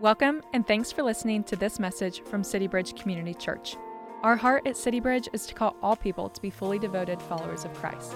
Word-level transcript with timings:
Welcome, 0.00 0.42
and 0.52 0.64
thanks 0.64 0.92
for 0.92 1.02
listening 1.02 1.42
to 1.42 1.56
this 1.56 1.80
message 1.80 2.22
from 2.22 2.44
City 2.44 2.68
Bridge 2.68 2.94
Community 2.94 3.34
Church. 3.34 3.76
Our 4.22 4.36
heart 4.36 4.64
at 4.64 4.76
City 4.76 5.00
Bridge 5.00 5.28
is 5.32 5.44
to 5.46 5.54
call 5.54 5.74
all 5.82 5.96
people 5.96 6.28
to 6.28 6.40
be 6.40 6.50
fully 6.50 6.78
devoted 6.78 7.20
followers 7.20 7.64
of 7.64 7.74
Christ. 7.74 8.12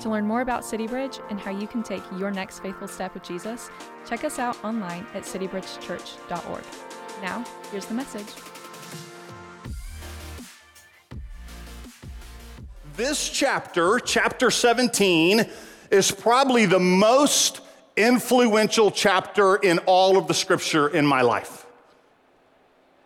To 0.00 0.08
learn 0.08 0.26
more 0.26 0.40
about 0.40 0.64
City 0.64 0.86
Bridge 0.86 1.18
and 1.28 1.38
how 1.38 1.50
you 1.50 1.66
can 1.66 1.82
take 1.82 2.02
your 2.16 2.30
next 2.30 2.60
faithful 2.60 2.88
step 2.88 3.12
with 3.12 3.24
Jesus, 3.24 3.68
check 4.08 4.24
us 4.24 4.38
out 4.38 4.56
online 4.64 5.06
at 5.12 5.24
citybridgechurch.org. 5.24 6.64
Now, 7.20 7.44
here's 7.70 7.84
the 7.84 7.92
message. 7.92 8.32
This 12.96 13.28
chapter, 13.28 13.98
chapter 13.98 14.50
17, 14.50 15.44
is 15.90 16.10
probably 16.10 16.64
the 16.64 16.80
most 16.80 17.60
influential 17.98 18.90
chapter 18.90 19.56
in 19.56 19.78
all 19.80 20.16
of 20.16 20.28
the 20.28 20.34
scripture 20.34 20.88
in 20.88 21.04
my 21.04 21.22
life. 21.22 21.66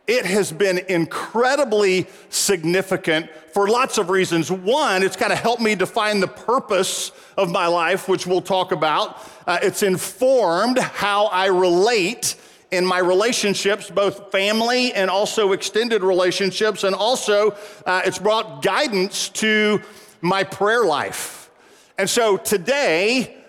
It 0.06 0.26
has 0.26 0.52
been 0.52 0.78
incredibly 0.88 2.06
significant 2.28 3.30
for 3.54 3.68
lots 3.68 3.98
of 3.98 4.10
reasons. 4.10 4.50
One, 4.50 5.02
it's 5.02 5.16
kind 5.16 5.32
of 5.32 5.38
helped 5.38 5.62
me 5.62 5.74
define 5.74 6.20
the 6.20 6.26
purpose 6.28 7.12
of 7.36 7.50
my 7.50 7.66
life, 7.66 8.08
which 8.08 8.26
we'll 8.26 8.42
talk 8.42 8.72
about. 8.72 9.18
Uh, 9.46 9.58
it's 9.62 9.82
informed 9.82 10.78
how 10.78 11.26
I 11.26 11.46
relate 11.46 12.36
in 12.72 12.84
my 12.84 12.98
relationships, 12.98 13.90
both 13.90 14.32
family 14.32 14.92
and 14.94 15.08
also 15.08 15.52
extended 15.52 16.02
relationships, 16.02 16.84
and 16.84 16.94
also 16.94 17.52
uh, 17.86 18.02
it's 18.04 18.18
brought 18.18 18.62
guidance 18.62 19.28
to 19.28 19.80
my 20.20 20.42
prayer 20.42 20.84
life. 20.84 21.50
And 21.98 22.08
so 22.08 22.38
today, 22.38 23.41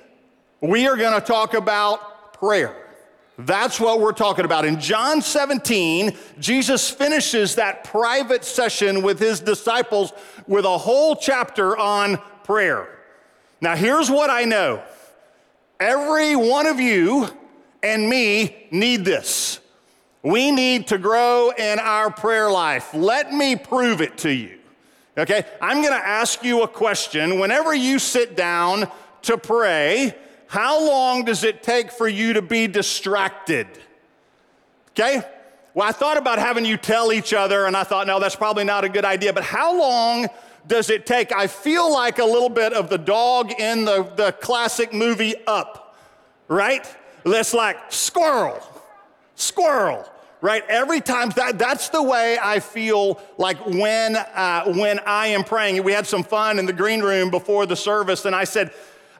we 0.63 0.88
are 0.88 0.95
going 0.95 1.13
to 1.13 1.26
talk 1.26 1.53
about 1.53 2.34
prayer. 2.35 2.73
That's 3.38 3.81
what 3.81 3.99
we're 3.99 4.13
talking 4.13 4.45
about. 4.45 4.63
In 4.63 4.80
John 4.80 5.21
17, 5.21 6.16
Jesus 6.40 6.90
finishes 6.90 7.55
that 7.55 7.84
private 7.84 8.46
session 8.46 9.04
with 9.04 9.20
his 9.20 9.41
disciples 9.41 10.13
with 10.48 10.63
a 10.63 10.77
whole 10.77 11.18
chapter 11.18 11.77
on 11.77 12.18
prayer. 12.46 12.88
Now, 13.60 13.76
here's 13.76 14.10
what 14.10 14.29
I 14.29 14.46
know 14.46 14.82
every 15.82 16.38
one 16.38 16.66
of 16.66 16.79
you 16.79 17.27
and 17.82 18.07
me 18.07 18.68
need 18.71 19.04
this. 19.04 19.60
We 20.21 20.51
need 20.51 20.88
to 20.88 20.98
grow 20.98 21.51
in 21.51 21.79
our 21.79 22.10
prayer 22.10 22.49
life. 22.49 22.93
Let 22.93 23.34
me 23.34 23.57
prove 23.57 23.99
it 23.99 24.18
to 24.20 24.32
you. 24.32 24.60
Okay? 25.18 25.45
I'm 25.62 25.84
gonna 25.84 25.95
ask 25.95 26.41
you 26.41 26.63
a 26.63 26.68
question. 26.70 27.38
Whenever 27.38 27.76
you 27.76 27.99
sit 27.99 28.38
down 28.38 28.90
to 29.23 29.38
pray, 29.38 30.16
how 30.48 30.86
long 30.86 31.26
does 31.26 31.44
it 31.44 31.63
take 31.63 31.91
for 31.91 32.08
you 32.08 32.34
to 32.34 32.41
be 32.41 32.68
distracted? 32.68 33.68
Okay? 34.91 35.24
Well, 35.74 35.88
I 35.88 35.91
thought 35.91 36.18
about 36.18 36.38
having 36.38 36.66
you 36.66 36.77
tell 36.77 37.12
each 37.12 37.34
other, 37.34 37.66
and 37.66 37.76
I 37.76 37.84
thought, 37.84 38.05
no, 38.05 38.20
that's 38.20 38.35
probably 38.35 38.63
not 38.63 38.84
a 38.84 38.90
good 38.90 39.05
idea, 39.05 39.34
but 39.34 39.44
how 39.44 39.77
long 39.77 40.27
does 40.68 40.90
it 40.90 41.05
take? 41.05 41.32
I 41.32 41.48
feel 41.48 41.91
like 41.91 42.20
a 42.20 42.26
little 42.26 42.50
bit 42.50 42.74
of 42.74 42.90
the 42.90 42.98
dog 42.98 43.52
in 43.60 43.85
the, 43.85 44.04
the 44.16 44.32
classic 44.34 44.94
movie 44.94 45.34
Up, 45.48 45.98
right? 46.48 46.88
That's 47.24 47.54
like 47.54 47.78
squirrel, 47.91 48.62
squirrel, 49.35 50.07
right? 50.41 50.63
Every 50.68 51.02
time 51.02 51.30
that, 51.38 51.57
that's 51.57 51.90
the 51.90 52.04
way 52.04 52.38
I 52.41 52.60
feel 52.60 53.20
like 53.38 53.66
when, 53.66 54.16
uh, 54.16 54.66
when 54.74 55.00
I 55.00 55.28
am 55.28 55.44
praying. 55.44 55.82
We 55.84 55.94
had 55.94 56.05
some 56.05 56.24
fun 56.24 56.60
in 56.60 56.66
the 56.66 56.74
green 56.74 57.02
room 57.02 57.32
before 57.32 57.66
the 57.66 57.76
service, 57.76 58.26
and 58.26 58.35
I 58.35 58.44
said, 58.44 58.74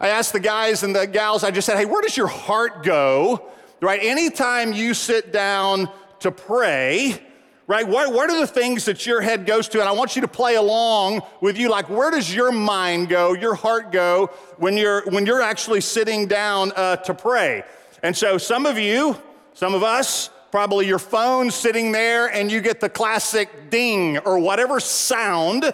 I 0.04 0.10
asked 0.10 0.34
the 0.34 0.42
guys 0.42 0.84
and 0.84 0.94
the 0.94 1.08
gals, 1.08 1.46
I 1.46 1.52
just 1.52 1.66
said, 1.66 1.78
hey, 1.78 1.86
where 1.86 2.02
does 2.02 2.18
your 2.18 2.28
heart 2.28 2.84
go? 2.84 3.50
Right? 3.80 4.02
Anytime 4.04 4.74
you 4.74 4.94
sit 4.94 5.32
down 5.32 5.90
to 6.20 6.30
pray, 6.30 7.24
right? 7.68 7.88
What, 7.88 8.12
what 8.12 8.30
are 8.30 8.38
the 8.38 8.46
things 8.46 8.84
that 8.84 9.06
your 9.06 9.22
head 9.22 9.46
goes 9.46 9.70
to? 9.70 9.80
And 9.80 9.88
I 9.88 9.94
want 9.94 10.18
you 10.18 10.22
to 10.24 10.28
play 10.28 10.56
along 10.56 11.22
with 11.40 11.58
you. 11.58 11.70
Like, 11.70 11.90
where 11.90 12.12
does 12.12 12.36
your 12.36 12.52
mind 12.52 13.08
go, 13.08 13.32
your 13.32 13.56
heart 13.56 13.94
go 13.94 14.30
when 14.58 14.76
you're, 14.76 15.10
when 15.10 15.26
you're 15.26 15.42
actually 15.42 15.80
sitting 15.80 16.28
down 16.28 16.74
uh, 16.76 16.98
to 16.98 17.14
pray? 17.14 17.64
And 18.04 18.14
so 18.14 18.38
some 18.38 18.66
of 18.66 18.78
you, 18.78 19.16
some 19.54 19.74
of 19.74 19.84
us, 19.84 20.30
probably 20.52 20.86
your 20.86 21.00
phone 21.00 21.50
sitting 21.50 21.94
there 21.94 22.28
and 22.28 22.52
you 22.52 22.60
get 22.60 22.82
the 22.82 22.90
classic 22.90 23.70
ding 23.70 24.18
or 24.18 24.38
whatever 24.38 24.82
sound 24.82 25.74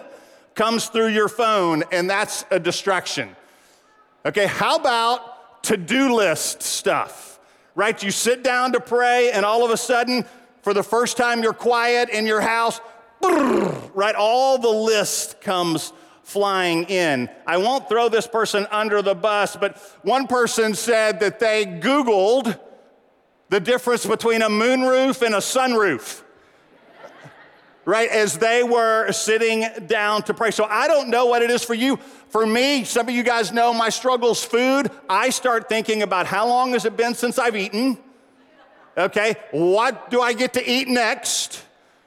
comes 0.54 0.86
through 0.86 1.08
your 1.08 1.28
phone, 1.28 1.82
and 1.90 2.08
that's 2.08 2.44
a 2.52 2.60
distraction. 2.60 3.34
Okay, 4.24 4.46
how 4.46 4.76
about 4.76 5.62
to 5.64 5.76
do 5.76 6.14
list 6.14 6.62
stuff? 6.62 7.38
Right? 7.74 8.02
You 8.02 8.10
sit 8.10 8.42
down 8.42 8.72
to 8.72 8.80
pray, 8.80 9.30
and 9.32 9.44
all 9.44 9.64
of 9.64 9.70
a 9.70 9.76
sudden, 9.76 10.24
for 10.62 10.74
the 10.74 10.82
first 10.82 11.16
time 11.16 11.42
you're 11.42 11.52
quiet 11.52 12.10
in 12.10 12.26
your 12.26 12.40
house, 12.40 12.80
right? 13.22 14.14
All 14.14 14.58
the 14.58 14.68
list 14.68 15.40
comes 15.40 15.92
flying 16.22 16.84
in. 16.84 17.28
I 17.46 17.56
won't 17.56 17.88
throw 17.88 18.08
this 18.08 18.26
person 18.26 18.66
under 18.70 19.02
the 19.02 19.14
bus, 19.14 19.56
but 19.56 19.78
one 20.02 20.26
person 20.26 20.74
said 20.74 21.20
that 21.20 21.40
they 21.40 21.64
Googled 21.64 22.58
the 23.48 23.60
difference 23.60 24.06
between 24.06 24.42
a 24.42 24.48
moonroof 24.48 25.22
and 25.22 25.34
a 25.34 25.38
sunroof 25.38 26.22
right, 27.90 28.08
as 28.08 28.38
they 28.38 28.62
were 28.62 29.10
sitting 29.10 29.66
down 29.88 30.22
to 30.22 30.32
pray. 30.32 30.52
So 30.52 30.64
I 30.64 30.86
don't 30.86 31.08
know 31.08 31.26
what 31.26 31.42
it 31.42 31.50
is 31.50 31.64
for 31.64 31.74
you. 31.74 31.96
For 32.28 32.46
me, 32.46 32.84
some 32.84 33.08
of 33.08 33.14
you 33.14 33.24
guys 33.24 33.50
know 33.50 33.74
my 33.74 33.88
struggle's 33.88 34.44
food. 34.44 34.92
I 35.08 35.30
start 35.30 35.68
thinking 35.68 36.02
about 36.02 36.26
how 36.26 36.46
long 36.46 36.74
has 36.74 36.84
it 36.84 36.96
been 36.96 37.14
since 37.14 37.36
I've 37.36 37.56
eaten? 37.56 37.98
Okay, 38.96 39.34
what 39.50 40.08
do 40.08 40.20
I 40.20 40.34
get 40.34 40.52
to 40.52 40.70
eat 40.70 40.86
next? 40.86 41.64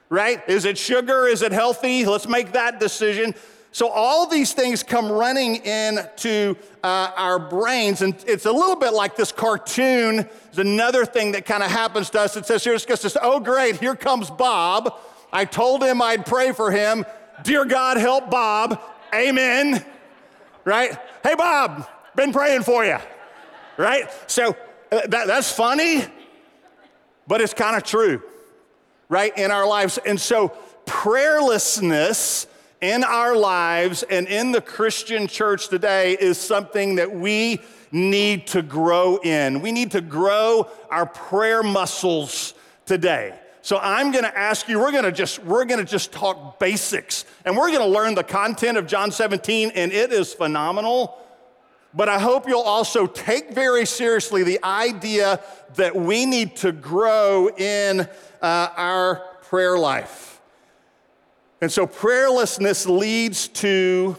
Right? 0.08 0.42
Is 0.48 0.64
it 0.64 0.78
sugar? 0.78 1.28
Is 1.28 1.42
it 1.42 1.52
healthy? 1.52 2.06
Let's 2.06 2.30
make 2.30 2.54
that 2.54 2.80
decision. 2.80 3.36
So 3.74 3.90
all 3.90 4.26
these 4.26 4.54
things 4.54 4.84
come 4.84 5.12
running 5.12 5.58
into 5.66 6.56
uh, 6.82 7.12
our 7.18 7.40
brains, 7.40 8.02
and 8.02 8.16
it's 8.26 8.46
a 8.46 8.52
little 8.52 8.78
bit 8.78 8.94
like 8.94 9.18
this 9.18 9.34
cartoon. 9.34 10.30
Is 10.54 10.60
another 10.60 11.04
thing 11.04 11.34
that 11.34 11.46
kind 11.46 11.62
of 11.64 11.72
happens 11.72 12.10
to 12.12 12.22
us. 12.22 12.38
It 12.38 12.46
says 12.46 12.64
here, 12.64 12.80
says, 12.80 13.18
"Oh 13.22 13.42
great, 13.42 13.82
here 13.82 13.96
comes 13.96 14.30
Bob." 14.30 14.98
I 15.34 15.46
told 15.46 15.84
him 15.84 16.02
I'd 16.02 16.26
pray 16.28 16.52
for 16.52 16.72
him. 16.72 17.06
Dear 17.42 17.66
God, 17.66 17.98
help 17.98 18.30
Bob. 18.30 18.80
Amen. 19.14 19.84
Right? 20.64 20.96
Hey, 21.24 21.34
Bob, 21.36 21.88
been 22.16 22.32
praying 22.32 22.62
for 22.62 22.86
you. 22.86 22.98
Right? 23.76 24.10
So 24.28 24.56
uh, 24.92 25.08
that, 25.08 25.28
that's 25.28 25.52
funny, 25.52 26.04
but 27.28 27.42
it's 27.42 27.56
kind 27.56 27.76
of 27.76 27.84
true, 27.84 28.22
right, 29.10 29.36
in 29.36 29.50
our 29.50 29.68
lives. 29.68 29.98
And 29.98 30.22
so 30.22 30.56
prayerlessness 30.86 32.46
in 32.82 33.04
our 33.04 33.36
lives 33.36 34.04
and 34.04 34.28
in 34.28 34.52
the 34.52 34.62
Christian 34.62 35.26
church 35.28 35.70
today 35.70 36.14
is 36.20 36.38
something 36.38 36.96
that 36.96 37.12
we 37.12 37.60
need 37.92 38.46
to 38.48 38.62
grow 38.62 39.18
in. 39.18 39.62
We 39.62 39.72
need 39.72 39.92
to 39.92 40.02
grow 40.02 40.70
our 40.92 41.06
prayer 41.06 41.64
muscles 41.64 42.54
today. 42.86 43.40
So 43.64 43.80
I'm 43.82 44.12
going 44.12 44.26
to 44.26 44.38
ask 44.38 44.68
you, 44.68 44.78
we're 44.78 44.92
going 44.92 45.06
to 45.06 45.12
just 45.14 45.42
we're 45.42 45.64
going 45.64 45.80
to 45.80 45.90
just 45.90 46.12
talk 46.12 46.60
basics 46.60 47.24
and 47.46 47.56
we're 47.56 47.70
going 47.70 47.80
to 47.80 47.86
learn 47.86 48.14
the 48.14 48.24
content 48.24 48.78
of 48.78 48.88
John 48.88 49.10
17 49.10 49.72
and 49.74 49.94
it 49.94 50.12
is 50.12 50.34
phenomenal. 50.34 51.18
But 51.94 52.10
I 52.10 52.20
hope 52.20 52.46
you'll 52.46 52.60
also 52.60 53.08
take 53.08 53.54
very 53.54 53.86
seriously 53.86 54.44
the 54.44 54.60
idea 54.66 55.40
that 55.76 55.96
we 55.96 56.26
need 56.26 56.58
to 56.58 56.74
grow 56.74 57.48
in 57.56 58.02
uh, 58.42 58.68
our 58.76 59.24
prayer 59.44 59.78
life. 59.78 60.42
And 61.62 61.72
so 61.72 61.88
prayerlessness 61.88 62.86
leads 62.86 63.48
to 63.48 64.18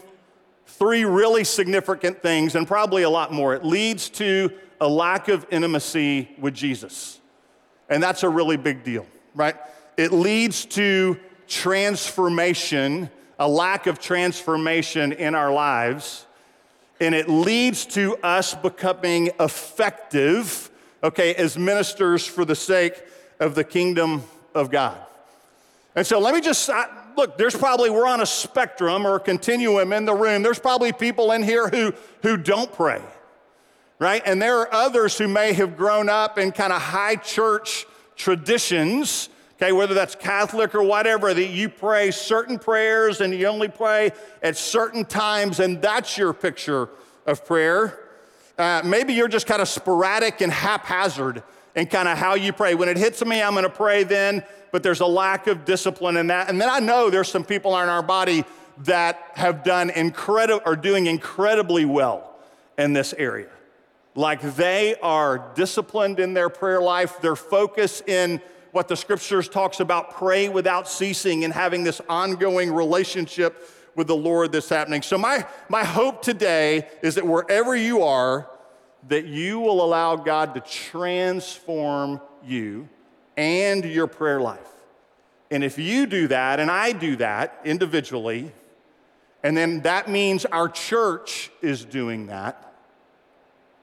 three 0.65 1.05
really 1.05 1.43
significant 1.43 2.19
things 2.23 2.55
and 2.55 2.65
probably 2.65 3.03
a 3.03 3.09
lot 3.11 3.31
more. 3.31 3.53
It 3.53 3.63
leads 3.63 4.09
to 4.11 4.51
a 4.81 4.89
lack 4.89 5.27
of 5.27 5.45
intimacy 5.51 6.35
with 6.39 6.55
Jesus. 6.55 7.19
And 7.89 8.01
that's 8.01 8.23
a 8.23 8.29
really 8.29 8.57
big 8.57 8.83
deal 8.83 9.05
right? 9.35 9.55
It 9.97 10.11
leads 10.11 10.65
to 10.65 11.19
transformation, 11.47 13.09
a 13.37 13.47
lack 13.47 13.87
of 13.87 13.99
transformation 13.99 15.11
in 15.11 15.35
our 15.35 15.53
lives, 15.53 16.25
and 16.99 17.13
it 17.13 17.29
leads 17.29 17.85
to 17.85 18.17
us 18.17 18.55
becoming 18.55 19.29
effective, 19.39 20.71
okay, 21.03 21.35
as 21.35 21.57
ministers 21.57 22.25
for 22.25 22.45
the 22.45 22.55
sake 22.55 23.03
of 23.39 23.53
the 23.53 23.63
kingdom 23.63 24.23
of 24.53 24.71
God. 24.71 24.97
And 25.95 26.07
so 26.07 26.19
let 26.19 26.33
me 26.33 26.41
just 26.41 26.69
look, 27.15 27.37
there's 27.37 27.55
probably, 27.55 27.89
we're 27.89 28.07
on 28.07 28.21
a 28.21 28.25
spectrum 28.25 29.05
or 29.05 29.15
a 29.15 29.19
continuum 29.19 29.93
in 29.93 30.05
the 30.05 30.13
room. 30.13 30.43
There's 30.43 30.59
probably 30.59 30.91
people 30.91 31.31
in 31.31 31.43
here 31.43 31.69
who, 31.69 31.93
who 32.21 32.37
don't 32.37 32.71
pray, 32.71 33.01
right? 33.99 34.21
And 34.25 34.41
there 34.41 34.59
are 34.59 34.73
others 34.73 35.17
who 35.17 35.27
may 35.27 35.53
have 35.53 35.77
grown 35.77 36.09
up 36.09 36.37
in 36.37 36.51
kind 36.51 36.73
of 36.73 36.81
high 36.81 37.15
church 37.15 37.85
traditions, 38.15 39.29
okay, 39.55 39.71
whether 39.71 39.93
that's 39.93 40.15
Catholic 40.15 40.75
or 40.75 40.83
whatever, 40.83 41.33
that 41.33 41.47
you 41.47 41.69
pray 41.69 42.11
certain 42.11 42.59
prayers 42.59 43.21
and 43.21 43.33
you 43.33 43.47
only 43.47 43.67
pray 43.67 44.11
at 44.41 44.57
certain 44.57 45.05
times, 45.05 45.59
and 45.59 45.81
that's 45.81 46.17
your 46.17 46.33
picture 46.33 46.89
of 47.25 47.45
prayer. 47.45 47.99
Uh, 48.57 48.81
maybe 48.85 49.13
you're 49.13 49.27
just 49.27 49.47
kind 49.47 49.61
of 49.61 49.67
sporadic 49.67 50.41
and 50.41 50.51
haphazard 50.51 51.43
and 51.75 51.89
kind 51.89 52.07
of 52.07 52.17
how 52.17 52.35
you 52.35 52.53
pray. 52.53 52.73
When 52.73 52.87
it 52.87 52.97
hits 52.97 53.23
me, 53.25 53.41
I'm 53.41 53.53
going 53.53 53.63
to 53.63 53.69
pray 53.69 54.03
then, 54.03 54.43
but 54.71 54.81
there's 54.81 55.01
a 55.01 55.05
lack 55.05 55.47
of 55.47 55.65
discipline 55.65 56.17
in 56.17 56.27
that. 56.27 56.49
And 56.49 56.59
then 56.59 56.69
I 56.69 56.79
know 56.79 57.09
there's 57.09 57.29
some 57.29 57.43
people 57.43 57.77
in 57.79 57.89
our 57.89 58.01
body 58.01 58.45
that 58.83 59.31
have 59.33 59.63
done 59.63 59.89
incredible 59.89 60.61
are 60.65 60.75
doing 60.75 61.07
incredibly 61.07 61.85
well 61.85 62.35
in 62.77 62.93
this 62.93 63.13
area. 63.13 63.49
Like 64.15 64.41
they 64.41 64.95
are 65.01 65.51
disciplined 65.55 66.19
in 66.19 66.33
their 66.33 66.49
prayer 66.49 66.81
life, 66.81 67.21
their 67.21 67.35
focus 67.35 68.01
in 68.07 68.41
what 68.71 68.87
the 68.87 68.95
scriptures 68.95 69.47
talks 69.47 69.79
about 69.79 70.15
pray 70.15 70.49
without 70.49 70.87
ceasing 70.89 71.43
and 71.43 71.53
having 71.53 71.83
this 71.83 72.01
ongoing 72.09 72.73
relationship 72.73 73.69
with 73.95 74.07
the 74.07 74.15
Lord 74.15 74.51
that's 74.51 74.69
happening. 74.69 75.01
So 75.01 75.17
my 75.17 75.45
my 75.69 75.83
hope 75.83 76.21
today 76.21 76.87
is 77.01 77.15
that 77.15 77.25
wherever 77.25 77.75
you 77.75 78.03
are 78.03 78.49
that 79.07 79.25
you 79.25 79.59
will 79.59 79.83
allow 79.83 80.15
God 80.15 80.55
to 80.55 80.61
transform 80.61 82.19
you 82.43 82.89
and 83.37 83.85
your 83.85 84.07
prayer 84.07 84.41
life. 84.41 84.59
And 85.51 85.63
if 85.63 85.77
you 85.77 86.05
do 86.05 86.27
that 86.29 86.59
and 86.59 86.71
I 86.71 86.91
do 86.91 87.15
that 87.17 87.61
individually, 87.65 88.51
and 89.43 89.55
then 89.55 89.81
that 89.81 90.09
means 90.09 90.45
our 90.45 90.67
church 90.67 91.51
is 91.61 91.85
doing 91.85 92.27
that. 92.27 92.64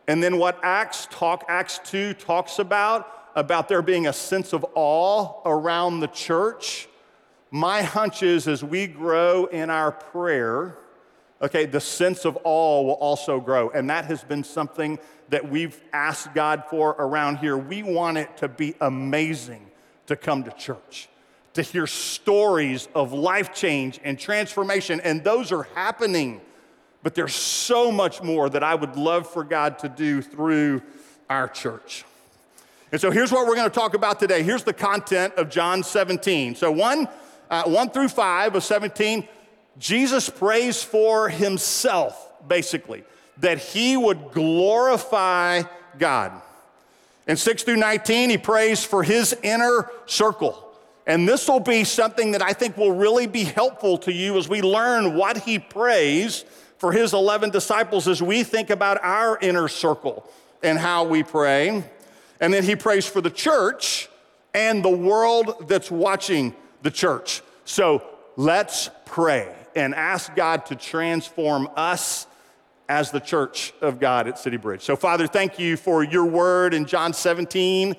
And 0.08 0.22
then 0.22 0.38
what 0.38 0.58
Acts 0.62 1.06
talk 1.10 1.44
Acts 1.48 1.80
2 1.84 2.14
talks 2.14 2.58
about 2.58 3.08
about 3.34 3.68
there 3.68 3.82
being 3.82 4.06
a 4.06 4.12
sense 4.12 4.52
of 4.52 4.64
awe 4.74 5.40
around 5.46 6.00
the 6.00 6.08
church. 6.08 6.88
My 7.50 7.82
hunch 7.82 8.22
is 8.22 8.48
as 8.48 8.62
we 8.62 8.86
grow 8.86 9.46
in 9.46 9.70
our 9.70 9.92
prayer, 9.92 10.76
okay, 11.40 11.66
the 11.66 11.80
sense 11.80 12.24
of 12.24 12.38
awe 12.44 12.82
will 12.82 12.94
also 12.94 13.40
grow. 13.40 13.70
And 13.70 13.90
that 13.90 14.06
has 14.06 14.22
been 14.22 14.44
something 14.44 14.98
that 15.28 15.48
we've 15.48 15.80
asked 15.92 16.34
God 16.34 16.64
for 16.68 16.90
around 16.98 17.38
here. 17.38 17.56
We 17.56 17.82
want 17.82 18.18
it 18.18 18.36
to 18.38 18.48
be 18.48 18.74
amazing 18.80 19.70
to 20.06 20.16
come 20.16 20.44
to 20.44 20.50
church, 20.52 21.08
to 21.54 21.62
hear 21.62 21.86
stories 21.86 22.88
of 22.94 23.12
life 23.12 23.54
change 23.54 24.00
and 24.04 24.18
transformation. 24.18 25.00
And 25.00 25.24
those 25.24 25.52
are 25.52 25.64
happening. 25.74 26.40
But 27.02 27.14
there's 27.14 27.34
so 27.34 27.90
much 27.90 28.22
more 28.22 28.48
that 28.48 28.62
I 28.62 28.74
would 28.74 28.96
love 28.96 29.28
for 29.28 29.44
God 29.44 29.78
to 29.80 29.88
do 29.88 30.22
through 30.22 30.82
our 31.28 31.48
church. 31.48 32.04
And 32.92 33.00
so 33.00 33.10
here's 33.10 33.32
what 33.32 33.46
we're 33.46 33.56
going 33.56 33.70
to 33.70 33.74
talk 33.74 33.94
about 33.94 34.20
today. 34.20 34.42
Here's 34.42 34.64
the 34.64 34.74
content 34.74 35.34
of 35.34 35.48
John 35.48 35.82
17. 35.82 36.54
So 36.54 36.70
1, 36.70 37.08
uh, 37.50 37.62
1 37.64 37.90
through 37.90 38.08
5 38.08 38.54
of 38.54 38.62
17, 38.62 39.26
Jesus 39.78 40.28
prays 40.28 40.82
for 40.82 41.28
himself, 41.28 42.30
basically, 42.46 43.02
that 43.38 43.58
he 43.58 43.96
would 43.96 44.32
glorify 44.32 45.62
God. 45.98 46.32
In 47.26 47.36
6 47.36 47.62
through 47.62 47.76
19, 47.76 48.30
he 48.30 48.38
prays 48.38 48.84
for 48.84 49.02
his 49.02 49.34
inner 49.42 49.90
circle. 50.06 50.68
And 51.06 51.26
this 51.26 51.48
will 51.48 51.60
be 51.60 51.84
something 51.84 52.32
that 52.32 52.42
I 52.42 52.52
think 52.52 52.76
will 52.76 52.92
really 52.92 53.26
be 53.26 53.44
helpful 53.44 53.98
to 53.98 54.12
you 54.12 54.36
as 54.36 54.48
we 54.48 54.60
learn 54.60 55.14
what 55.16 55.38
he 55.38 55.58
prays 55.58 56.44
for 56.82 56.90
his 56.90 57.14
11 57.14 57.50
disciples 57.50 58.08
as 58.08 58.20
we 58.20 58.42
think 58.42 58.68
about 58.68 58.98
our 59.04 59.38
inner 59.40 59.68
circle 59.68 60.28
and 60.64 60.76
how 60.76 61.04
we 61.04 61.22
pray. 61.22 61.84
And 62.40 62.52
then 62.52 62.64
he 62.64 62.74
prays 62.74 63.06
for 63.06 63.20
the 63.20 63.30
church 63.30 64.08
and 64.52 64.84
the 64.84 64.90
world 64.90 65.68
that's 65.68 65.92
watching 65.92 66.56
the 66.82 66.90
church. 66.90 67.40
So 67.64 68.02
let's 68.34 68.90
pray 69.04 69.54
and 69.76 69.94
ask 69.94 70.34
God 70.34 70.66
to 70.66 70.74
transform 70.74 71.68
us 71.76 72.26
as 72.88 73.12
the 73.12 73.20
church 73.20 73.72
of 73.80 74.00
God 74.00 74.26
at 74.26 74.40
City 74.40 74.56
Bridge. 74.56 74.82
So, 74.82 74.96
Father, 74.96 75.28
thank 75.28 75.60
you 75.60 75.76
for 75.76 76.02
your 76.02 76.24
word 76.24 76.74
in 76.74 76.86
John 76.86 77.12
17, 77.12 77.94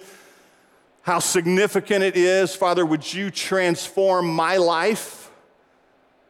how 1.03 1.19
significant 1.19 2.03
it 2.03 2.17
is. 2.17 2.53
Father, 2.53 2.85
would 2.85 3.13
you 3.13 3.31
transform 3.31 4.27
my 4.27 4.57
life 4.57 5.31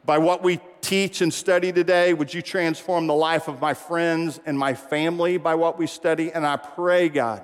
by 0.04 0.18
what 0.18 0.44
we 0.44 0.60
teach 0.84 1.22
and 1.22 1.32
study 1.32 1.72
today? 1.72 2.12
Would 2.12 2.34
you 2.34 2.42
transform 2.42 3.06
the 3.06 3.14
life 3.14 3.48
of 3.48 3.60
my 3.60 3.72
friends 3.74 4.38
and 4.44 4.58
my 4.58 4.74
family 4.74 5.38
by 5.38 5.54
what 5.54 5.78
we 5.78 5.86
study? 5.86 6.30
And 6.30 6.46
I 6.46 6.56
pray, 6.56 7.08
God, 7.08 7.42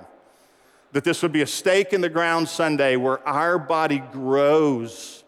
that 0.93 1.05
this 1.05 1.23
would 1.23 1.33
be 1.33 1.43
a 1.43 1.47
stake 1.47 1.93
in 1.93 2.03
the 2.03 2.09
ground 2.09 2.49
Sunday 2.49 2.97
where 2.97 3.27
our 3.27 3.59
body 3.59 4.03
grows 4.13 5.25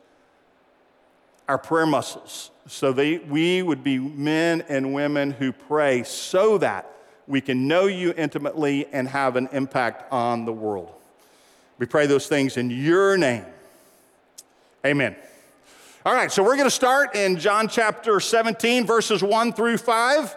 our 1.48 1.58
prayer 1.58 1.86
muscles 1.86 2.50
so 2.66 2.92
that 2.92 3.26
we 3.28 3.62
would 3.62 3.82
be 3.82 3.98
men 3.98 4.62
and 4.68 4.92
women 4.94 5.30
who 5.30 5.52
pray 5.52 6.02
so 6.02 6.58
that 6.58 6.88
we 7.26 7.40
can 7.40 7.66
know 7.66 7.86
you 7.86 8.12
intimately 8.16 8.86
and 8.92 9.08
have 9.08 9.36
an 9.36 9.48
impact 9.52 10.12
on 10.12 10.44
the 10.44 10.52
world. 10.52 10.92
We 11.78 11.86
pray 11.86 12.06
those 12.06 12.26
things 12.26 12.56
in 12.56 12.70
your 12.70 13.16
name. 13.16 13.46
Amen. 14.84 15.16
All 16.04 16.12
right, 16.12 16.32
so 16.32 16.42
we're 16.42 16.56
going 16.56 16.66
to 16.66 16.70
start 16.70 17.14
in 17.14 17.38
John 17.38 17.68
chapter 17.68 18.18
17, 18.18 18.84
verses 18.84 19.22
1 19.22 19.52
through 19.52 19.78
5. 19.78 20.36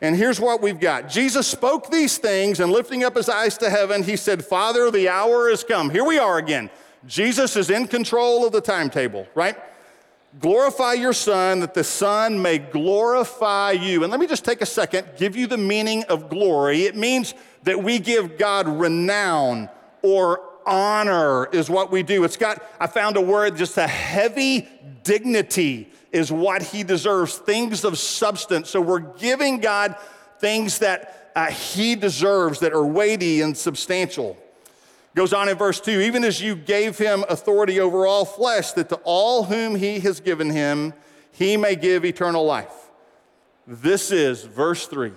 And 0.00 0.16
here's 0.16 0.40
what 0.40 0.62
we've 0.62 0.80
got 0.80 1.10
Jesus 1.10 1.46
spoke 1.46 1.90
these 1.90 2.16
things, 2.16 2.60
and 2.60 2.72
lifting 2.72 3.04
up 3.04 3.16
his 3.16 3.28
eyes 3.28 3.58
to 3.58 3.68
heaven, 3.68 4.02
he 4.02 4.16
said, 4.16 4.42
Father, 4.42 4.90
the 4.90 5.10
hour 5.10 5.50
has 5.50 5.64
come. 5.64 5.90
Here 5.90 6.02
we 6.02 6.18
are 6.18 6.38
again. 6.38 6.70
Jesus 7.06 7.56
is 7.56 7.68
in 7.68 7.88
control 7.88 8.46
of 8.46 8.52
the 8.52 8.62
timetable, 8.62 9.26
right? 9.34 9.56
Glorify 10.40 10.94
your 10.94 11.12
Son, 11.12 11.60
that 11.60 11.74
the 11.74 11.84
Son 11.84 12.40
may 12.40 12.56
glorify 12.56 13.72
you. 13.72 14.04
And 14.04 14.10
let 14.10 14.18
me 14.18 14.26
just 14.26 14.46
take 14.46 14.62
a 14.62 14.66
second, 14.66 15.06
give 15.18 15.36
you 15.36 15.46
the 15.46 15.58
meaning 15.58 16.04
of 16.04 16.30
glory. 16.30 16.84
It 16.84 16.96
means 16.96 17.34
that 17.64 17.82
we 17.82 17.98
give 17.98 18.38
God 18.38 18.66
renown 18.66 19.68
or 20.00 20.40
honor, 20.66 21.46
is 21.46 21.68
what 21.68 21.90
we 21.90 22.02
do. 22.02 22.24
It's 22.24 22.36
got, 22.36 22.62
I 22.80 22.86
found 22.86 23.16
a 23.16 23.20
word, 23.20 23.56
just 23.56 23.76
a 23.78 23.86
heavy 23.86 24.68
dignity 25.02 25.90
is 26.12 26.30
what 26.30 26.62
he 26.62 26.82
deserves, 26.82 27.36
things 27.38 27.84
of 27.84 27.98
substance. 27.98 28.70
So 28.70 28.80
we're 28.80 29.00
giving 29.00 29.58
God 29.58 29.96
things 30.38 30.78
that 30.80 31.32
uh, 31.34 31.50
he 31.50 31.94
deserves 31.94 32.60
that 32.60 32.72
are 32.72 32.84
weighty 32.84 33.40
and 33.40 33.56
substantial. 33.56 34.36
Goes 35.14 35.32
on 35.32 35.48
in 35.48 35.56
verse 35.56 35.80
2 35.80 36.00
even 36.00 36.24
as 36.24 36.40
you 36.40 36.54
gave 36.54 36.96
him 36.98 37.24
authority 37.28 37.80
over 37.80 38.06
all 38.06 38.24
flesh, 38.24 38.72
that 38.72 38.88
to 38.90 38.96
all 39.04 39.44
whom 39.44 39.74
he 39.74 40.00
has 40.00 40.20
given 40.20 40.50
him, 40.50 40.94
he 41.30 41.56
may 41.56 41.76
give 41.76 42.04
eternal 42.04 42.44
life. 42.44 42.90
This 43.66 44.10
is, 44.10 44.42
verse 44.44 44.86
3, 44.86 45.12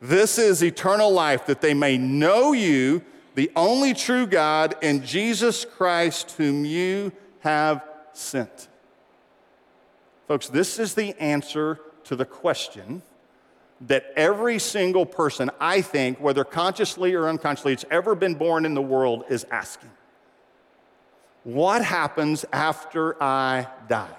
this 0.00 0.38
is 0.38 0.62
eternal 0.62 1.10
life, 1.10 1.46
that 1.46 1.60
they 1.60 1.74
may 1.74 1.96
know 1.96 2.52
you, 2.52 3.02
the 3.36 3.52
only 3.54 3.92
true 3.92 4.26
God, 4.26 4.76
and 4.82 5.04
Jesus 5.04 5.66
Christ, 5.66 6.32
whom 6.32 6.64
you 6.64 7.12
have 7.40 7.84
sent. 8.14 8.68
Folks, 10.26 10.48
this 10.48 10.78
is 10.78 10.94
the 10.94 11.14
answer 11.20 11.78
to 12.04 12.16
the 12.16 12.24
question 12.24 13.02
that 13.82 14.10
every 14.16 14.58
single 14.58 15.04
person, 15.04 15.50
I 15.60 15.82
think, 15.82 16.18
whether 16.18 16.44
consciously 16.44 17.12
or 17.12 17.28
unconsciously, 17.28 17.74
it's 17.74 17.84
ever 17.90 18.14
been 18.14 18.36
born 18.36 18.64
in 18.64 18.72
the 18.72 18.80
world 18.80 19.24
is 19.28 19.44
asking. 19.50 19.90
What 21.44 21.84
happens 21.84 22.46
after 22.54 23.22
I 23.22 23.66
die? 23.86 24.16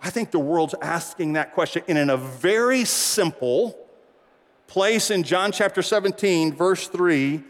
I 0.00 0.10
think 0.10 0.30
the 0.30 0.38
world's 0.38 0.76
asking 0.80 1.32
that 1.32 1.52
question 1.52 1.82
in 1.88 2.10
a 2.10 2.16
very 2.16 2.84
simple 2.84 3.79
place 4.70 5.10
in 5.10 5.24
John 5.24 5.50
chapter 5.50 5.82
17, 5.82 6.54
verse 6.54 6.86
3. 6.86 7.42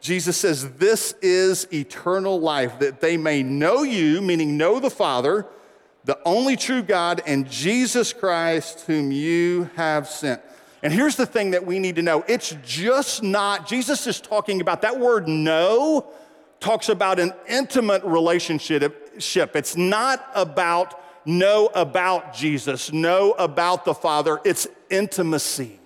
Jesus 0.00 0.36
says, 0.36 0.74
This 0.74 1.14
is 1.22 1.66
eternal 1.72 2.38
life, 2.38 2.78
that 2.80 3.00
they 3.00 3.16
may 3.16 3.42
know 3.42 3.84
you, 3.84 4.20
meaning 4.20 4.58
know 4.58 4.78
the 4.78 4.90
Father, 4.90 5.46
the 6.04 6.18
only 6.26 6.56
true 6.56 6.82
God, 6.82 7.22
and 7.26 7.50
Jesus 7.50 8.12
Christ, 8.12 8.82
whom 8.82 9.10
you 9.10 9.70
have 9.76 10.06
sent. 10.06 10.42
And 10.82 10.92
here's 10.92 11.16
the 11.16 11.24
thing 11.24 11.52
that 11.52 11.64
we 11.64 11.78
need 11.78 11.96
to 11.96 12.02
know 12.02 12.22
it's 12.28 12.54
just 12.62 13.22
not, 13.22 13.66
Jesus 13.66 14.06
is 14.06 14.20
talking 14.20 14.60
about 14.60 14.82
that 14.82 15.00
word 15.00 15.26
know, 15.26 16.06
talks 16.60 16.90
about 16.90 17.18
an 17.18 17.32
intimate 17.48 18.04
relationship. 18.04 19.16
It's 19.56 19.76
not 19.76 20.30
about 20.34 21.00
know 21.24 21.70
about 21.74 22.34
Jesus, 22.34 22.92
know 22.92 23.32
about 23.38 23.86
the 23.86 23.94
Father. 23.94 24.38
It's 24.44 24.68
intimacy, 24.90 25.78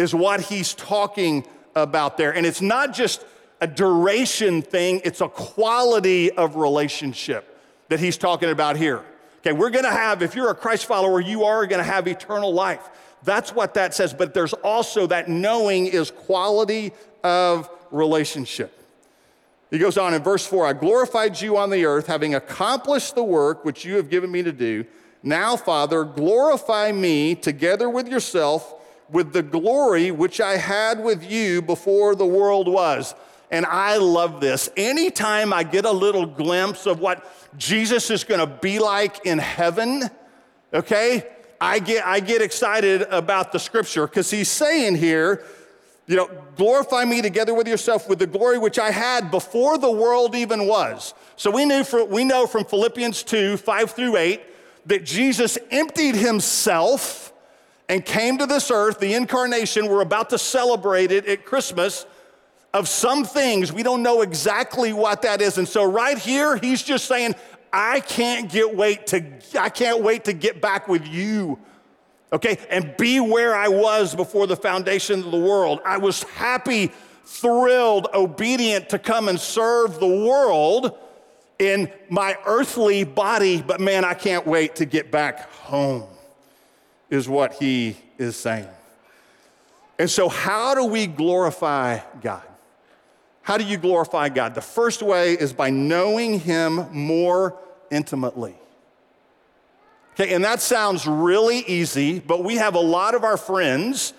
is 0.00 0.14
what 0.14 0.40
he's 0.40 0.72
talking 0.74 1.46
about 1.76 2.16
there. 2.16 2.34
And 2.34 2.46
it's 2.46 2.62
not 2.62 2.94
just 2.94 3.24
a 3.60 3.66
duration 3.66 4.62
thing, 4.62 5.02
it's 5.04 5.20
a 5.20 5.28
quality 5.28 6.32
of 6.32 6.56
relationship 6.56 7.58
that 7.88 8.00
he's 8.00 8.16
talking 8.16 8.48
about 8.48 8.76
here. 8.76 9.04
Okay, 9.40 9.52
we're 9.52 9.70
gonna 9.70 9.90
have, 9.90 10.22
if 10.22 10.34
you're 10.34 10.50
a 10.50 10.54
Christ 10.54 10.86
follower, 10.86 11.20
you 11.20 11.44
are 11.44 11.66
gonna 11.66 11.82
have 11.82 12.08
eternal 12.08 12.52
life. 12.52 12.88
That's 13.22 13.54
what 13.54 13.74
that 13.74 13.92
says. 13.94 14.14
But 14.14 14.32
there's 14.32 14.54
also 14.54 15.06
that 15.08 15.28
knowing 15.28 15.86
is 15.86 16.10
quality 16.10 16.92
of 17.22 17.68
relationship. 17.90 18.76
He 19.70 19.78
goes 19.78 19.98
on 19.98 20.14
in 20.14 20.22
verse 20.22 20.46
4 20.46 20.66
I 20.66 20.72
glorified 20.72 21.40
you 21.40 21.58
on 21.58 21.68
the 21.68 21.84
earth, 21.84 22.06
having 22.06 22.34
accomplished 22.34 23.14
the 23.14 23.24
work 23.24 23.66
which 23.66 23.84
you 23.84 23.96
have 23.96 24.08
given 24.08 24.30
me 24.30 24.42
to 24.42 24.52
do. 24.52 24.86
Now, 25.22 25.56
Father, 25.56 26.04
glorify 26.04 26.90
me 26.92 27.34
together 27.34 27.90
with 27.90 28.08
yourself 28.08 28.74
with 29.12 29.32
the 29.32 29.42
glory 29.42 30.10
which 30.10 30.40
I 30.40 30.56
had 30.56 31.02
with 31.02 31.28
you 31.28 31.62
before 31.62 32.14
the 32.14 32.26
world 32.26 32.68
was. 32.68 33.14
And 33.50 33.66
I 33.66 33.96
love 33.96 34.40
this. 34.40 34.68
Anytime 34.76 35.52
I 35.52 35.64
get 35.64 35.84
a 35.84 35.90
little 35.90 36.26
glimpse 36.26 36.86
of 36.86 37.00
what 37.00 37.26
Jesus 37.58 38.10
is 38.10 38.22
gonna 38.22 38.46
be 38.46 38.78
like 38.78 39.26
in 39.26 39.38
heaven, 39.38 40.08
okay, 40.72 41.26
I 41.60 41.80
get, 41.80 42.06
I 42.06 42.20
get 42.20 42.42
excited 42.42 43.02
about 43.02 43.52
the 43.52 43.58
scripture 43.58 44.06
because 44.06 44.30
he's 44.30 44.48
saying 44.48 44.96
here, 44.96 45.44
you 46.06 46.16
know, 46.16 46.30
glorify 46.56 47.04
me 47.04 47.22
together 47.22 47.54
with 47.54 47.68
yourself 47.68 48.08
with 48.08 48.18
the 48.18 48.26
glory 48.26 48.58
which 48.58 48.78
I 48.78 48.90
had 48.90 49.30
before 49.30 49.78
the 49.78 49.90
world 49.90 50.34
even 50.34 50.66
was. 50.66 51.14
So 51.36 51.50
we, 51.50 51.64
knew 51.64 51.84
for, 51.84 52.04
we 52.04 52.24
know 52.24 52.46
from 52.46 52.64
Philippians 52.64 53.22
2 53.24 53.56
5 53.56 53.90
through 53.92 54.16
8 54.16 54.40
that 54.86 55.04
Jesus 55.04 55.58
emptied 55.70 56.14
himself 56.14 57.29
and 57.90 58.04
came 58.06 58.38
to 58.38 58.46
this 58.46 58.70
earth, 58.70 59.00
the 59.00 59.14
incarnation. 59.14 59.88
We're 59.88 60.00
about 60.00 60.30
to 60.30 60.38
celebrate 60.38 61.10
it 61.10 61.26
at 61.26 61.44
Christmas 61.44 62.06
of 62.72 62.88
some 62.88 63.24
things. 63.24 63.72
We 63.72 63.82
don't 63.82 64.04
know 64.04 64.22
exactly 64.22 64.92
what 64.92 65.22
that 65.22 65.42
is. 65.42 65.58
And 65.58 65.68
so 65.68 65.82
right 65.82 66.16
here, 66.16 66.56
he's 66.56 66.84
just 66.84 67.06
saying, 67.06 67.34
I 67.72 67.98
can't 67.98 68.48
get 68.48 68.76
wait 68.76 69.08
to 69.08 69.24
I 69.58 69.70
can't 69.70 70.02
wait 70.04 70.24
to 70.26 70.32
get 70.32 70.62
back 70.62 70.86
with 70.86 71.04
you. 71.04 71.58
Okay? 72.32 72.58
And 72.70 72.96
be 72.96 73.18
where 73.18 73.56
I 73.56 73.66
was 73.66 74.14
before 74.14 74.46
the 74.46 74.56
foundation 74.56 75.18
of 75.24 75.32
the 75.32 75.40
world. 75.40 75.80
I 75.84 75.98
was 75.98 76.22
happy, 76.22 76.92
thrilled, 77.24 78.06
obedient 78.14 78.88
to 78.90 79.00
come 79.00 79.28
and 79.28 79.38
serve 79.38 79.98
the 79.98 80.06
world 80.06 80.96
in 81.58 81.90
my 82.08 82.38
earthly 82.46 83.02
body, 83.02 83.62
but 83.62 83.80
man, 83.80 84.04
I 84.04 84.14
can't 84.14 84.46
wait 84.46 84.76
to 84.76 84.84
get 84.84 85.10
back 85.10 85.52
home. 85.54 86.04
Is 87.10 87.28
what 87.28 87.54
he 87.54 87.96
is 88.18 88.36
saying. 88.36 88.68
And 89.98 90.08
so 90.08 90.28
how 90.28 90.74
do 90.74 90.86
we 90.86 91.06
glorify 91.06 91.98
God? 92.22 92.42
How 93.42 93.58
do 93.58 93.64
you 93.64 93.76
glorify 93.76 94.28
God? 94.28 94.54
The 94.54 94.60
first 94.60 95.02
way 95.02 95.32
is 95.32 95.52
by 95.52 95.70
knowing 95.70 96.40
Him 96.40 96.86
more 96.92 97.58
intimately. 97.90 98.54
Okay, 100.14 100.34
and 100.34 100.44
that 100.44 100.60
sounds 100.60 101.06
really 101.06 101.58
easy, 101.60 102.20
but 102.20 102.44
we 102.44 102.56
have 102.56 102.74
a 102.74 102.80
lot 102.80 103.14
of 103.14 103.24
our 103.24 103.36
friends 103.36 104.12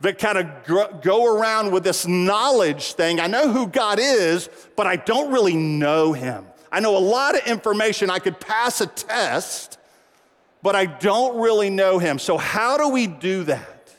that 0.00 0.18
kind 0.18 0.38
of 0.38 1.02
go 1.02 1.36
around 1.36 1.72
with 1.72 1.82
this 1.82 2.06
knowledge 2.06 2.92
thing. 2.92 3.18
I 3.18 3.26
know 3.26 3.50
who 3.50 3.66
God 3.66 3.98
is, 4.00 4.48
but 4.76 4.86
I 4.86 4.96
don't 4.96 5.32
really 5.32 5.56
know 5.56 6.12
Him. 6.12 6.44
I 6.70 6.80
know 6.80 6.96
a 6.96 6.98
lot 6.98 7.34
of 7.34 7.46
information. 7.46 8.10
I 8.10 8.20
could 8.20 8.38
pass 8.38 8.80
a 8.80 8.86
test, 8.86 9.77
but 10.68 10.76
I 10.76 10.84
don't 10.84 11.40
really 11.40 11.70
know 11.70 11.98
Him. 11.98 12.18
So, 12.18 12.36
how 12.36 12.76
do 12.76 12.90
we 12.90 13.06
do 13.06 13.44
that? 13.44 13.96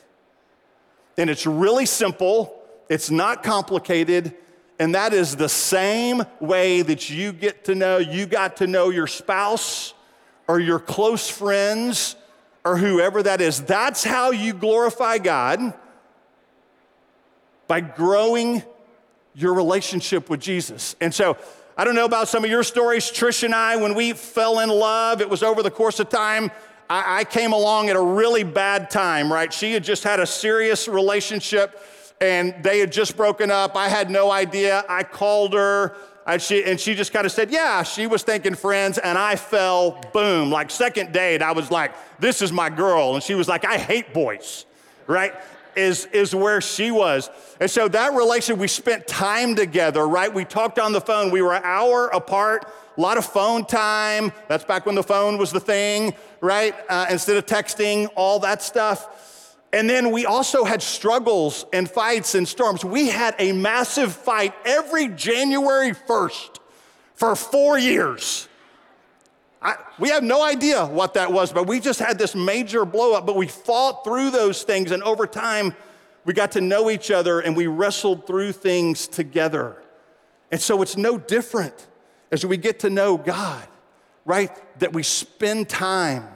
And 1.18 1.28
it's 1.28 1.48
really 1.48 1.88
simple, 1.88 2.62
it's 2.90 3.10
not 3.10 3.42
complicated, 3.42 4.36
and 4.78 4.94
that 4.94 5.12
is 5.12 5.36
the 5.36 5.50
same 5.50 6.22
way 6.40 6.84
that 6.84 7.10
you 7.10 7.34
get 7.34 7.66
to 7.66 7.74
know, 7.74 7.98
you 7.98 8.28
got 8.28 8.58
to 8.58 8.68
know 8.68 8.92
your 8.92 9.08
spouse 9.08 9.96
or 10.48 10.60
your 10.60 10.78
close 10.78 11.28
friends 11.28 12.16
or 12.64 12.78
whoever 12.78 13.24
that 13.24 13.42
is. 13.42 13.64
That's 13.64 14.04
how 14.04 14.30
you 14.30 14.54
glorify 14.54 15.18
God 15.18 15.74
by 17.68 17.82
growing 17.82 18.62
your 19.34 19.56
relationship 19.56 20.30
with 20.30 20.40
Jesus. 20.40 20.96
And 21.02 21.16
so, 21.16 21.36
I 21.80 21.86
don't 21.86 21.96
know 21.96 22.04
about 22.04 22.28
some 22.28 22.44
of 22.44 22.50
your 22.50 22.64
stories. 22.64 23.06
Trish 23.10 23.42
and 23.44 23.56
I, 23.56 23.78
when 23.78 23.96
we 23.96 24.12
fell 24.12 24.60
in 24.60 24.68
love, 24.68 25.22
it 25.22 25.30
was 25.30 25.42
over 25.42 25.64
the 25.64 25.72
course 25.72 26.02
of 26.02 26.10
time. 26.10 26.52
I, 26.90 27.20
I 27.20 27.24
came 27.24 27.54
along 27.54 27.88
at 27.88 27.96
a 27.96 28.02
really 28.02 28.44
bad 28.44 28.90
time, 28.90 29.32
right? 29.32 29.54
She 29.54 29.72
had 29.72 29.86
just 29.86 30.04
had 30.04 30.20
a 30.20 30.28
serious 30.28 30.90
relationship 30.90 31.82
and 32.20 32.54
they 32.64 32.80
had 32.80 32.92
just 32.92 33.16
broken 33.16 33.50
up. 33.50 33.78
I 33.78 33.88
had 33.88 34.12
no 34.12 34.30
idea. 34.30 34.84
I 34.90 35.04
called 35.04 35.54
her. 35.54 35.96
And 36.28 36.42
she, 36.42 36.66
and 36.66 36.78
she 36.78 36.96
just 36.96 37.14
kind 37.14 37.26
of 37.26 37.32
said, 37.32 37.50
Yeah, 37.50 37.84
she 37.84 38.08
was 38.08 38.24
thinking 38.24 38.56
friends, 38.56 38.98
and 38.98 39.18
I 39.18 39.38
fell, 39.38 40.02
boom. 40.12 40.52
Like, 40.52 40.72
second 40.72 41.14
date, 41.14 41.42
I 41.42 41.54
was 41.54 41.72
like, 41.72 41.94
This 42.20 42.42
is 42.42 42.52
my 42.52 42.70
girl. 42.70 43.14
And 43.14 43.24
she 43.24 43.36
was 43.36 43.48
like, 43.48 43.64
I 43.64 43.78
hate 43.78 44.14
boys, 44.14 44.66
right? 45.08 45.34
Is, 45.76 46.06
is 46.08 46.36
where 46.36 46.60
she 46.62 46.92
was. 46.92 47.30
And 47.60 47.70
so 47.70 47.88
that 47.88 48.14
relationship, 48.14 48.60
we 48.60 48.68
spent 48.68 49.08
time 49.08 49.56
together, 49.56 50.08
right? 50.08 50.34
We 50.34 50.44
talked 50.44 50.80
on 50.80 50.92
the 50.92 51.00
phone. 51.00 51.32
We 51.32 51.42
were 51.42 51.54
an 51.54 51.64
hour 51.64 52.08
apart, 52.08 52.66
a 52.98 53.02
lot 53.02 53.18
of 53.18 53.26
phone 53.26 53.66
time. 53.66 54.34
That's 54.48 54.66
back 54.66 54.86
when 54.86 54.96
the 54.96 55.04
phone 55.04 55.38
was 55.38 55.52
the 55.52 55.60
thing, 55.60 56.16
right? 56.42 56.76
Uh, 56.90 57.06
instead 57.10 57.38
of 57.38 57.46
texting, 57.46 58.10
all 58.16 58.40
that 58.40 58.62
stuff. 58.62 59.56
And 59.72 59.90
then 59.90 60.12
we 60.12 60.26
also 60.26 60.66
had 60.66 60.82
struggles 60.82 61.66
and 61.72 61.90
fights 61.90 62.36
and 62.36 62.48
storms. 62.48 62.84
We 62.84 63.08
had 63.08 63.36
a 63.40 63.52
massive 63.52 64.14
fight 64.14 64.54
every 64.66 65.08
January 65.10 65.92
1st 65.92 66.58
for 67.14 67.36
four 67.36 67.78
years. 67.78 68.49
I, 69.62 69.75
we 70.00 70.10
have 70.10 70.24
no 70.24 70.44
idea 70.44 70.86
what 70.86 71.16
that 71.16 71.32
was, 71.32 71.51
but 71.51 71.68
we 71.68 71.80
just 71.80 72.00
had 72.00 72.18
this 72.18 72.34
major 72.34 72.86
blowup. 72.86 73.25
But 73.25 73.36
we 73.36 73.48
fought 73.48 74.04
through 74.04 74.32
those 74.32 74.63
things, 74.63 74.92
and 74.92 75.04
over 75.04 75.28
time, 75.28 75.75
we 76.25 76.34
got 76.34 76.51
to 76.51 76.62
know 76.62 76.89
each 76.89 77.12
other 77.12 77.39
and 77.39 77.56
we 77.56 77.68
wrestled 77.68 78.28
through 78.28 78.51
things 78.51 79.08
together. 79.08 79.82
And 80.51 80.62
so 80.62 80.82
it's 80.82 80.98
no 80.98 81.18
different 81.18 81.88
as 82.32 82.46
we 82.46 82.58
get 82.58 82.80
to 82.82 82.89
know 82.89 83.18
God, 83.18 83.68
right? 84.25 84.51
That 84.80 84.94
we 84.94 85.04
spend 85.04 85.70
time, 85.70 86.28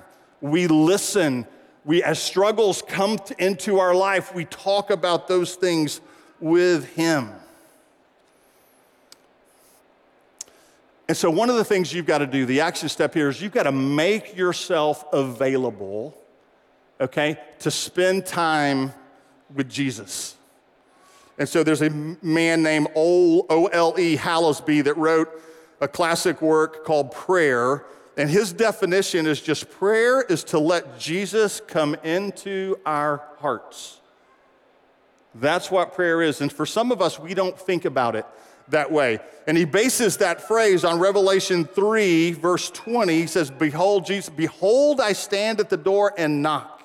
we 0.42 0.68
listen, 0.68 1.48
we, 1.86 2.02
as 2.02 2.20
struggles 2.20 2.82
come 2.88 3.20
into 3.38 3.80
our 3.80 3.94
life, 3.94 4.34
we 4.34 4.46
talk 4.46 4.90
about 4.90 5.28
those 5.28 5.56
things 5.56 6.02
with 6.40 6.88
Him. 6.96 7.30
And 11.14 11.18
so, 11.20 11.30
one 11.30 11.52
of 11.52 11.58
the 11.58 11.64
things 11.64 11.94
you've 11.94 12.08
got 12.08 12.18
to 12.18 12.26
do, 12.26 12.44
the 12.48 12.62
action 12.62 12.90
step 12.90 13.14
here, 13.14 13.30
is 13.30 13.40
you've 13.40 13.52
got 13.52 13.70
to 13.70 13.72
make 13.72 14.36
yourself 14.36 15.06
available, 15.14 16.18
okay, 17.00 17.38
to 17.60 17.70
spend 17.70 18.26
time 18.26 18.92
with 19.54 19.70
Jesus. 19.70 20.36
And 21.38 21.48
so, 21.48 21.64
there's 21.64 21.84
a 21.84 21.92
man 21.92 22.64
named 22.64 22.88
O.L.E. 22.96 24.18
Hallesby 24.18 24.84
that 24.86 24.98
wrote 24.98 25.30
a 25.80 25.88
classic 25.88 26.42
work 26.42 26.84
called 26.84 27.12
Prayer. 27.12 27.86
And 28.18 28.28
his 28.28 28.52
definition 28.52 29.28
is 29.28 29.40
just 29.40 29.70
prayer 29.70 30.24
is 30.24 30.44
to 30.46 30.58
let 30.58 30.98
Jesus 30.98 31.62
come 31.68 31.96
into 32.04 32.80
our 32.88 33.22
hearts. 33.38 34.02
That's 35.36 35.70
what 35.70 35.94
prayer 35.94 36.24
is. 36.24 36.42
And 36.42 36.52
for 36.52 36.66
some 36.66 36.92
of 36.92 37.04
us, 37.04 37.20
we 37.20 37.36
don't 37.36 37.60
think 37.60 37.86
about 37.86 38.16
it 38.16 38.26
that 38.70 38.92
way. 38.92 39.20
And 39.48 39.58
he 39.58 39.66
bases 39.66 40.18
that 40.18 40.48
phrase 40.48 40.84
on 40.84 41.00
Revelation 41.00 41.66
3, 41.66 42.32
verse 42.34 42.70
20. 42.70 43.14
He 43.14 43.28
says, 43.28 43.52
Behold, 43.52 44.06
Jesus, 44.06 44.30
behold, 44.30 45.02
I 45.02 45.14
stand 45.14 45.60
at 45.60 45.70
the 45.70 45.78
door 45.78 46.14
and 46.18 46.42
knock. 46.42 46.82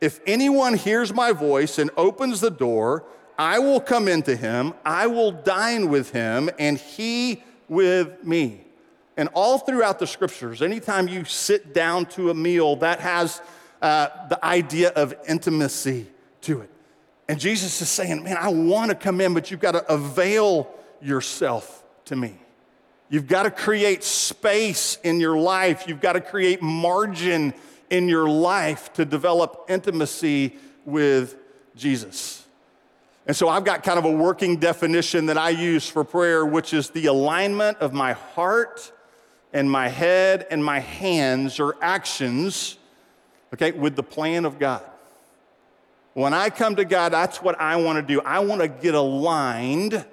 If 0.00 0.20
anyone 0.26 0.74
hears 0.74 1.12
my 1.12 1.32
voice 1.32 1.78
and 1.78 1.90
opens 1.96 2.40
the 2.40 2.50
door, 2.50 3.04
I 3.38 3.58
will 3.58 3.80
come 3.80 4.08
into 4.08 4.34
him, 4.34 4.74
I 4.84 5.06
will 5.06 5.32
dine 5.32 5.88
with 5.88 6.10
him, 6.10 6.50
and 6.58 6.78
he 6.78 7.42
with 7.68 8.24
me. 8.24 8.62
And 9.16 9.28
all 9.32 9.58
throughout 9.58 9.98
the 9.98 10.06
scriptures, 10.06 10.60
anytime 10.60 11.08
you 11.08 11.24
sit 11.24 11.72
down 11.72 12.06
to 12.06 12.30
a 12.30 12.34
meal, 12.34 12.76
that 12.76 13.00
has 13.00 13.40
uh, 13.80 14.08
the 14.28 14.42
idea 14.44 14.90
of 14.90 15.14
intimacy 15.26 16.06
to 16.42 16.60
it. 16.60 16.70
And 17.28 17.40
Jesus 17.40 17.80
is 17.80 17.88
saying, 17.88 18.22
Man, 18.22 18.36
I 18.36 18.48
want 18.48 18.90
to 18.90 18.94
come 18.94 19.20
in, 19.20 19.34
but 19.34 19.50
you've 19.50 19.60
got 19.60 19.72
to 19.72 19.92
avail 19.92 20.70
yourself 21.00 21.84
to 22.06 22.16
me. 22.16 22.36
You've 23.08 23.28
got 23.28 23.44
to 23.44 23.50
create 23.50 24.02
space 24.02 24.98
in 25.04 25.20
your 25.20 25.36
life, 25.36 25.84
you've 25.86 26.00
got 26.00 26.14
to 26.14 26.20
create 26.20 26.60
margin 26.62 27.54
in 27.90 28.08
your 28.08 28.28
life 28.28 28.92
to 28.94 29.04
develop 29.04 29.66
intimacy 29.68 30.56
with 30.84 31.36
Jesus. 31.76 32.44
And 33.26 33.36
so 33.36 33.48
I've 33.48 33.64
got 33.64 33.82
kind 33.82 33.98
of 33.98 34.04
a 34.04 34.10
working 34.10 34.56
definition 34.56 35.26
that 35.26 35.38
I 35.38 35.50
use 35.50 35.88
for 35.88 36.04
prayer, 36.04 36.46
which 36.46 36.72
is 36.72 36.90
the 36.90 37.06
alignment 37.06 37.78
of 37.78 37.92
my 37.92 38.12
heart 38.12 38.92
and 39.52 39.70
my 39.70 39.88
head 39.88 40.46
and 40.50 40.64
my 40.64 40.78
hands 40.80 41.58
or 41.58 41.76
actions, 41.80 42.78
okay, 43.52 43.72
with 43.72 43.96
the 43.96 44.02
plan 44.02 44.44
of 44.44 44.58
God. 44.58 44.82
When 46.14 46.32
I 46.32 46.50
come 46.50 46.76
to 46.76 46.84
God, 46.84 47.12
that's 47.12 47.42
what 47.42 47.60
I 47.60 47.76
want 47.76 47.98
to 47.98 48.14
do. 48.14 48.20
I 48.22 48.38
want 48.38 48.62
to 48.62 48.68
get 48.68 48.94
aligned, 48.94 50.04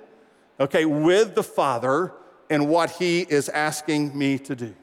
okay, 0.63 0.86
with 0.86 1.36
the 1.36 1.43
Father 1.43 2.13
and 2.50 2.70
what 2.70 2.91
He 2.91 3.22
is 3.22 3.50
asking 3.50 4.17
me 4.17 4.39
to 4.39 4.55
do. 4.55 4.74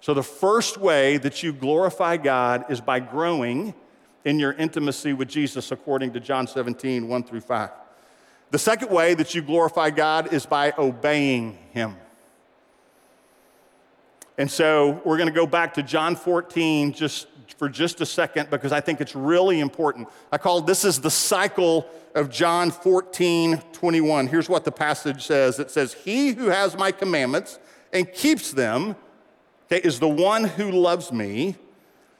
So, 0.00 0.12
the 0.12 0.22
first 0.22 0.76
way 0.76 1.16
that 1.18 1.42
you 1.42 1.52
glorify 1.52 2.16
God 2.16 2.66
is 2.68 2.80
by 2.80 3.00
growing 3.00 3.74
in 4.24 4.38
your 4.38 4.52
intimacy 4.52 5.12
with 5.12 5.28
Jesus, 5.28 5.70
according 5.70 6.12
to 6.12 6.20
John 6.20 6.46
17, 6.46 7.08
1 7.08 7.22
through 7.24 7.40
5. 7.40 7.70
The 8.50 8.58
second 8.58 8.90
way 8.90 9.14
that 9.14 9.34
you 9.34 9.42
glorify 9.42 9.90
God 9.90 10.32
is 10.32 10.46
by 10.46 10.72
obeying 10.78 11.58
Him. 11.72 11.96
And 14.36 14.50
so 14.50 15.00
we're 15.04 15.16
going 15.16 15.28
to 15.28 15.34
go 15.34 15.46
back 15.46 15.74
to 15.74 15.82
John 15.82 16.16
14 16.16 16.92
just 16.92 17.28
for 17.52 17.68
just 17.68 18.00
a 18.00 18.06
second 18.06 18.50
because 18.50 18.72
I 18.72 18.80
think 18.80 19.00
it's 19.00 19.14
really 19.14 19.60
important. 19.60 20.08
I 20.32 20.38
call 20.38 20.60
this 20.60 20.84
is 20.84 21.00
the 21.00 21.10
cycle 21.10 21.86
of 22.14 22.30
John 22.30 22.70
14, 22.70 23.62
21. 23.72 24.26
Here's 24.28 24.48
what 24.48 24.64
the 24.64 24.72
passage 24.72 25.24
says 25.24 25.58
it 25.58 25.70
says, 25.70 25.92
He 25.92 26.32
who 26.32 26.46
has 26.46 26.76
my 26.76 26.92
commandments 26.92 27.58
and 27.92 28.10
keeps 28.12 28.52
them 28.52 28.96
okay, 29.74 29.86
is 29.86 30.00
the 30.00 30.08
one 30.08 30.44
who 30.44 30.70
loves 30.70 31.12
me. 31.12 31.56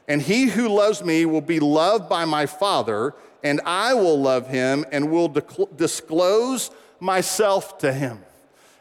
And 0.07 0.21
he 0.21 0.47
who 0.47 0.69
loves 0.69 1.03
me 1.03 1.25
will 1.25 1.41
be 1.41 1.61
loved 1.61 2.11
by 2.11 2.27
my 2.27 2.45
Father, 2.45 3.15
and 3.43 3.61
I 3.65 3.95
will 3.95 4.21
love 4.21 4.49
him 4.49 4.85
and 4.93 5.11
will 5.11 5.29
disclose 5.29 6.71
myself 7.01 7.79
to 7.79 7.93
him. 7.93 8.21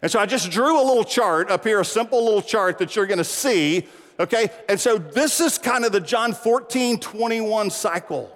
And 0.02 0.12
so 0.12 0.20
I 0.20 0.26
just 0.26 0.52
drew 0.52 0.82
a 0.82 0.84
little 0.84 1.06
chart 1.06 1.50
up 1.50 1.64
here, 1.64 1.80
a 1.80 1.86
simple 1.86 2.24
little 2.26 2.42
chart 2.42 2.78
that 2.80 2.94
you're 2.94 3.06
gonna 3.06 3.24
see, 3.24 3.88
okay? 4.20 4.50
And 4.70 4.80
so 4.80 4.98
this 4.98 5.40
is 5.40 5.58
kind 5.58 5.86
of 5.86 5.92
the 5.92 6.00
John 6.00 6.34
14, 6.34 7.00
21 7.00 7.70
cycle, 7.70 8.36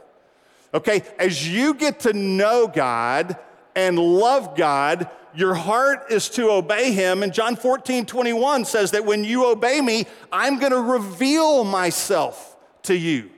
okay? 0.73 1.03
As 1.19 1.47
you 1.47 1.73
get 1.73 2.01
to 2.01 2.13
know 2.13 2.67
God 2.67 3.37
and 3.75 3.97
love 3.99 4.55
God, 4.55 5.09
your 5.35 5.53
heart 5.53 6.11
is 6.11 6.29
to 6.29 6.49
obey 6.49 6.91
him. 6.91 7.21
And 7.21 7.33
John 7.33 7.55
14, 7.55 8.05
21 8.05 8.65
says 8.65 8.91
that 8.91 9.05
when 9.05 9.23
you 9.23 9.45
obey 9.45 9.81
me, 9.81 10.07
I'm 10.31 10.57
gonna 10.59 10.81
reveal 10.81 11.63
myself 11.63 12.57
to 12.83 12.95
you. 12.95 13.29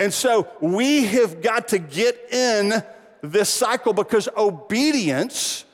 And 0.00 0.12
so 0.12 0.48
we 0.60 1.04
have 1.06 1.40
got 1.40 1.68
to 1.68 1.78
get 1.78 2.32
in 2.32 2.82
this 3.22 3.48
cycle 3.48 3.92
because 3.92 4.28
obedience 4.36 5.64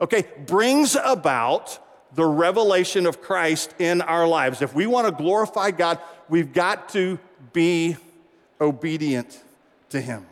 okay, 0.00 0.26
brings 0.46 0.96
about 0.96 1.78
the 2.16 2.26
revelation 2.26 3.06
of 3.06 3.20
Christ 3.20 3.74
in 3.78 4.00
our 4.00 4.26
lives. 4.26 4.62
If 4.62 4.74
we 4.74 4.86
want 4.86 5.06
to 5.06 5.12
glorify 5.12 5.70
God, 5.70 6.00
we've 6.28 6.52
got 6.52 6.88
to 6.90 7.18
be 7.52 7.96
obedient 8.60 9.42
to 9.90 10.00
Him. 10.00 10.26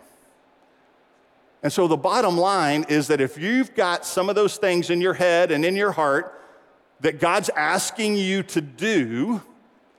And 1.63 1.73
so 1.73 1.87
the 1.87 1.97
bottom 1.97 2.37
line 2.37 2.87
is 2.89 3.09
that 3.09 3.21
if 3.21 3.39
you've 3.39 3.75
got 3.75 4.05
some 4.05 4.29
of 4.29 4.35
those 4.35 4.57
things 4.57 4.91
in 4.91 5.01
your 5.01 5.15
head 5.15 5.51
and 5.51 5.65
in 5.65 5.77
your 5.77 5.93
heart 5.93 6.41
that 7.01 7.21
God's 7.21 7.51
asking 7.51 8.17
you 8.17 8.43
to 8.45 8.61
do, 8.61 9.43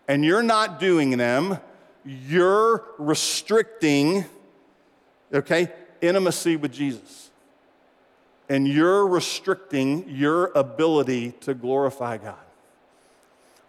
and 0.08 0.26
you're 0.26 0.44
not 0.44 0.80
doing 0.80 1.18
them, 1.18 1.60
you're 2.04 2.84
restricting, 2.98 4.26
okay, 5.34 5.72
intimacy 6.02 6.56
with 6.56 6.72
Jesus 6.72 7.25
and 8.50 8.68
you're 8.68 9.08
restricting 9.08 10.08
your 10.08 10.52
ability 10.56 11.32
to 11.42 11.54
glorify 11.54 12.18
God. 12.18 12.36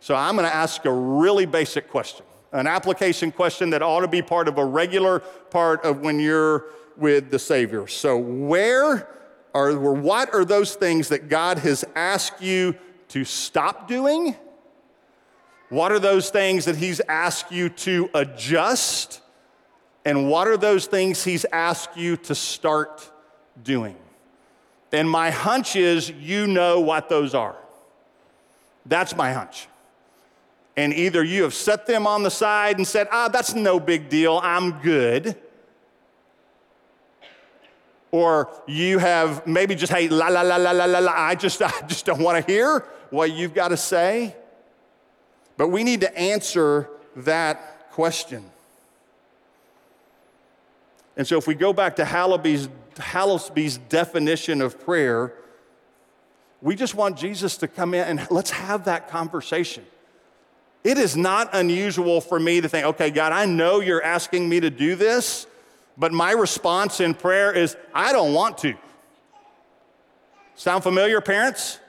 So 0.00 0.14
I'm 0.14 0.36
going 0.36 0.48
to 0.48 0.54
ask 0.54 0.84
a 0.84 0.92
really 0.92 1.46
basic 1.46 1.88
question, 1.88 2.24
an 2.52 2.66
application 2.66 3.32
question 3.32 3.70
that 3.70 3.82
ought 3.82 4.00
to 4.00 4.08
be 4.08 4.22
part 4.22 4.48
of 4.48 4.58
a 4.58 4.64
regular 4.64 5.20
part 5.50 5.84
of 5.84 6.00
when 6.00 6.20
you're 6.20 6.66
with 6.96 7.30
the 7.30 7.38
Savior. 7.38 7.86
So, 7.86 8.16
where 8.16 9.08
are, 9.54 9.70
or 9.70 9.94
what 9.94 10.32
are 10.34 10.44
those 10.44 10.74
things 10.74 11.08
that 11.08 11.28
God 11.28 11.58
has 11.58 11.84
asked 11.94 12.42
you 12.42 12.74
to 13.08 13.24
stop 13.24 13.88
doing? 13.88 14.36
What 15.68 15.90
are 15.92 15.98
those 15.98 16.30
things 16.30 16.66
that 16.66 16.76
He's 16.76 17.00
asked 17.08 17.50
you 17.50 17.68
to 17.70 18.08
adjust? 18.14 19.20
And 20.04 20.30
what 20.30 20.46
are 20.46 20.56
those 20.56 20.86
things 20.86 21.24
He's 21.24 21.44
asked 21.52 21.96
you 21.96 22.16
to 22.18 22.34
start 22.34 23.10
doing? 23.62 23.96
And 24.92 25.10
my 25.10 25.30
hunch 25.30 25.76
is 25.76 26.10
you 26.10 26.46
know 26.46 26.80
what 26.80 27.08
those 27.08 27.34
are. 27.34 27.56
That's 28.84 29.16
my 29.16 29.32
hunch. 29.32 29.68
And 30.76 30.92
either 30.92 31.24
you 31.24 31.42
have 31.42 31.54
set 31.54 31.86
them 31.86 32.06
on 32.06 32.22
the 32.22 32.30
side 32.30 32.76
and 32.76 32.86
said, 32.86 33.08
ah, 33.10 33.28
that's 33.28 33.54
no 33.54 33.80
big 33.80 34.08
deal, 34.08 34.38
I'm 34.42 34.72
good. 34.82 35.36
Or 38.10 38.50
you 38.66 38.98
have 38.98 39.46
maybe 39.46 39.74
just, 39.74 39.92
hey, 39.92 40.08
la, 40.08 40.28
la, 40.28 40.42
la, 40.42 40.56
la, 40.56 40.70
la, 40.70 40.84
la, 40.84 40.98
la, 40.98 41.12
I 41.14 41.34
just, 41.34 41.60
I 41.62 41.72
just 41.86 42.06
don't 42.06 42.20
want 42.20 42.44
to 42.44 42.52
hear 42.52 42.84
what 43.10 43.32
you've 43.32 43.54
got 43.54 43.68
to 43.68 43.76
say. 43.76 44.36
But 45.56 45.68
we 45.68 45.82
need 45.82 46.02
to 46.02 46.18
answer 46.18 46.90
that 47.16 47.90
question. 47.90 48.44
And 51.16 51.26
so 51.26 51.38
if 51.38 51.46
we 51.46 51.54
go 51.54 51.72
back 51.72 51.96
to 51.96 52.04
Halley's 52.04 52.68
Hallesby's 52.94 53.78
definition 53.78 54.62
of 54.62 54.78
prayer, 54.80 55.34
we 56.62 56.74
just 56.74 56.94
want 56.94 57.16
Jesus 57.16 57.56
to 57.58 57.68
come 57.68 57.94
in 57.94 58.06
and 58.18 58.26
let's 58.30 58.50
have 58.50 58.84
that 58.84 59.08
conversation. 59.08 59.84
It 60.84 60.98
is 60.98 61.16
not 61.16 61.50
unusual 61.52 62.20
for 62.20 62.38
me 62.38 62.60
to 62.60 62.68
think, 62.68 62.86
okay, 62.86 63.10
God, 63.10 63.32
I 63.32 63.44
know 63.44 63.80
you're 63.80 64.02
asking 64.02 64.48
me 64.48 64.60
to 64.60 64.70
do 64.70 64.94
this, 64.94 65.46
but 65.98 66.12
my 66.12 66.30
response 66.32 67.00
in 67.00 67.14
prayer 67.14 67.52
is, 67.52 67.76
I 67.92 68.12
don't 68.12 68.32
want 68.32 68.58
to. 68.58 68.74
Sound 70.54 70.82
familiar, 70.82 71.20
parents? 71.20 71.80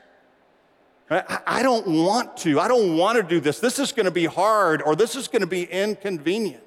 I 1.10 1.64
don't 1.64 1.88
want 1.88 2.36
to. 2.38 2.60
I 2.60 2.68
don't 2.68 2.98
want 2.98 3.16
to 3.18 3.24
do 3.24 3.40
this. 3.40 3.60
This 3.60 3.80
is 3.80 3.94
going 3.94 4.08
to 4.08 4.12
be 4.12 4.26
hard 4.26 4.82
or 4.82 4.96
this 4.96 5.16
is 5.16 5.30
going 5.30 5.42
to 5.42 5.48
be 5.48 5.64
inconvenient. 5.64 6.64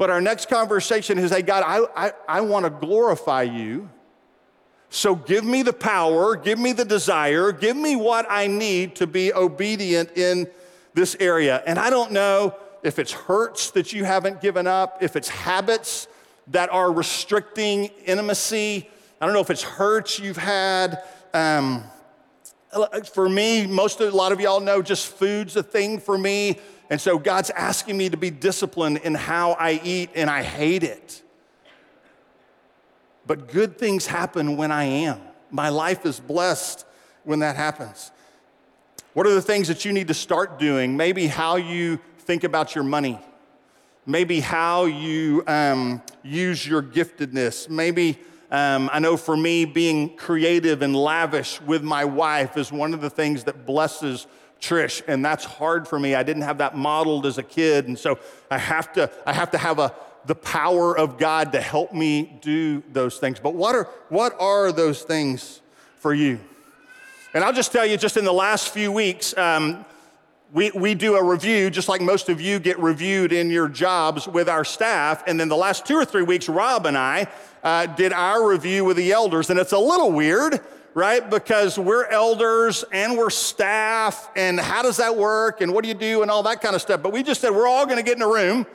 But 0.00 0.08
our 0.08 0.22
next 0.22 0.48
conversation 0.48 1.18
is 1.18 1.30
hey, 1.30 1.42
God, 1.42 1.62
I, 1.62 2.06
I, 2.06 2.12
I 2.26 2.40
want 2.40 2.64
to 2.64 2.70
glorify 2.70 3.42
you. 3.42 3.90
So 4.88 5.14
give 5.14 5.44
me 5.44 5.62
the 5.62 5.74
power, 5.74 6.36
give 6.36 6.58
me 6.58 6.72
the 6.72 6.86
desire, 6.86 7.52
give 7.52 7.76
me 7.76 7.96
what 7.96 8.24
I 8.30 8.46
need 8.46 8.96
to 8.96 9.06
be 9.06 9.30
obedient 9.34 10.16
in 10.16 10.48
this 10.94 11.18
area. 11.20 11.62
And 11.66 11.78
I 11.78 11.90
don't 11.90 12.12
know 12.12 12.56
if 12.82 12.98
it's 12.98 13.12
hurts 13.12 13.72
that 13.72 13.92
you 13.92 14.04
haven't 14.04 14.40
given 14.40 14.66
up, 14.66 15.02
if 15.02 15.16
it's 15.16 15.28
habits 15.28 16.08
that 16.46 16.72
are 16.72 16.90
restricting 16.90 17.90
intimacy. 18.06 18.88
I 19.20 19.26
don't 19.26 19.34
know 19.34 19.42
if 19.42 19.50
it's 19.50 19.62
hurts 19.62 20.18
you've 20.18 20.38
had. 20.38 21.02
Um, 21.34 21.84
for 23.12 23.28
me, 23.28 23.66
most 23.66 24.00
of 24.00 24.10
a 24.10 24.16
lot 24.16 24.32
of 24.32 24.40
y'all 24.40 24.60
know 24.60 24.80
just 24.80 25.08
food's 25.08 25.56
a 25.56 25.62
thing 25.62 26.00
for 26.00 26.16
me. 26.16 26.58
And 26.90 27.00
so 27.00 27.18
God's 27.18 27.50
asking 27.50 27.96
me 27.96 28.10
to 28.10 28.16
be 28.16 28.30
disciplined 28.30 28.98
in 28.98 29.14
how 29.14 29.52
I 29.52 29.80
eat, 29.82 30.10
and 30.16 30.28
I 30.28 30.42
hate 30.42 30.82
it. 30.82 31.22
But 33.26 33.52
good 33.52 33.78
things 33.78 34.06
happen 34.06 34.56
when 34.56 34.72
I 34.72 34.84
am. 34.84 35.20
My 35.52 35.68
life 35.68 36.04
is 36.04 36.18
blessed 36.18 36.84
when 37.22 37.38
that 37.38 37.54
happens. 37.54 38.10
What 39.14 39.26
are 39.26 39.34
the 39.34 39.42
things 39.42 39.68
that 39.68 39.84
you 39.84 39.92
need 39.92 40.08
to 40.08 40.14
start 40.14 40.58
doing? 40.58 40.96
Maybe 40.96 41.28
how 41.28 41.56
you 41.56 42.00
think 42.18 42.42
about 42.42 42.74
your 42.74 42.84
money. 42.84 43.20
Maybe 44.04 44.40
how 44.40 44.86
you 44.86 45.44
um, 45.46 46.02
use 46.24 46.66
your 46.66 46.82
giftedness. 46.82 47.68
Maybe 47.68 48.18
um, 48.50 48.90
I 48.92 48.98
know 48.98 49.16
for 49.16 49.36
me, 49.36 49.64
being 49.64 50.16
creative 50.16 50.82
and 50.82 50.96
lavish 50.96 51.60
with 51.60 51.84
my 51.84 52.04
wife 52.04 52.56
is 52.56 52.72
one 52.72 52.94
of 52.94 53.00
the 53.00 53.10
things 53.10 53.44
that 53.44 53.64
blesses 53.64 54.26
Trish, 54.60 55.02
and 55.06 55.24
that's 55.24 55.44
hard 55.44 55.88
for 55.88 55.98
me. 55.98 56.14
I 56.14 56.22
didn't 56.22 56.42
have 56.42 56.58
that 56.58 56.76
modeled 56.76 57.26
as 57.26 57.38
a 57.38 57.42
kid, 57.42 57.88
and 57.88 57.98
so 57.98 58.18
I 58.50 58.58
have 58.58 58.92
to, 58.94 59.10
I 59.26 59.32
have 59.32 59.50
to 59.52 59.58
have 59.58 59.78
a, 59.78 59.94
the 60.26 60.34
power 60.34 60.96
of 60.96 61.18
God 61.18 61.52
to 61.52 61.60
help 61.60 61.94
me 61.94 62.38
do 62.42 62.82
those 62.92 63.18
things. 63.18 63.40
But 63.40 63.54
what 63.54 63.74
are, 63.74 63.84
what 64.10 64.36
are 64.38 64.70
those 64.70 65.02
things 65.02 65.60
for 65.98 66.12
you? 66.12 66.38
And 67.32 67.42
I'll 67.44 67.52
just 67.52 67.72
tell 67.72 67.86
you, 67.86 67.96
just 67.96 68.16
in 68.16 68.24
the 68.24 68.32
last 68.32 68.68
few 68.68 68.92
weeks, 68.92 69.36
um, 69.38 69.84
we, 70.52 70.70
we 70.72 70.94
do 70.94 71.14
a 71.14 71.22
review, 71.22 71.70
just 71.70 71.88
like 71.88 72.00
most 72.00 72.28
of 72.28 72.40
you 72.40 72.58
get 72.58 72.78
reviewed 72.80 73.32
in 73.32 73.50
your 73.50 73.68
jobs 73.68 74.26
with 74.26 74.48
our 74.48 74.64
staff. 74.64 75.22
And 75.26 75.38
then 75.38 75.48
the 75.48 75.56
last 75.56 75.86
two 75.86 75.94
or 75.94 76.04
three 76.04 76.22
weeks, 76.22 76.48
Rob 76.48 76.86
and 76.86 76.98
I 76.98 77.28
uh, 77.62 77.86
did 77.86 78.12
our 78.12 78.46
review 78.46 78.84
with 78.84 78.96
the 78.96 79.12
elders. 79.12 79.48
And 79.48 79.60
it's 79.60 79.72
a 79.72 79.78
little 79.78 80.10
weird 80.10 80.60
right? 80.94 81.28
Because 81.28 81.78
we're 81.78 82.06
elders 82.06 82.84
and 82.92 83.16
we're 83.16 83.30
staff, 83.30 84.30
and 84.36 84.58
how 84.58 84.82
does 84.82 84.96
that 84.96 85.16
work, 85.16 85.60
and 85.60 85.72
what 85.72 85.82
do 85.82 85.88
you 85.88 85.94
do, 85.94 86.22
and 86.22 86.30
all 86.30 86.42
that 86.44 86.60
kind 86.60 86.74
of 86.74 86.82
stuff. 86.82 87.02
But 87.02 87.12
we 87.12 87.22
just 87.22 87.40
said 87.40 87.50
we're 87.50 87.68
all 87.68 87.86
gonna 87.86 88.02
get 88.02 88.16
in 88.16 88.22
a 88.22 88.28
room, 88.28 88.66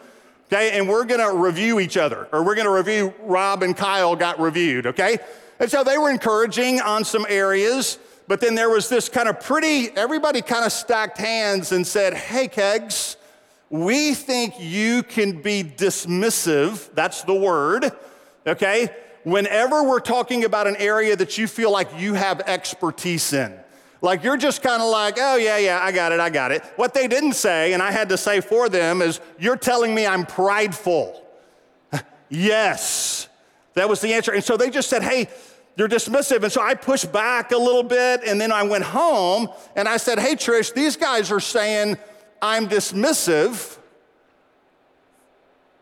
okay, 0.48 0.78
and 0.78 0.88
we're 0.88 1.06
gonna 1.06 1.34
review 1.34 1.80
each 1.80 1.98
other, 1.98 2.28
or 2.32 2.44
we're 2.44 2.56
gonna 2.56 2.72
review 2.72 3.14
Rob 3.22 3.64
and 3.64 3.76
Kyle 3.76 4.16
got 4.16 4.40
reviewed, 4.40 4.88
okay? 4.88 5.18
And 5.60 5.70
so 5.70 5.84
they 5.84 5.98
were 5.98 6.10
encouraging 6.10 6.82
on 6.82 7.04
some 7.06 7.26
areas, 7.30 7.98
but 8.28 8.42
then 8.42 8.56
there 8.56 8.70
was 8.70 8.90
this 8.90 9.08
kind 9.10 9.30
of 9.30 9.40
pretty, 9.40 9.90
everybody 9.96 10.42
kind 10.42 10.66
of 10.66 10.72
stacked 10.72 11.18
hands 11.18 11.72
and 11.72 11.86
said, 11.86 12.14
hey, 12.14 12.48
Kegs, 12.48 13.18
we 13.70 14.14
think 14.14 14.54
you 14.60 15.04
can 15.04 15.42
be 15.42 15.64
dismissive, 15.64 16.94
that's 16.94 17.24
the 17.24 17.34
word, 17.34 17.92
okay? 18.48 18.90
Whenever 19.26 19.84
we're 19.84 20.00
talking 20.00 20.46
about 20.46 20.68
an 20.68 20.78
area 20.78 21.16
that 21.18 21.38
you 21.38 21.48
feel 21.48 21.72
like 21.72 21.90
you 22.00 22.14
have 22.14 22.40
expertise 22.42 23.34
in. 23.34 23.54
Like 24.02 24.24
you're 24.24 24.38
just 24.38 24.62
kind 24.62 24.82
of 24.82 24.90
like, 24.90 25.16
oh, 25.20 25.36
yeah, 25.36 25.58
yeah, 25.58 25.80
I 25.82 25.92
got 25.92 26.12
it, 26.12 26.20
I 26.20 26.30
got 26.30 26.52
it. 26.52 26.64
What 26.76 26.94
they 26.94 27.08
didn't 27.08 27.34
say, 27.34 27.74
and 27.74 27.82
I 27.82 27.92
had 27.92 28.10
to 28.10 28.18
say 28.18 28.40
for 28.40 28.70
them, 28.70 29.02
is 29.02 29.20
you're 29.40 29.58
telling 29.58 29.94
me 29.94 30.06
I'm 30.06 30.26
prideful. 30.26 31.22
yes, 32.30 33.28
that 33.74 33.90
was 33.90 34.00
the 34.02 34.14
answer. 34.14 34.32
And 34.32 34.44
so 34.44 34.58
they 34.58 34.70
just 34.70 34.90
said, 34.90 35.02
hey, 35.02 35.28
you're 35.76 35.90
dismissive. 35.90 36.44
And 36.44 36.52
so 36.52 36.62
I 36.62 36.76
pushed 36.76 37.12
back 37.12 37.52
a 37.52 37.58
little 37.58 37.84
bit, 37.84 38.22
and 38.26 38.40
then 38.40 38.52
I 38.52 38.64
went 38.64 38.84
home 38.84 39.50
and 39.76 39.88
I 39.88 39.98
said, 39.98 40.20
hey, 40.20 40.36
Trish, 40.36 40.74
these 40.74 40.96
guys 40.96 41.32
are 41.32 41.40
saying 41.40 41.98
I'm 42.42 42.70
dismissive. 42.70 43.80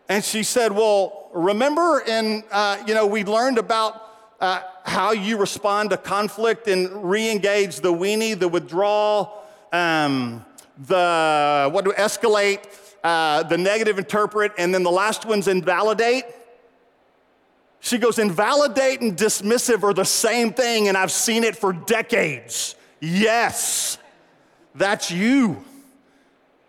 And 0.10 0.24
she 0.24 0.44
said, 0.44 0.72
Well, 0.72 1.30
remember, 1.34 2.04
and 2.08 2.44
uh, 2.52 2.84
you 2.86 2.94
know, 2.94 3.08
we 3.08 3.24
learned 3.24 3.58
about 3.58 4.02
uh, 4.40 4.62
how 4.84 5.12
you 5.12 5.38
respond 5.38 5.90
to 5.92 5.98
conflict 5.98 6.68
and 6.68 7.10
re 7.10 7.30
engage 7.30 7.78
the 7.78 7.94
weenie, 7.94 8.38
the 8.38 8.48
withdrawal, 8.48 9.44
um, 9.72 10.46
the 10.88 11.70
what 11.72 11.86
to 11.86 11.92
escalate, 11.92 12.60
uh, 13.04 13.44
the 13.44 13.58
negative 13.58 13.98
interpret, 13.98 14.52
and 14.58 14.74
then 14.74 14.84
the 14.84 14.92
last 14.92 15.26
one's 15.26 15.48
invalidate. 15.48 16.26
She 17.80 17.98
goes, 17.98 18.18
invalidate 18.18 19.02
and 19.02 19.18
dismissive 19.18 19.84
are 19.84 19.94
the 19.94 20.06
same 20.06 20.54
thing, 20.54 20.88
and 20.88 20.98
I've 20.98 21.12
seen 21.12 21.44
it 21.44 21.58
for 21.58 21.74
decades. 21.74 22.76
Yes, 23.02 23.98
that's 24.74 25.12
you. 25.12 25.64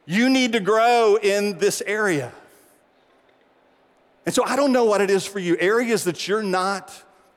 You 0.07 0.29
need 0.29 0.53
to 0.53 0.61
grow 0.61 1.17
in 1.17 1.59
this 1.59 1.83
area. 1.87 2.33
And 4.27 4.35
so 4.35 4.45
I 4.45 4.57
don't 4.57 4.73
know 4.73 4.85
what 4.85 5.01
it 5.01 5.11
is 5.11 5.27
for 5.27 5.39
you 5.39 5.57
areas 5.61 6.05
that 6.05 6.27
you're 6.27 6.43
not 6.43 6.93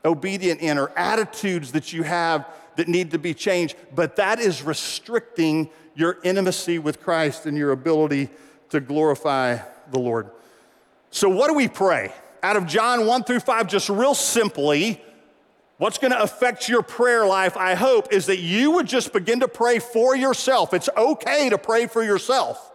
obedient 0.05 0.61
in, 0.61 0.77
or 0.77 0.89
attitudes 0.97 1.73
that 1.73 1.91
you 1.91 2.03
have 2.03 2.47
that 2.77 2.87
need 2.87 3.11
to 3.11 3.19
be 3.19 3.33
changed, 3.33 3.75
but 3.93 4.15
that 4.15 4.39
is 4.39 4.63
restricting 4.63 5.69
your 5.95 6.17
intimacy 6.23 6.79
with 6.79 7.01
Christ 7.01 7.45
and 7.45 7.57
your 7.57 7.71
ability 7.71 8.29
to 8.69 8.79
glorify 8.79 9.57
the 9.91 9.99
Lord. 9.99 10.29
So, 11.09 11.27
what 11.27 11.47
do 11.47 11.55
we 11.55 11.67
pray? 11.67 12.13
Out 12.43 12.55
of 12.55 12.67
John 12.67 13.05
1 13.05 13.23
through 13.23 13.39
5, 13.39 13.67
just 13.67 13.89
real 13.89 14.13
simply, 14.13 15.01
what's 15.77 15.97
gonna 15.97 16.17
affect 16.19 16.69
your 16.69 16.83
prayer 16.83 17.25
life, 17.25 17.57
I 17.57 17.73
hope, 17.73 18.13
is 18.13 18.27
that 18.27 18.39
you 18.39 18.71
would 18.71 18.87
just 18.87 19.11
begin 19.11 19.39
to 19.39 19.47
pray 19.47 19.79
for 19.79 20.15
yourself. 20.15 20.73
It's 20.73 20.89
okay 20.95 21.49
to 21.49 21.57
pray 21.57 21.87
for 21.87 22.03
yourself, 22.03 22.71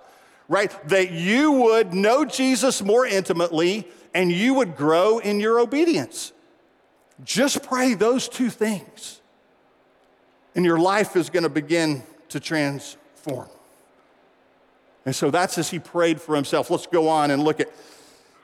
right? 0.49 0.73
That 0.89 1.13
you 1.13 1.53
would 1.53 1.95
know 1.95 2.25
Jesus 2.25 2.83
more 2.83 3.07
intimately 3.07 3.87
and 4.15 4.31
you 4.31 4.55
would 4.55 4.77
grow 4.77 5.19
in 5.19 5.41
your 5.41 5.59
obedience. 5.61 6.33
Just 7.25 7.63
pray 7.63 7.95
those 7.95 8.29
two 8.29 8.51
things, 8.51 9.21
and 10.55 10.65
your 10.65 10.79
life 10.79 11.17
is 11.17 11.31
gonna 11.31 11.49
begin 11.49 12.03
to 12.31 12.41
transform. 12.41 13.49
And 15.05 15.15
so 15.15 15.31
that's 15.31 15.59
as 15.59 15.71
he 15.71 15.79
prayed 15.79 16.21
for 16.21 16.35
himself. 16.35 16.71
Let's 16.71 16.87
go 16.87 17.09
on 17.09 17.31
and 17.31 17.43
look 17.43 17.61
at 17.61 17.69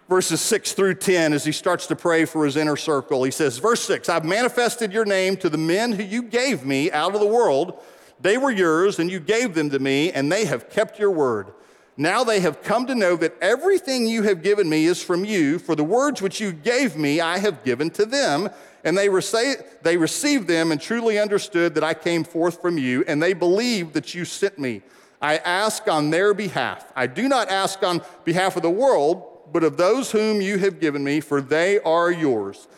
verses 0.08 0.40
6 0.40 0.72
through 0.72 0.94
10 0.94 1.32
as 1.32 1.44
he 1.44 1.52
starts 1.52 1.86
to 1.86 1.96
pray 1.96 2.24
for 2.24 2.44
his 2.44 2.56
inner 2.56 2.76
circle. 2.76 3.22
He 3.24 3.30
says, 3.30 3.58
Verse 3.58 3.82
6 3.82 4.08
I've 4.08 4.24
manifested 4.24 4.92
your 4.92 5.04
name 5.04 5.36
to 5.38 5.48
the 5.48 5.58
men 5.58 5.92
who 5.92 6.02
you 6.02 6.22
gave 6.22 6.64
me 6.64 6.90
out 6.90 7.14
of 7.14 7.20
the 7.20 7.26
world. 7.26 7.80
They 8.20 8.36
were 8.36 8.50
yours, 8.50 8.98
and 8.98 9.10
you 9.10 9.20
gave 9.20 9.54
them 9.54 9.70
to 9.70 9.78
me, 9.78 10.10
and 10.10 10.30
they 10.30 10.44
have 10.46 10.70
kept 10.70 10.98
your 10.98 11.12
word. 11.12 11.52
Now 12.00 12.22
they 12.22 12.38
have 12.40 12.62
come 12.62 12.86
to 12.86 12.94
know 12.94 13.16
that 13.16 13.36
everything 13.42 14.06
you 14.06 14.22
have 14.22 14.40
given 14.40 14.68
me 14.68 14.84
is 14.84 15.02
from 15.02 15.24
you, 15.24 15.58
for 15.58 15.74
the 15.74 15.82
words 15.82 16.22
which 16.22 16.40
you 16.40 16.52
gave 16.52 16.96
me 16.96 17.20
I 17.20 17.38
have 17.38 17.64
given 17.64 17.90
to 17.90 18.06
them. 18.06 18.50
And 18.84 18.96
they, 18.96 19.08
rece- 19.08 19.64
they 19.82 19.96
received 19.96 20.46
them 20.46 20.70
and 20.70 20.80
truly 20.80 21.18
understood 21.18 21.74
that 21.74 21.82
I 21.82 21.94
came 21.94 22.22
forth 22.22 22.62
from 22.62 22.78
you, 22.78 23.02
and 23.08 23.20
they 23.20 23.32
believed 23.32 23.94
that 23.94 24.14
you 24.14 24.24
sent 24.24 24.60
me. 24.60 24.82
I 25.20 25.38
ask 25.38 25.88
on 25.88 26.10
their 26.10 26.32
behalf. 26.34 26.92
I 26.94 27.08
do 27.08 27.28
not 27.28 27.48
ask 27.48 27.82
on 27.82 28.02
behalf 28.24 28.54
of 28.54 28.62
the 28.62 28.70
world, 28.70 29.50
but 29.52 29.64
of 29.64 29.76
those 29.76 30.12
whom 30.12 30.40
you 30.40 30.58
have 30.58 30.78
given 30.78 31.02
me, 31.02 31.18
for 31.18 31.40
they 31.40 31.80
are 31.80 32.12
yours. 32.12 32.68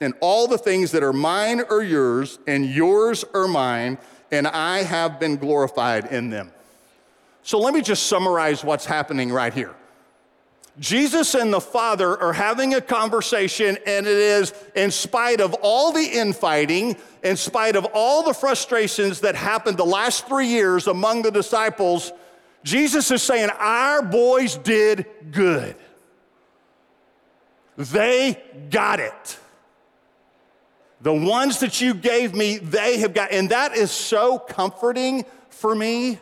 And 0.00 0.14
all 0.22 0.48
the 0.48 0.56
things 0.56 0.92
that 0.92 1.02
are 1.02 1.12
mine 1.12 1.60
are 1.68 1.82
yours, 1.82 2.38
and 2.46 2.64
yours 2.64 3.22
are 3.34 3.46
mine, 3.48 3.98
and 4.32 4.46
I 4.48 4.78
have 4.82 5.20
been 5.20 5.36
glorified 5.36 6.06
in 6.06 6.30
them. 6.30 6.52
So 7.46 7.60
let 7.60 7.72
me 7.72 7.80
just 7.80 8.08
summarize 8.08 8.64
what's 8.64 8.84
happening 8.84 9.30
right 9.30 9.54
here. 9.54 9.72
Jesus 10.80 11.36
and 11.36 11.52
the 11.52 11.60
Father 11.60 12.20
are 12.20 12.32
having 12.32 12.74
a 12.74 12.80
conversation, 12.80 13.78
and 13.86 14.04
it 14.04 14.16
is 14.16 14.52
in 14.74 14.90
spite 14.90 15.40
of 15.40 15.54
all 15.62 15.92
the 15.92 16.02
infighting, 16.04 16.96
in 17.22 17.36
spite 17.36 17.76
of 17.76 17.86
all 17.94 18.24
the 18.24 18.34
frustrations 18.34 19.20
that 19.20 19.36
happened 19.36 19.76
the 19.76 19.86
last 19.86 20.26
three 20.26 20.48
years 20.48 20.88
among 20.88 21.22
the 21.22 21.30
disciples, 21.30 22.10
Jesus 22.64 23.12
is 23.12 23.22
saying, 23.22 23.50
Our 23.60 24.02
boys 24.02 24.56
did 24.56 25.06
good. 25.30 25.76
They 27.76 28.42
got 28.70 28.98
it. 28.98 29.38
The 31.00 31.14
ones 31.14 31.60
that 31.60 31.80
you 31.80 31.94
gave 31.94 32.34
me, 32.34 32.58
they 32.58 32.98
have 32.98 33.14
got, 33.14 33.30
and 33.30 33.50
that 33.50 33.76
is 33.76 33.92
so 33.92 34.36
comforting 34.36 35.24
for 35.48 35.76
me 35.76 36.18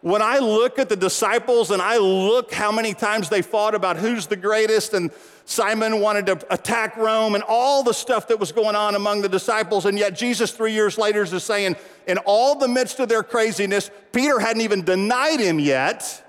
when 0.00 0.22
I 0.22 0.38
look 0.38 0.78
at 0.78 0.88
the 0.88 0.96
disciples 0.96 1.70
and 1.70 1.82
I 1.82 1.98
look 1.98 2.52
how 2.52 2.70
many 2.70 2.94
times 2.94 3.28
they 3.28 3.42
fought 3.42 3.74
about 3.74 3.96
who's 3.96 4.26
the 4.26 4.36
greatest, 4.36 4.94
and 4.94 5.10
Simon 5.44 6.00
wanted 6.00 6.26
to 6.26 6.54
attack 6.54 6.96
Rome, 6.96 7.34
and 7.34 7.42
all 7.48 7.82
the 7.82 7.94
stuff 7.94 8.28
that 8.28 8.38
was 8.38 8.52
going 8.52 8.76
on 8.76 8.94
among 8.94 9.22
the 9.22 9.28
disciples, 9.28 9.86
and 9.86 9.98
yet 9.98 10.14
Jesus, 10.14 10.52
three 10.52 10.72
years 10.72 10.98
later, 10.98 11.22
is 11.22 11.42
saying, 11.42 11.74
in 12.06 12.18
all 12.18 12.54
the 12.54 12.68
midst 12.68 13.00
of 13.00 13.08
their 13.08 13.22
craziness, 13.24 13.90
Peter 14.12 14.38
hadn't 14.38 14.62
even 14.62 14.84
denied 14.84 15.40
him 15.40 15.58
yet, 15.58 16.24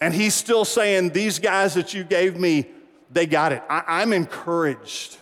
and 0.00 0.14
he's 0.14 0.34
still 0.34 0.64
saying, 0.64 1.10
These 1.10 1.38
guys 1.38 1.74
that 1.74 1.92
you 1.92 2.04
gave 2.04 2.38
me, 2.38 2.66
they 3.10 3.26
got 3.26 3.52
it. 3.52 3.62
I- 3.68 3.84
I'm 3.86 4.12
encouraged 4.12 5.16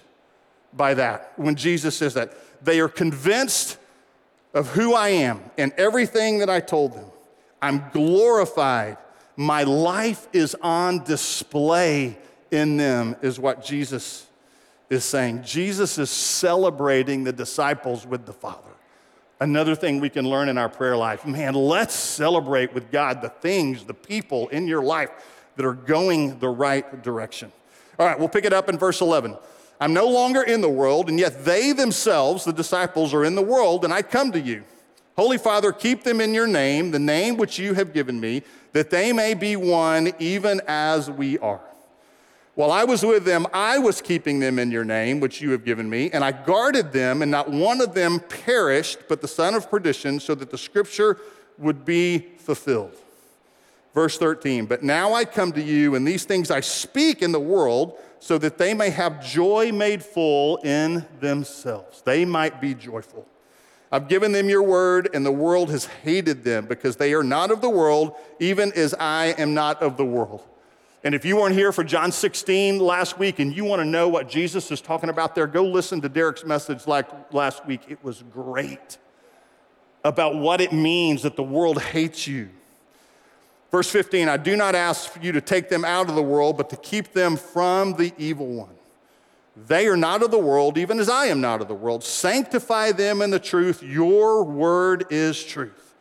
by 0.73 0.95
that 0.95 1.33
when 1.37 1.55
Jesus 1.55 1.97
says 1.97 2.15
that. 2.15 2.33
They 2.63 2.81
are 2.81 2.89
convinced 2.89 3.79
of 4.53 4.69
who 4.71 4.95
I 4.95 5.11
am 5.11 5.43
and 5.59 5.73
everything 5.77 6.39
that 6.39 6.51
I 6.51 6.61
told 6.61 6.95
them. 6.95 7.05
I'm 7.65 7.83
glorified. 7.95 8.99
My 9.37 9.63
life 9.63 10.29
is 10.35 10.55
on 10.61 11.03
display 11.03 12.19
in 12.51 12.77
them, 12.77 13.17
is 13.23 13.39
what 13.39 13.65
Jesus 13.65 14.27
is 14.91 15.03
saying. 15.03 15.45
Jesus 15.45 15.97
is 15.97 16.11
celebrating 16.11 17.25
the 17.25 17.33
disciples 17.33 18.07
with 18.07 18.27
the 18.27 18.35
Father. 18.35 18.71
Another 19.41 19.75
thing 19.75 19.99
we 19.99 20.11
can 20.11 20.29
learn 20.29 20.51
in 20.51 20.59
our 20.59 20.69
prayer 20.69 20.95
life 20.95 21.25
man, 21.25 21.55
let's 21.55 21.95
celebrate 21.95 22.75
with 22.75 22.93
God 22.93 23.23
the 23.23 23.31
things, 23.31 23.85
the 23.85 23.95
people 23.95 24.49
in 24.49 24.69
your 24.69 24.83
life 24.83 25.09
that 25.57 25.65
are 25.65 25.73
going 25.73 26.39
the 26.41 26.49
right 26.51 27.03
direction. 27.03 27.51
All 27.99 28.07
right, 28.07 28.19
we'll 28.19 28.29
pick 28.29 28.45
it 28.45 28.53
up 28.53 28.69
in 28.69 28.77
verse 28.77 29.01
11. 29.01 29.39
I'm 29.81 29.95
no 29.95 30.07
longer 30.07 30.43
in 30.43 30.61
the 30.61 30.69
world, 30.69 31.09
and 31.09 31.19
yet 31.19 31.47
they 31.47 31.73
themselves, 31.73 32.45
the 32.45 32.53
disciples, 32.53 33.15
are 33.15 33.25
in 33.25 33.35
the 33.35 33.43
world, 33.43 33.87
and 33.87 33.95
I 33.95 34.03
come 34.03 34.33
to 34.33 34.41
you. 34.41 34.65
Holy 35.17 35.39
Father, 35.39 35.73
keep 35.73 36.03
them 36.03 36.21
in 36.21 36.35
your 36.35 36.47
name, 36.47 36.91
the 36.91 36.99
name 36.99 37.37
which 37.37 37.59
you 37.59 37.75
have 37.75 37.93
given 37.93 38.21
me, 38.21 38.43
that 38.73 38.91
they 38.91 39.13
may 39.13 39.35
be 39.35 39.55
one 39.55 40.13
even 40.19 40.61
as 40.67 41.11
we 41.11 41.39
are. 41.39 41.61
While 42.57 42.71
I 42.71 42.85
was 42.85 43.05
with 43.05 43.25
them, 43.25 43.47
I 43.53 43.79
was 43.79 44.01
keeping 44.01 44.39
them 44.39 44.59
in 44.59 44.71
your 44.71 44.85
name, 44.85 45.21
which 45.21 45.41
you 45.41 45.51
have 45.51 45.65
given 45.65 45.91
me, 45.91 46.11
and 46.13 46.25
I 46.25 46.33
guarded 46.33 46.93
them, 46.93 47.23
and 47.23 47.31
not 47.31 47.51
one 47.51 47.81
of 47.81 47.95
them 47.95 48.21
perished, 48.21 48.99
but 49.09 49.21
the 49.21 49.29
son 49.29 49.55
of 49.55 49.71
perdition, 49.71 50.21
so 50.21 50.35
that 50.37 50.51
the 50.51 50.59
scripture 50.59 51.19
would 51.59 51.85
be 51.85 52.19
fulfilled. 52.39 52.95
Verse 53.93 54.19
13, 54.19 54.67
but 54.67 54.83
now 54.83 55.15
I 55.15 55.25
come 55.25 55.53
to 55.53 55.63
you, 55.63 55.95
and 55.95 56.07
these 56.07 56.25
things 56.25 56.51
I 56.51 56.61
speak 56.61 57.23
in 57.23 57.31
the 57.31 57.41
world, 57.41 57.97
so 58.19 58.39
that 58.39 58.59
they 58.59 58.75
may 58.75 58.91
have 58.91 59.25
joy 59.25 59.71
made 59.71 60.03
full 60.03 60.57
in 60.59 61.07
themselves. 61.21 62.03
They 62.03 62.25
might 62.25 62.61
be 62.61 62.75
joyful. 62.75 63.27
I've 63.93 64.09
given 64.09 64.33
them 64.33 64.49
your 64.49 64.63
word, 64.63 65.09
and 65.15 65.25
the 65.25 65.33
world 65.33 65.71
has 65.71 65.87
hated 65.87 66.43
them 66.43 66.67
because 66.67 66.97
they 66.97 67.15
are 67.15 67.23
not 67.23 67.51
of 67.51 67.61
the 67.61 67.71
world, 67.71 68.15
even 68.41 68.73
as 68.73 68.95
I 68.95 69.35
am 69.39 69.55
not 69.55 69.83
of 69.83 69.97
the 69.97 70.05
world. 70.05 70.43
And 71.05 71.15
if 71.15 71.25
you 71.25 71.37
weren't 71.37 71.55
here 71.55 71.71
for 71.71 71.85
John 71.85 72.11
16 72.11 72.79
last 72.79 73.19
week 73.19 73.39
and 73.39 73.55
you 73.55 73.65
want 73.67 73.81
to 73.81 73.85
know 73.85 74.09
what 74.09 74.27
Jesus 74.27 74.71
is 74.71 74.81
talking 74.81 75.11
about 75.11 75.35
there, 75.35 75.47
go 75.47 75.63
listen 75.63 76.01
to 76.01 76.09
Derek's 76.09 76.45
message 76.45 76.87
like 76.87 77.07
last 77.33 77.67
week. 77.67 77.83
It 77.89 78.03
was 78.03 78.25
great 78.33 78.97
about 80.03 80.35
what 80.35 80.63
it 80.63 80.73
means 80.73 81.23
that 81.23 81.37
the 81.37 81.43
world 81.43 81.81
hates 81.81 82.27
you. 82.27 82.49
Verse 83.71 83.91
15 83.91 84.29
I 84.29 84.39
do 84.39 84.57
not 84.57 84.75
ask 84.75 85.11
for 85.11 85.21
you 85.21 85.33
to 85.33 85.43
take 85.43 85.69
them 85.69 85.85
out 85.85 86.09
of 86.09 86.15
the 86.15 86.23
world, 86.23 86.57
but 86.57 86.71
to 86.71 86.77
keep 86.77 87.13
them 87.13 87.37
from 87.37 87.95
the 87.95 88.15
evil 88.17 88.47
one. 88.47 88.75
They 89.57 89.87
are 89.87 89.97
not 89.97 90.23
of 90.23 90.31
the 90.31 90.39
world, 90.39 90.79
even 90.79 90.99
as 90.99 91.09
I 91.09 91.27
am 91.27 91.41
not 91.41 91.61
of 91.61 91.69
the 91.69 91.75
world. 91.75 92.03
Sanctify 92.03 92.93
them 92.93 93.23
in 93.23 93.31
the 93.31 93.39
truth. 93.39 93.83
Your 93.83 94.43
word 94.43 95.07
is 95.11 95.45
truth. 95.45 95.95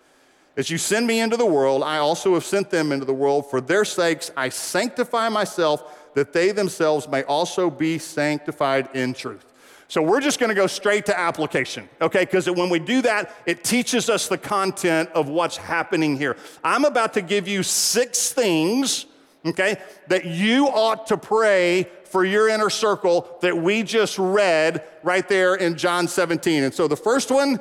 As 0.57 0.69
you 0.69 0.77
send 0.77 1.07
me 1.07 1.19
into 1.19 1.37
the 1.37 1.45
world, 1.45 1.83
I 1.83 1.97
also 1.97 2.33
have 2.35 2.45
sent 2.45 2.69
them 2.69 2.91
into 2.91 3.05
the 3.05 3.13
world. 3.13 3.49
For 3.49 3.61
their 3.61 3.85
sakes, 3.85 4.31
I 4.37 4.49
sanctify 4.49 5.29
myself, 5.29 5.99
that 6.13 6.33
they 6.33 6.51
themselves 6.51 7.07
may 7.07 7.23
also 7.23 7.69
be 7.69 7.97
sanctified 7.97 8.89
in 8.93 9.13
truth. 9.13 9.45
So 9.87 10.01
we're 10.01 10.21
just 10.21 10.39
going 10.39 10.49
to 10.49 10.55
go 10.55 10.65
straight 10.65 11.05
to 11.07 11.19
application, 11.19 11.87
okay? 12.01 12.21
Because 12.21 12.49
when 12.49 12.69
we 12.69 12.79
do 12.79 13.01
that, 13.03 13.35
it 13.45 13.63
teaches 13.63 14.09
us 14.09 14.27
the 14.27 14.37
content 14.37 15.09
of 15.13 15.29
what's 15.29 15.57
happening 15.57 16.17
here. 16.17 16.37
I'm 16.63 16.85
about 16.85 17.13
to 17.13 17.21
give 17.21 17.47
you 17.47 17.61
six 17.61 18.31
things, 18.31 19.05
okay, 19.45 19.77
that 20.07 20.25
you 20.25 20.67
ought 20.67 21.07
to 21.07 21.17
pray 21.17 21.89
for 22.13 22.23
your 22.23 22.47
inner 22.47 22.69
circle 22.69 23.27
that 23.41 23.57
we 23.57 23.81
just 23.81 24.19
read 24.19 24.83
right 25.01 25.27
there 25.27 25.55
in 25.55 25.75
John 25.75 26.07
17. 26.07 26.63
And 26.63 26.71
so 26.71 26.87
the 26.87 26.95
first 26.95 27.31
one 27.31 27.59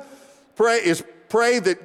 pray 0.55 0.77
is 0.77 1.03
pray 1.27 1.57
that 1.57 1.79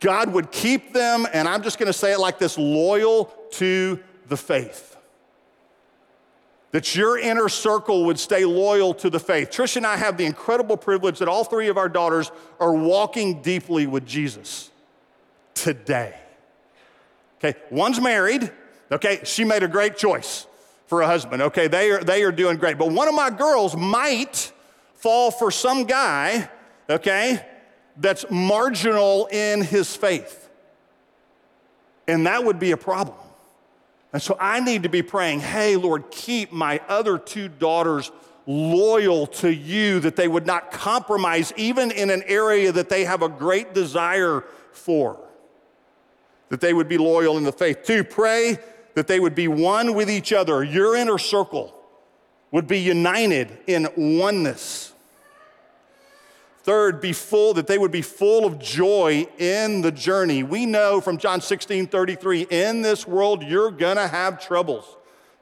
God 0.00 0.32
would 0.32 0.50
keep 0.50 0.92
them, 0.92 1.28
and 1.32 1.46
I'm 1.46 1.62
just 1.62 1.78
gonna 1.78 1.92
say 1.92 2.12
it 2.12 2.18
like 2.18 2.40
this 2.40 2.58
loyal 2.58 3.26
to 3.52 4.00
the 4.26 4.36
faith. 4.36 4.88
that 6.72 6.96
your 6.96 7.18
inner 7.18 7.50
circle 7.50 8.06
would 8.06 8.18
stay 8.18 8.46
loyal 8.46 8.94
to 8.94 9.10
the 9.10 9.20
faith. 9.20 9.50
Trish 9.50 9.76
and 9.76 9.86
I 9.86 9.98
have 9.98 10.16
the 10.16 10.24
incredible 10.24 10.78
privilege 10.78 11.18
that 11.18 11.28
all 11.28 11.44
three 11.44 11.68
of 11.68 11.76
our 11.76 11.88
daughters 11.88 12.32
are 12.58 12.72
walking 12.72 13.42
deeply 13.42 13.86
with 13.86 14.06
Jesus 14.06 14.70
today. 15.52 16.16
Okay, 17.38 17.56
one's 17.70 18.00
married. 18.00 18.50
Okay, 18.90 19.20
she 19.22 19.44
made 19.44 19.62
a 19.62 19.68
great 19.68 19.98
choice 19.98 20.46
for 20.92 21.00
a 21.00 21.06
husband. 21.06 21.40
Okay, 21.40 21.68
they 21.68 21.90
are, 21.90 22.04
they 22.04 22.22
are 22.22 22.30
doing 22.30 22.58
great. 22.58 22.76
But 22.76 22.92
one 22.92 23.08
of 23.08 23.14
my 23.14 23.30
girls 23.30 23.74
might 23.74 24.52
fall 24.92 25.30
for 25.30 25.50
some 25.50 25.84
guy, 25.84 26.50
okay, 26.90 27.42
that's 27.96 28.26
marginal 28.30 29.26
in 29.32 29.62
his 29.62 29.96
faith. 29.96 30.50
And 32.06 32.26
that 32.26 32.44
would 32.44 32.58
be 32.58 32.72
a 32.72 32.76
problem. 32.76 33.16
And 34.12 34.20
so 34.20 34.36
I 34.38 34.60
need 34.60 34.82
to 34.82 34.90
be 34.90 35.00
praying, 35.00 35.40
hey, 35.40 35.76
Lord, 35.76 36.10
keep 36.10 36.52
my 36.52 36.78
other 36.90 37.16
two 37.16 37.48
daughters 37.48 38.12
loyal 38.44 39.26
to 39.28 39.50
you, 39.50 39.98
that 40.00 40.16
they 40.16 40.28
would 40.28 40.46
not 40.46 40.72
compromise 40.72 41.54
even 41.56 41.90
in 41.90 42.10
an 42.10 42.22
area 42.26 42.70
that 42.70 42.90
they 42.90 43.06
have 43.06 43.22
a 43.22 43.30
great 43.30 43.72
desire 43.72 44.44
for, 44.72 45.18
that 46.50 46.60
they 46.60 46.74
would 46.74 46.90
be 46.90 46.98
loyal 46.98 47.38
in 47.38 47.44
the 47.44 47.52
faith. 47.52 47.82
Two, 47.82 48.04
pray 48.04 48.58
that 48.94 49.06
they 49.06 49.20
would 49.20 49.34
be 49.34 49.48
one 49.48 49.94
with 49.94 50.10
each 50.10 50.32
other. 50.32 50.62
Your 50.62 50.96
inner 50.96 51.18
circle 51.18 51.74
would 52.50 52.66
be 52.66 52.78
united 52.78 53.58
in 53.66 53.88
oneness. 53.96 54.92
Third, 56.62 57.00
be 57.00 57.12
full, 57.12 57.54
that 57.54 57.66
they 57.66 57.76
would 57.76 57.90
be 57.90 58.02
full 58.02 58.44
of 58.44 58.60
joy 58.60 59.26
in 59.38 59.80
the 59.80 59.90
journey. 59.90 60.44
We 60.44 60.64
know 60.64 61.00
from 61.00 61.18
John 61.18 61.40
16 61.40 61.88
33, 61.88 62.42
in 62.42 62.82
this 62.82 63.06
world, 63.06 63.42
you're 63.42 63.72
gonna 63.72 64.06
have 64.06 64.40
troubles. 64.40 64.96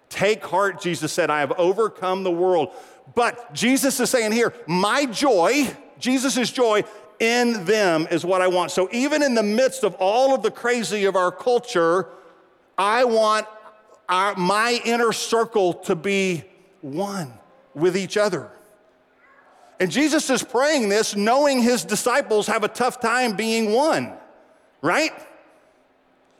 Take 0.08 0.44
heart, 0.44 0.80
Jesus 0.80 1.12
said, 1.12 1.28
I 1.28 1.40
have 1.40 1.52
overcome 1.52 2.22
the 2.22 2.30
world. 2.30 2.70
But 3.14 3.52
Jesus 3.52 4.00
is 4.00 4.08
saying 4.08 4.32
here, 4.32 4.54
my 4.66 5.04
joy, 5.06 5.70
Jesus' 5.98 6.50
joy 6.50 6.84
in 7.18 7.64
them 7.64 8.08
is 8.10 8.24
what 8.24 8.40
I 8.40 8.48
want. 8.48 8.70
So 8.70 8.88
even 8.92 9.22
in 9.22 9.34
the 9.34 9.42
midst 9.42 9.84
of 9.84 9.94
all 9.96 10.34
of 10.34 10.42
the 10.42 10.50
crazy 10.50 11.04
of 11.04 11.16
our 11.16 11.30
culture, 11.30 12.08
I 12.80 13.04
want 13.04 13.46
our, 14.08 14.34
my 14.36 14.80
inner 14.86 15.12
circle 15.12 15.74
to 15.74 15.94
be 15.94 16.44
one 16.80 17.30
with 17.74 17.94
each 17.94 18.16
other. 18.16 18.50
And 19.78 19.90
Jesus 19.90 20.30
is 20.30 20.42
praying 20.42 20.88
this 20.88 21.14
knowing 21.14 21.60
his 21.60 21.84
disciples 21.84 22.46
have 22.46 22.64
a 22.64 22.68
tough 22.68 22.98
time 22.98 23.36
being 23.36 23.72
one, 23.72 24.14
right? 24.80 25.12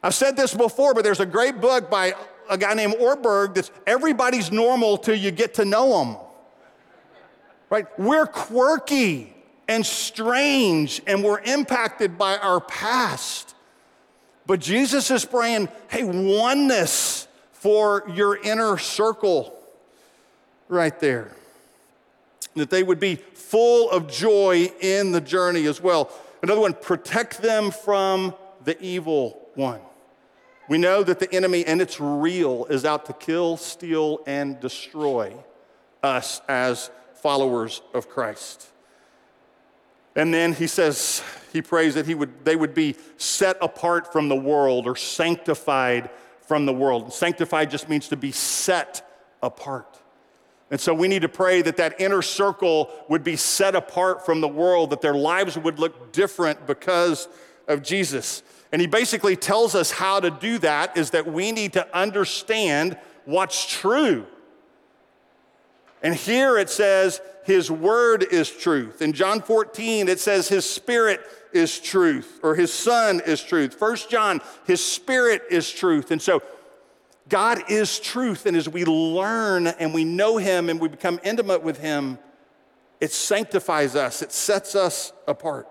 I've 0.03 0.15
said 0.15 0.35
this 0.35 0.55
before, 0.55 0.95
but 0.95 1.05
there's 1.05 1.21
a 1.21 1.27
great 1.27 1.61
book 1.61 1.91
by 1.91 2.15
a 2.49 2.57
guy 2.57 2.73
named 2.73 2.95
Ortberg 2.95 3.55
that's 3.55 3.71
everybody's 3.87 4.51
normal 4.51 4.97
till 4.97 5.17
you 5.17 5.31
get 5.31 5.53
to 5.55 5.67
know 5.67 5.99
them. 5.99 6.17
Right? 7.69 7.87
We're 7.99 8.27
quirky 8.27 9.37
and 9.69 9.85
strange 9.85 11.03
and 11.07 11.23
we're 11.23 11.41
impacted 11.41 12.17
by 12.17 12.39
our 12.39 12.63
past. 12.63 13.55
But 14.51 14.59
Jesus 14.59 15.13
is 15.13 15.25
praying, 15.25 15.69
hey, 15.91 16.03
oneness 16.03 17.29
for 17.53 18.03
your 18.13 18.37
inner 18.37 18.79
circle 18.79 19.57
right 20.67 20.99
there 20.99 21.31
that 22.57 22.69
they 22.69 22.83
would 22.83 22.99
be 22.99 23.15
full 23.15 23.89
of 23.93 24.09
joy 24.09 24.69
in 24.81 25.13
the 25.13 25.21
journey 25.21 25.67
as 25.67 25.81
well. 25.81 26.11
Another 26.43 26.61
one, 26.61 26.75
protect 26.75 27.41
them 27.41 27.71
from 27.71 28.35
the 28.65 28.77
evil 28.83 29.41
one. 29.55 29.79
We 30.69 30.79
know 30.79 31.05
that 31.05 31.21
the 31.21 31.33
enemy, 31.33 31.65
and 31.65 31.81
it's 31.81 32.01
real, 32.01 32.65
is 32.65 32.85
out 32.85 33.07
to 33.07 33.13
kill, 33.13 33.57
steal, 33.57 34.19
and 34.27 34.59
destroy 34.59 35.33
us 36.03 36.41
as 36.49 36.91
followers 37.15 37.83
of 37.95 38.09
Christ. 38.09 38.67
And 40.17 40.35
then 40.35 40.55
he 40.55 40.67
says, 40.67 41.23
he 41.53 41.63
prays 41.63 41.95
that 41.95 42.07
he 42.07 42.15
would, 42.15 42.45
they 42.45 42.57
would 42.57 42.75
be 42.75 42.97
set 43.17 43.57
apart 43.61 44.13
from 44.13 44.29
the 44.29 44.37
world 44.37 44.87
or 44.87 44.97
sanctified 44.97 46.11
from 46.43 46.67
the 46.67 46.73
world. 46.73 47.13
Sanctified 47.13 47.71
just 47.71 47.89
means 47.89 48.09
to 48.09 48.17
be 48.17 48.33
set 48.33 49.09
apart. 49.43 50.01
And 50.71 50.81
so 50.81 50.95
we 50.95 51.09
need 51.09 51.23
to 51.23 51.29
pray 51.29 51.63
that 51.63 51.77
that 51.79 52.01
inner 52.01 52.23
circle 52.23 52.91
would 53.09 53.25
be 53.25 53.37
set 53.37 53.75
apart 53.75 54.25
from 54.25 54.41
the 54.41 54.49
world, 54.49 54.91
that 54.91 55.01
their 55.01 55.15
lives 55.15 55.59
would 55.59 55.79
look 55.79 56.13
different 56.13 56.67
because 56.67 57.29
of 57.67 57.83
Jesus. 57.83 58.43
And 58.73 58.81
he 58.81 58.87
basically 58.87 59.35
tells 59.35 59.75
us 59.75 59.91
how 59.91 60.21
to 60.21 60.31
do 60.31 60.59
that 60.59 60.97
is 60.97 61.11
that 61.11 61.27
we 61.27 61.51
need 61.51 61.73
to 61.73 61.97
understand 61.97 62.97
what's 63.25 63.67
true. 63.67 64.27
And 66.03 66.15
here 66.15 66.57
it 66.57 66.71
says, 66.71 67.21
His 67.45 67.71
word 67.71 68.25
is 68.31 68.51
truth. 68.51 69.03
In 69.03 69.13
John 69.13 69.43
14, 69.43 70.09
it 70.09 70.21
says, 70.21 70.49
His 70.49 70.69
spirit 70.69 71.21
is 71.53 71.79
truth, 71.79 72.41
or 72.43 72.55
His 72.55 72.73
son 72.73 73.21
is 73.25 73.43
truth. 73.43 73.75
First 73.75 74.11
John, 74.11 74.41
His 74.67 74.85
spirit 74.85 75.43
is 75.51 75.71
truth. 75.71 76.11
And 76.11 76.21
so 76.21 76.43
God 77.29 77.71
is 77.71 77.99
truth. 77.99 78.47
And 78.47 78.57
as 78.57 78.69
we 78.69 78.85
learn 78.85 79.67
and 79.67 79.95
we 79.95 80.05
know 80.05 80.37
Him 80.37 80.69
and 80.69 80.81
we 80.81 80.89
become 80.89 81.21
intimate 81.23 81.63
with 81.63 81.79
Him, 81.79 82.19
it 83.01 83.13
sanctifies 83.13 83.97
us, 83.97 84.21
it 84.21 84.33
sets 84.33 84.75
us 84.75 85.13
apart. 85.27 85.67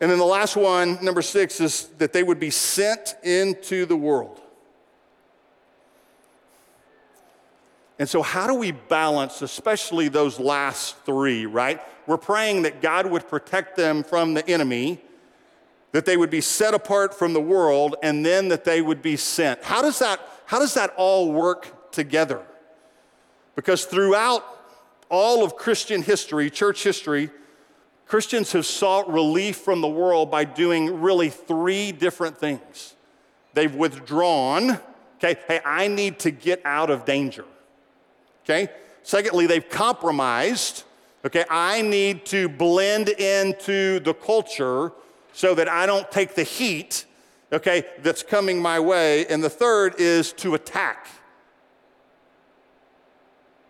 And 0.00 0.10
then 0.10 0.18
the 0.18 0.24
last 0.24 0.56
one, 0.56 0.98
number 1.04 1.22
six, 1.22 1.60
is 1.60 1.84
that 1.98 2.12
they 2.12 2.22
would 2.22 2.40
be 2.40 2.50
sent 2.50 3.14
into 3.22 3.84
the 3.84 3.96
world. 3.96 4.40
And 8.00 8.08
so, 8.08 8.22
how 8.22 8.48
do 8.48 8.54
we 8.54 8.72
balance, 8.72 9.42
especially 9.42 10.08
those 10.08 10.40
last 10.40 10.96
three, 11.04 11.46
right? 11.46 11.80
We're 12.08 12.16
praying 12.16 12.62
that 12.62 12.82
God 12.82 13.06
would 13.06 13.28
protect 13.28 13.76
them 13.76 14.02
from 14.02 14.34
the 14.34 14.44
enemy 14.48 15.00
that 15.92 16.04
they 16.04 16.16
would 16.16 16.30
be 16.30 16.40
set 16.40 16.72
apart 16.74 17.12
from 17.14 17.32
the 17.32 17.40
world, 17.40 17.96
and 18.02 18.24
then 18.24 18.48
that 18.48 18.64
they 18.64 18.80
would 18.80 19.02
be 19.02 19.16
sent. 19.16 19.62
How 19.62 19.82
does 19.82 19.98
that, 19.98 20.20
how 20.46 20.58
does 20.58 20.74
that 20.74 20.94
all 20.96 21.32
work 21.32 21.90
together? 21.90 22.42
Because 23.56 23.84
throughout 23.84 24.44
all 25.08 25.44
of 25.44 25.56
Christian 25.56 26.02
history, 26.02 26.50
church 26.50 26.84
history, 26.84 27.30
Christians 28.06 28.52
have 28.52 28.66
sought 28.66 29.12
relief 29.12 29.56
from 29.56 29.80
the 29.80 29.88
world 29.88 30.30
by 30.30 30.44
doing 30.44 31.00
really 31.00 31.28
three 31.28 31.92
different 31.92 32.38
things. 32.38 32.94
They've 33.54 33.74
withdrawn, 33.74 34.78
okay, 35.16 35.36
hey, 35.48 35.60
I 35.64 35.88
need 35.88 36.20
to 36.20 36.30
get 36.30 36.62
out 36.64 36.90
of 36.90 37.04
danger, 37.04 37.44
okay? 38.50 38.72
Secondly, 39.02 39.46
they've 39.46 39.68
compromised, 39.68 40.84
okay, 41.24 41.44
I 41.48 41.82
need 41.82 42.26
to 42.26 42.48
blend 42.48 43.08
into 43.08 44.00
the 44.00 44.14
culture 44.14 44.92
so 45.32 45.54
that 45.54 45.68
I 45.68 45.86
don't 45.86 46.10
take 46.10 46.34
the 46.34 46.42
heat, 46.42 47.06
okay, 47.52 47.86
that's 48.02 48.22
coming 48.22 48.60
my 48.60 48.80
way. 48.80 49.26
And 49.26 49.42
the 49.42 49.50
third 49.50 49.94
is 49.98 50.32
to 50.34 50.54
attack. 50.54 51.06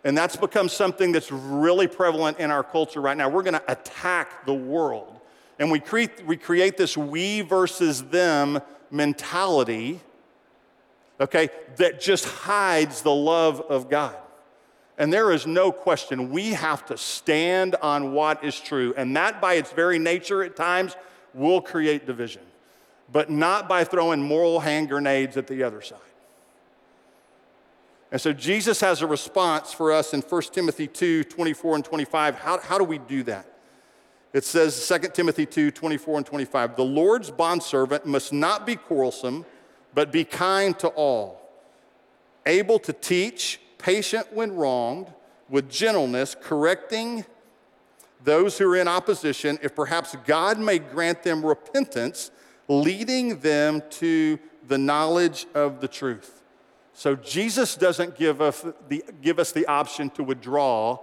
And 0.03 0.17
that's 0.17 0.35
become 0.35 0.67
something 0.67 1.11
that's 1.11 1.31
really 1.31 1.85
prevalent 1.85 2.39
in 2.39 2.49
our 2.49 2.63
culture 2.63 3.01
right 3.01 3.15
now. 3.15 3.29
We're 3.29 3.43
going 3.43 3.53
to 3.53 3.71
attack 3.71 4.45
the 4.47 4.53
world. 4.53 5.19
And 5.59 5.69
we 5.69 5.79
create, 5.79 6.25
we 6.25 6.37
create 6.37 6.75
this 6.75 6.97
we 6.97 7.41
versus 7.41 8.03
them 8.05 8.59
mentality, 8.89 9.99
okay, 11.19 11.49
that 11.77 12.01
just 12.01 12.25
hides 12.25 13.03
the 13.03 13.13
love 13.13 13.61
of 13.61 13.87
God. 13.87 14.15
And 15.01 15.11
there 15.11 15.31
is 15.31 15.47
no 15.47 15.71
question, 15.71 16.29
we 16.29 16.49
have 16.49 16.85
to 16.85 16.95
stand 16.95 17.75
on 17.81 18.13
what 18.13 18.43
is 18.43 18.59
true. 18.59 18.93
And 18.95 19.17
that, 19.17 19.41
by 19.41 19.55
its 19.55 19.71
very 19.71 19.97
nature, 19.97 20.43
at 20.43 20.55
times, 20.55 20.95
will 21.33 21.59
create 21.59 22.05
division, 22.05 22.43
but 23.11 23.27
not 23.27 23.67
by 23.67 23.83
throwing 23.83 24.21
moral 24.21 24.59
hand 24.59 24.89
grenades 24.89 25.37
at 25.37 25.47
the 25.47 25.63
other 25.63 25.81
side. 25.81 25.97
And 28.11 28.21
so 28.21 28.31
Jesus 28.31 28.79
has 28.81 29.01
a 29.01 29.07
response 29.07 29.73
for 29.73 29.91
us 29.91 30.13
in 30.13 30.21
1 30.21 30.41
Timothy 30.51 30.85
2 30.85 31.23
24 31.23 31.75
and 31.77 31.83
25. 31.83 32.35
How, 32.35 32.59
how 32.59 32.77
do 32.77 32.83
we 32.83 32.99
do 32.99 33.23
that? 33.23 33.47
It 34.33 34.43
says 34.43 34.87
2 34.87 35.09
Timothy 35.15 35.47
2 35.47 35.71
24 35.71 36.17
and 36.17 36.25
25. 36.27 36.75
The 36.75 36.85
Lord's 36.85 37.31
bondservant 37.31 38.05
must 38.05 38.31
not 38.31 38.67
be 38.67 38.75
quarrelsome, 38.75 39.47
but 39.95 40.11
be 40.11 40.25
kind 40.25 40.77
to 40.77 40.89
all, 40.89 41.41
able 42.45 42.77
to 42.77 42.93
teach, 42.93 43.59
patient 43.81 44.31
when 44.33 44.55
wronged, 44.55 45.07
with 45.49 45.69
gentleness, 45.69 46.35
correcting 46.39 47.25
those 48.23 48.57
who 48.57 48.71
are 48.71 48.77
in 48.77 48.87
opposition, 48.87 49.59
if 49.61 49.75
perhaps 49.75 50.15
God 50.25 50.59
may 50.59 50.79
grant 50.79 51.23
them 51.23 51.45
repentance, 51.45 52.31
leading 52.67 53.39
them 53.39 53.81
to 53.89 54.39
the 54.67 54.77
knowledge 54.77 55.47
of 55.53 55.81
the 55.81 55.87
truth. 55.87 56.43
So 56.93 57.15
Jesus 57.15 57.75
doesn't 57.75 58.15
give 58.15 58.41
us 58.41 58.65
the, 58.87 59.03
give 59.21 59.39
us 59.39 59.51
the 59.51 59.65
option 59.65 60.09
to 60.11 60.23
withdraw 60.23 60.99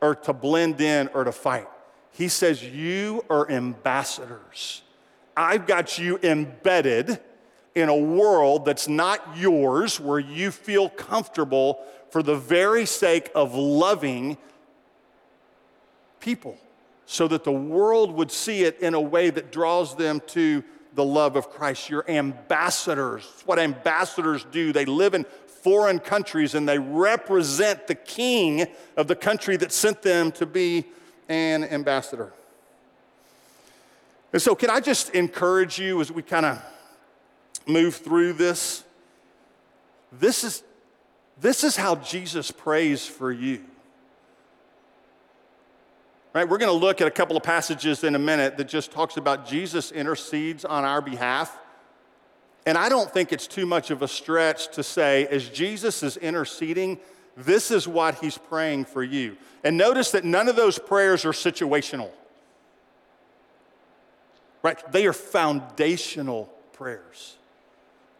or 0.00 0.14
to 0.14 0.32
blend 0.32 0.80
in 0.80 1.08
or 1.14 1.24
to 1.24 1.32
fight. 1.32 1.68
He 2.10 2.28
says, 2.28 2.64
You 2.64 3.24
are 3.30 3.50
ambassadors. 3.50 4.82
I've 5.36 5.66
got 5.66 5.98
you 5.98 6.18
embedded 6.22 7.20
in 7.74 7.90
a 7.90 7.96
world 7.96 8.64
that's 8.64 8.88
not 8.88 9.36
yours, 9.36 10.00
where 10.00 10.18
you 10.18 10.50
feel 10.50 10.88
comfortable 10.88 11.84
for 12.10 12.22
the 12.22 12.36
very 12.36 12.86
sake 12.86 13.30
of 13.34 13.54
loving 13.54 14.36
people 16.20 16.58
so 17.06 17.28
that 17.28 17.44
the 17.44 17.52
world 17.52 18.10
would 18.12 18.30
see 18.30 18.64
it 18.64 18.80
in 18.80 18.94
a 18.94 19.00
way 19.00 19.30
that 19.30 19.52
draws 19.52 19.94
them 19.96 20.20
to 20.26 20.62
the 20.94 21.04
love 21.04 21.36
of 21.36 21.50
Christ. 21.50 21.88
You're 21.88 22.08
ambassadors. 22.10 23.28
It's 23.34 23.46
what 23.46 23.58
ambassadors 23.58 24.44
do. 24.50 24.72
They 24.72 24.86
live 24.86 25.14
in 25.14 25.24
foreign 25.46 25.98
countries 25.98 26.54
and 26.54 26.68
they 26.68 26.78
represent 26.78 27.86
the 27.86 27.94
king 27.94 28.66
of 28.96 29.06
the 29.06 29.14
country 29.14 29.56
that 29.58 29.72
sent 29.72 30.02
them 30.02 30.32
to 30.32 30.46
be 30.46 30.84
an 31.28 31.64
ambassador. 31.64 32.32
And 34.32 34.42
so, 34.42 34.54
can 34.54 34.70
I 34.70 34.80
just 34.80 35.10
encourage 35.10 35.78
you 35.78 36.00
as 36.00 36.10
we 36.10 36.22
kind 36.22 36.46
of 36.46 36.62
move 37.66 37.96
through 37.96 38.34
this? 38.34 38.84
This 40.12 40.44
is, 40.44 40.62
this 41.40 41.64
is 41.64 41.76
how 41.76 41.96
Jesus 41.96 42.50
prays 42.50 43.06
for 43.06 43.30
you. 43.30 43.64
Right? 46.32 46.48
We're 46.48 46.58
going 46.58 46.72
to 46.72 46.86
look 46.86 47.00
at 47.00 47.06
a 47.06 47.10
couple 47.10 47.36
of 47.36 47.42
passages 47.42 48.04
in 48.04 48.14
a 48.14 48.18
minute 48.18 48.58
that 48.58 48.68
just 48.68 48.92
talks 48.92 49.16
about 49.16 49.46
Jesus 49.46 49.90
intercedes 49.90 50.64
on 50.64 50.84
our 50.84 51.00
behalf. 51.00 51.56
And 52.66 52.76
I 52.76 52.88
don't 52.88 53.10
think 53.10 53.32
it's 53.32 53.46
too 53.46 53.64
much 53.64 53.90
of 53.90 54.02
a 54.02 54.08
stretch 54.08 54.72
to 54.74 54.82
say, 54.82 55.26
as 55.28 55.48
Jesus 55.48 56.02
is 56.02 56.16
interceding, 56.16 56.98
this 57.36 57.70
is 57.70 57.86
what 57.86 58.16
he's 58.16 58.36
praying 58.36 58.86
for 58.86 59.02
you. 59.02 59.36
And 59.62 59.76
notice 59.76 60.10
that 60.10 60.24
none 60.24 60.48
of 60.48 60.56
those 60.56 60.78
prayers 60.78 61.24
are 61.24 61.32
situational. 61.32 62.10
Right? 64.62 64.92
They 64.92 65.06
are 65.06 65.12
foundational 65.12 66.52
prayers 66.72 67.36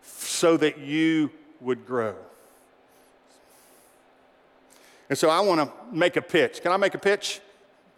so 0.02 0.56
that 0.56 0.78
you 0.78 1.30
would 1.60 1.86
grow. 1.86 2.14
And 5.08 5.18
so 5.18 5.30
I 5.30 5.40
want 5.40 5.60
to 5.60 5.96
make 5.96 6.16
a 6.16 6.22
pitch. 6.22 6.62
Can 6.62 6.72
I 6.72 6.76
make 6.76 6.94
a 6.94 6.98
pitch? 6.98 7.40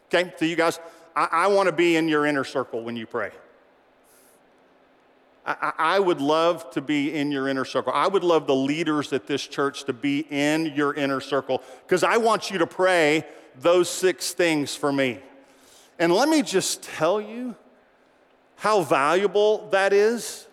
Okay, 0.06 0.32
to 0.38 0.46
you 0.46 0.56
guys, 0.56 0.80
I, 1.14 1.28
I 1.30 1.46
want 1.48 1.66
to 1.66 1.72
be 1.72 1.96
in 1.96 2.08
your 2.08 2.26
inner 2.26 2.44
circle 2.44 2.82
when 2.82 2.96
you 2.96 3.06
pray. 3.06 3.30
I, 5.46 5.72
I 5.78 5.98
would 5.98 6.20
love 6.20 6.70
to 6.72 6.82
be 6.82 7.14
in 7.14 7.32
your 7.32 7.48
inner 7.48 7.64
circle. 7.64 7.92
I 7.94 8.06
would 8.06 8.24
love 8.24 8.46
the 8.46 8.54
leaders 8.54 9.12
at 9.14 9.26
this 9.26 9.46
church 9.46 9.84
to 9.84 9.94
be 9.94 10.26
in 10.30 10.66
your 10.74 10.92
inner 10.92 11.20
circle 11.20 11.62
because 11.86 12.04
I 12.04 12.18
want 12.18 12.50
you 12.50 12.58
to 12.58 12.66
pray 12.66 13.24
those 13.58 13.88
six 13.88 14.32
things 14.34 14.76
for 14.76 14.92
me. 14.92 15.20
And 15.98 16.12
let 16.12 16.28
me 16.28 16.42
just 16.42 16.82
tell 16.82 17.20
you 17.20 17.56
how 18.56 18.82
valuable 18.82 19.68
that 19.70 19.92
is 19.92 20.47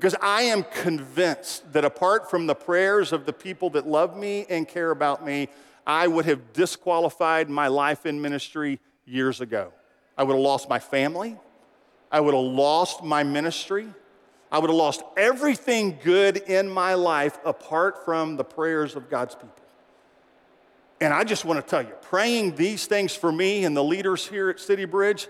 because 0.00 0.16
I 0.20 0.42
am 0.42 0.64
convinced 0.64 1.72
that 1.72 1.84
apart 1.84 2.30
from 2.30 2.46
the 2.46 2.54
prayers 2.54 3.12
of 3.12 3.24
the 3.24 3.32
people 3.32 3.70
that 3.70 3.86
love 3.86 4.16
me 4.16 4.46
and 4.48 4.66
care 4.66 4.90
about 4.90 5.24
me, 5.24 5.48
I 5.86 6.08
would 6.08 6.24
have 6.26 6.52
disqualified 6.52 7.48
my 7.48 7.68
life 7.68 8.06
in 8.06 8.20
ministry 8.20 8.80
years 9.04 9.40
ago. 9.40 9.72
I 10.18 10.24
would 10.24 10.34
have 10.34 10.42
lost 10.42 10.68
my 10.68 10.78
family. 10.78 11.36
I 12.10 12.20
would 12.20 12.34
have 12.34 12.42
lost 12.42 13.04
my 13.04 13.22
ministry. 13.22 13.88
I 14.50 14.58
would 14.58 14.70
have 14.70 14.76
lost 14.76 15.02
everything 15.16 15.98
good 16.02 16.38
in 16.38 16.68
my 16.68 16.94
life 16.94 17.38
apart 17.44 18.04
from 18.04 18.36
the 18.36 18.44
prayers 18.44 18.96
of 18.96 19.08
God's 19.10 19.34
people. 19.34 19.50
And 21.00 21.12
I 21.12 21.24
just 21.24 21.44
want 21.44 21.64
to 21.64 21.68
tell 21.68 21.82
you, 21.82 21.92
praying 22.02 22.56
these 22.56 22.86
things 22.86 23.14
for 23.14 23.30
me 23.30 23.64
and 23.64 23.76
the 23.76 23.84
leaders 23.84 24.26
here 24.26 24.48
at 24.48 24.56
CityBridge 24.56 25.28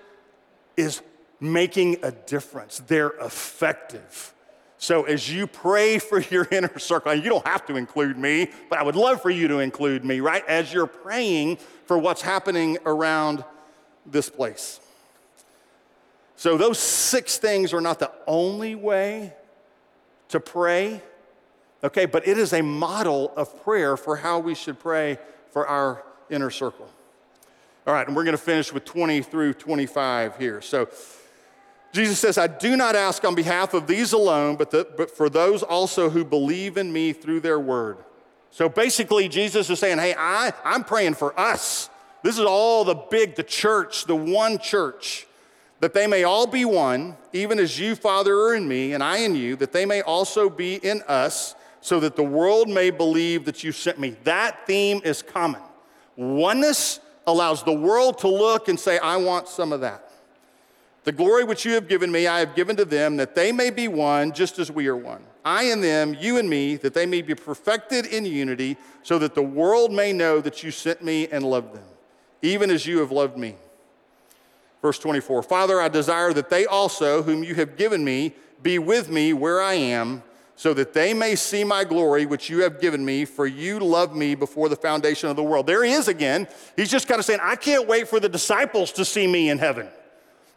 is 0.77 1.03
making 1.41 1.99
a 2.03 2.13
difference. 2.13 2.83
They're 2.87 3.15
effective. 3.21 4.33
So 4.79 5.05
as 5.05 5.33
you 5.33 5.47
pray 5.47 5.99
for 5.99 6.21
your 6.21 6.47
inner 6.53 6.79
circle, 6.79 7.13
and 7.13 7.23
you 7.23 7.31
don't 7.31 7.47
have 7.47 7.67
to 7.67 7.77
include 7.77 8.19
me, 8.19 8.51
but 8.69 8.79
I 8.79 8.83
would 8.83 8.97
love 8.97 9.23
for 9.23 9.31
you 9.31 9.49
to 9.49 9.59
include 9.59 10.05
me, 10.05 10.21
right? 10.21 10.47
As 10.47 10.73
you're 10.73 10.87
praying 10.87 11.59
for 11.87 11.99
what's 11.99 12.23
happening 12.23 12.79
around 12.85 13.45
this 14.05 14.29
place. 14.29 14.81
So 16.37 16.59
those 16.59 16.79
six 16.79 17.39
things 17.39 17.73
are 17.73 17.81
not 17.81 17.99
the 17.99 18.13
only 18.27 18.75
way 18.75 19.33
to 20.29 20.41
pray, 20.41 21.01
okay, 21.83 22.05
but 22.05 22.27
it 22.29 22.37
is 22.37 22.53
a 22.53 22.63
model 22.63 23.33
of 23.37 23.63
prayer 23.63 23.97
for 23.97 24.17
how 24.17 24.39
we 24.39 24.55
should 24.55 24.79
pray 24.79 25.19
for 25.51 25.67
our 25.67 26.03
inner 26.29 26.51
circle. 26.51 26.89
All 27.87 27.95
right, 27.95 28.07
and 28.07 28.15
we're 28.15 28.25
going 28.25 28.37
to 28.37 28.43
finish 28.43 28.73
with 28.73 28.85
20 28.85 29.23
through 29.23 29.55
25 29.55 30.37
here. 30.37 30.61
So 30.61 30.89
Jesus 31.97 32.19
says, 32.19 32.37
I 32.37 32.47
do 32.47 32.77
not 32.77 32.95
ask 32.95 33.25
on 33.25 33.35
behalf 33.35 33.73
of 33.73 33.87
these 33.87 34.13
alone, 34.13 34.57
but, 34.57 34.71
the, 34.71 34.87
but 34.99 35.11
for 35.11 35.31
those 35.31 35.63
also 35.63 36.11
who 36.11 36.27
believe 36.27 36.77
in 36.77 36.93
me 36.93 37.15
through 37.15 37.41
their 37.41 37.59
word. 37.59 37.97
So 38.51 38.69
basically, 38.69 39.31
Jesus 39.31 39.71
is 39.71 39.79
saying, 39.79 39.97
Hey, 39.97 40.15
I, 40.17 40.53
I'm 40.63 40.85
praying 40.85 41.15
for 41.15 41.39
us. 41.41 41.89
This 42.23 42.39
is 42.39 42.45
all 42.45 42.85
the 42.85 42.95
big, 42.95 43.35
the 43.35 43.43
church, 43.43 44.05
the 44.05 44.15
one 44.15 44.59
church, 44.59 45.27
that 45.81 45.95
they 45.95 46.07
may 46.07 46.25
all 46.25 46.47
be 46.47 46.67
one, 46.67 47.17
even 47.33 47.59
as 47.59 47.81
you, 47.81 47.95
Father, 47.95 48.35
are 48.35 48.55
in 48.55 48.69
me, 48.69 48.93
and 48.93 49.03
I 49.03 49.19
in 49.19 49.35
you, 49.35 49.57
that 49.57 49.73
they 49.73 49.87
may 49.87 50.03
also 50.03 50.51
be 50.51 50.75
in 50.75 51.01
us, 51.09 51.55
so 51.81 51.99
that 52.01 52.15
the 52.15 52.23
world 52.23 52.69
may 52.69 52.91
believe 52.91 53.47
that 53.47 53.65
you 53.65 53.73
sent 53.73 53.99
me. 53.99 54.17
That 54.25 54.67
theme 54.67 55.01
is 55.03 55.23
common. 55.23 55.63
Oneness 56.17 57.01
allows 57.27 57.63
the 57.63 57.73
world 57.73 58.19
to 58.19 58.29
look 58.29 58.69
and 58.69 58.79
say, 58.79 58.99
I 58.99 59.17
want 59.17 59.49
some 59.49 59.73
of 59.73 59.81
that. 59.81 60.06
The 61.07 61.13
glory 61.13 61.45
which 61.45 61.65
you 61.65 61.75
have 61.75 61.87
given 61.87 62.11
me, 62.11 62.27
I 62.27 62.41
have 62.41 62.57
given 62.57 62.75
to 62.75 62.85
them, 62.85 63.17
that 63.19 63.37
they 63.37 63.53
may 63.53 63.71
be 63.71 63.87
one, 63.87 64.33
just 64.33 64.59
as 64.59 64.73
we 64.73 64.89
are 64.89 64.97
one. 64.97 65.23
I 65.45 65.63
and 65.67 65.81
them, 65.81 66.17
you 66.19 66.37
and 66.37 66.51
me, 66.51 66.75
that 66.79 66.95
they 66.95 67.07
may 67.07 67.23
be 67.23 67.37
perfected 67.37 68.07
in 68.07 68.25
unity, 68.25 68.77
so 69.05 69.17
that 69.21 69.37
the 69.37 69.43
world 69.43 69.93
may 69.93 70.13
know 70.13 70.41
that 70.41 70.65
you 70.65 70.73
sent 70.73 71.05
me 71.05 71.29
and 71.29 71.49
loved 71.49 71.77
them, 71.77 71.85
even 72.43 72.73
as 72.73 72.87
you 72.87 72.99
have 72.99 73.13
loved 73.13 73.39
me. 73.39 73.55
Verse 74.83 74.99
24 74.99 75.45
Father, 75.45 75.81
I 75.81 75.87
desire 75.87 76.33
that 76.33 76.51
they 76.51 76.67
also, 76.67 77.23
whom 77.23 77.45
you 77.45 77.55
have 77.55 77.77
given 77.77 78.05
me, 78.05 78.35
be 78.61 78.81
with 78.81 79.09
me 79.09 79.33
where 79.33 79.63
I 79.63 79.75
am, 79.75 80.25
so 80.57 80.75
that 80.75 80.93
they 80.93 81.15
may 81.15 81.37
see 81.37 81.63
my 81.63 81.85
glory, 81.85 82.27
which 82.27 82.51
you 82.51 82.65
have 82.65 82.81
given 82.81 83.05
me, 83.05 83.25
for 83.27 83.47
you 83.47 83.79
loved 83.79 84.17
me 84.17 84.35
before 84.35 84.69
the 84.69 84.75
foundation 84.75 85.31
of 85.31 85.37
the 85.37 85.45
world. 85.45 85.69
There 85.69 85.85
he 85.85 85.93
is 85.93 86.09
again. 86.09 86.49
He's 86.75 86.91
just 86.91 87.07
kind 87.07 87.21
of 87.21 87.25
saying, 87.25 87.39
I 87.45 87.55
can't 87.55 87.87
wait 87.87 88.09
for 88.09 88.19
the 88.19 88.29
disciples 88.29 88.91
to 88.95 89.05
see 89.05 89.29
me 89.29 89.51
in 89.51 89.59
heaven 89.59 89.87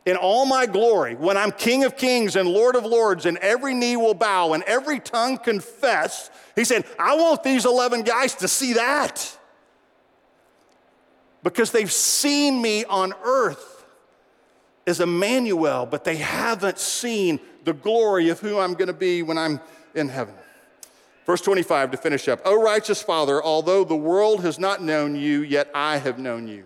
in 0.10 0.18
all 0.18 0.46
my 0.46 0.66
glory, 0.66 1.14
when 1.14 1.38
I'm 1.38 1.52
King 1.52 1.84
of 1.84 1.96
kings 1.96 2.36
and 2.36 2.50
Lord 2.50 2.76
of 2.76 2.84
lords, 2.84 3.28
and 3.28 3.38
every 3.38 3.76
knee 3.76 3.96
will 3.96 4.16
bow 4.16 4.54
and 4.54 4.64
every 4.64 5.00
tongue 5.00 5.38
confess, 5.38 6.32
he 6.56 6.64
said, 6.64 6.84
I 6.98 7.16
want 7.16 7.44
these 7.44 7.66
11 7.66 8.02
guys 8.02 8.34
to 8.36 8.48
see 8.48 8.74
that. 8.74 9.38
Because 11.44 11.72
they've 11.72 11.92
seen 11.92 12.60
me 12.60 12.86
on 12.86 13.14
earth 13.24 13.86
as 14.88 15.00
Emmanuel, 15.00 15.86
but 15.86 16.04
they 16.04 16.18
haven't 16.18 16.80
seen 16.80 17.40
the 17.64 17.74
glory 17.74 18.30
of 18.30 18.40
who 18.40 18.58
I'm 18.58 18.74
going 18.74 18.88
to 18.88 18.94
be 18.94 19.22
when 19.22 19.38
I'm 19.38 19.62
in 19.94 20.10
heaven. 20.10 20.34
Verse 21.28 21.42
25 21.42 21.92
to 21.92 21.98
finish 21.98 22.28
up. 22.28 22.42
O 22.46 22.60
righteous 22.60 23.04
Father, 23.04 23.44
although 23.44 23.84
the 23.84 23.96
world 23.96 24.42
has 24.44 24.58
not 24.58 24.82
known 24.82 25.16
you, 25.16 25.44
yet 25.44 25.70
I 25.76 25.98
have 25.98 26.18
known 26.18 26.48
you. 26.48 26.66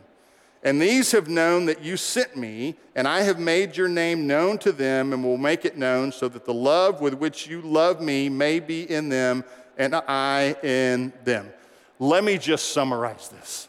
And 0.64 0.82
these 0.82 1.12
have 1.12 1.28
known 1.28 1.66
that 1.66 1.84
you 1.84 1.98
sent 1.98 2.38
me, 2.38 2.76
and 2.96 3.06
I 3.06 3.22
have 3.22 3.38
made 3.38 3.76
your 3.76 3.90
name 3.90 4.26
known 4.26 4.58
to 4.60 4.72
them 4.72 5.12
and 5.12 5.22
will 5.24 5.38
make 5.38 5.66
it 5.66 5.78
known 5.78 6.14
so 6.14 6.30
that 6.30 6.46
the 6.46 6.54
love 6.54 7.02
with 7.02 7.16
which 7.16 7.48
you 7.48 7.62
love 7.62 8.02
me 8.02 8.30
may 8.30 8.62
be 8.62 8.90
in 8.90 9.10
them 9.10 9.44
and 9.78 9.94
I 9.94 10.56
in 10.64 11.12
them. 11.26 11.52
Let 12.00 12.24
me 12.24 12.38
just 12.38 12.72
summarize 12.72 13.28
this. 13.28 13.68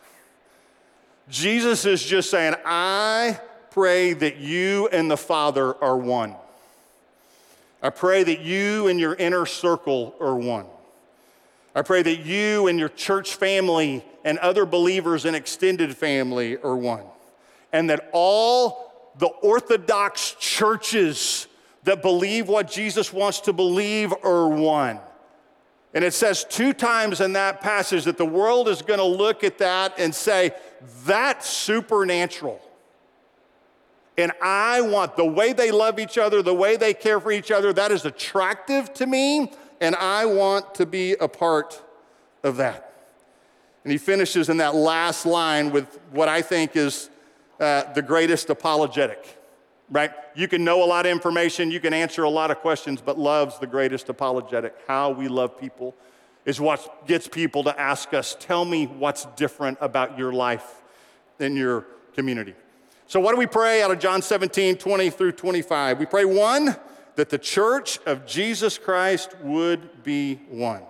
Jesus 1.28 1.85
is 1.85 2.02
just 2.02 2.30
saying, 2.30 2.54
I 2.64 3.40
pray 3.70 4.12
that 4.12 4.37
you 4.37 4.88
and 4.92 5.11
the 5.11 5.16
Father 5.16 5.74
are 5.83 5.96
one. 5.96 6.37
I 7.83 7.90
pray 7.90 8.22
that 8.22 8.40
you 8.40 8.87
and 8.87 9.01
your 9.01 9.14
inner 9.14 9.47
circle 9.47 10.14
are 10.20 10.36
one. 10.36 10.66
I 11.75 11.83
pray 11.83 12.03
that 12.03 12.20
you 12.20 12.68
and 12.68 12.79
your 12.79 12.89
church 12.89 13.35
family 13.35 14.05
and 14.25 14.39
other 14.39 14.64
believers 14.64 15.25
and 15.25 15.35
extended 15.35 15.97
family 15.97 16.57
are 16.59 16.77
one. 16.77 17.05
And 17.72 17.91
that 17.91 18.09
all 18.12 19.12
the 19.18 19.27
Orthodox 19.27 20.37
churches 20.39 21.49
that 21.83 22.03
believe 22.03 22.49
what 22.49 22.70
Jesus 22.70 23.12
wants 23.12 23.41
to 23.41 23.53
believe 23.53 24.12
are 24.22 24.49
one. 24.49 25.01
And 25.93 26.03
it 26.05 26.14
says 26.14 26.45
two 26.45 26.72
times 26.72 27.20
in 27.20 27.35
that 27.35 27.61
passage 27.61 28.05
that 28.05 28.18
the 28.18 28.27
world 28.27 28.68
is 28.68 28.83
going 28.83 28.99
to 28.99 29.05
look 29.05 29.45
at 29.45 29.59
that 29.59 29.95
and 29.99 30.14
say, 30.14 30.53
that's 31.05 31.49
supernatural. 31.49 32.61
And 34.16 34.33
I 34.43 34.81
want 34.81 35.16
the 35.16 35.25
way 35.25 35.53
they 35.53 35.70
love 35.70 35.99
each 35.99 36.18
other, 36.18 36.43
the 36.43 36.55
way 36.55 36.77
they 36.77 36.95
care 36.95 37.20
for 37.20 37.33
each 37.33 37.51
other, 37.51 37.72
that 37.72 37.91
is 37.91 38.05
attractive 38.05 38.93
to 38.95 39.07
me, 39.07 39.53
and 39.81 39.95
I 39.97 40.27
want 40.27 40.75
to 40.77 40.87
be 40.87 41.12
a 41.14 41.29
part 41.29 41.83
of 42.43 42.57
that. 42.57 42.93
And 43.85 43.93
he 43.93 43.99
finishes 43.99 44.49
in 44.49 44.57
that 44.59 44.75
last 44.75 45.27
line 45.27 45.70
with 45.70 45.99
what 46.11 46.29
I 46.29 46.43
think 46.43 46.77
is 46.77 47.11
uh, 47.61 47.93
the 47.93 48.03
greatest 48.03 48.51
apologetic, 48.51 49.39
right? 49.91 50.11
You 50.35 50.49
can 50.49 50.64
know 50.64 50.83
a 50.83 50.87
lot 50.87 51.07
of 51.07 51.12
information, 51.12 51.70
you 51.70 51.81
can 51.81 51.93
answer 51.93 52.22
a 52.22 52.31
lot 52.31 52.51
of 52.51 52.59
questions, 52.59 53.01
but 53.01 53.18
love's 53.18 53.59
the 53.59 53.66
greatest 53.66 54.09
apologetic. 54.09 54.75
How 54.89 55.11
we 55.11 55.29
love 55.29 55.59
people 55.59 55.95
is 56.45 56.61
what 56.61 57.07
gets 57.07 57.29
people 57.29 57.64
to 57.64 57.79
ask 57.81 58.12
us, 58.14 58.37
tell 58.39 58.64
me 58.64 58.87
what's 58.87 59.27
different 59.37 59.79
about 59.81 60.18
your 60.18 60.33
life 60.33 60.83
in 61.39 61.57
your 61.57 61.87
community. 62.14 62.55
So, 63.07 63.20
what 63.20 63.33
do 63.33 63.39
we 63.39 63.47
pray 63.47 63.83
out 63.83 63.91
of 63.91 63.99
John 63.99 64.22
17, 64.22 64.77
20 64.77 65.11
through 65.11 65.33
25? 65.33 65.99
We 65.99 66.07
pray 66.07 66.25
one, 66.25 66.75
that 67.16 67.30
the 67.30 67.38
church 67.38 67.98
of 68.06 68.26
Jesus 68.26 68.78
Christ 68.78 69.36
would 69.40 70.02
be 70.02 70.36
one, 70.48 70.82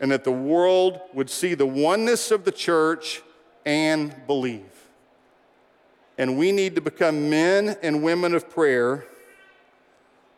and 0.00 0.10
that 0.10 0.24
the 0.24 0.32
world 0.32 1.00
would 1.14 1.30
see 1.30 1.54
the 1.54 1.66
oneness 1.66 2.30
of 2.30 2.44
the 2.44 2.52
church 2.52 3.22
and 3.64 4.14
believe. 4.26 4.62
And 6.18 6.38
we 6.38 6.52
need 6.52 6.74
to 6.74 6.80
become 6.80 7.28
men 7.28 7.76
and 7.82 8.02
women 8.02 8.34
of 8.34 8.48
prayer, 8.48 9.04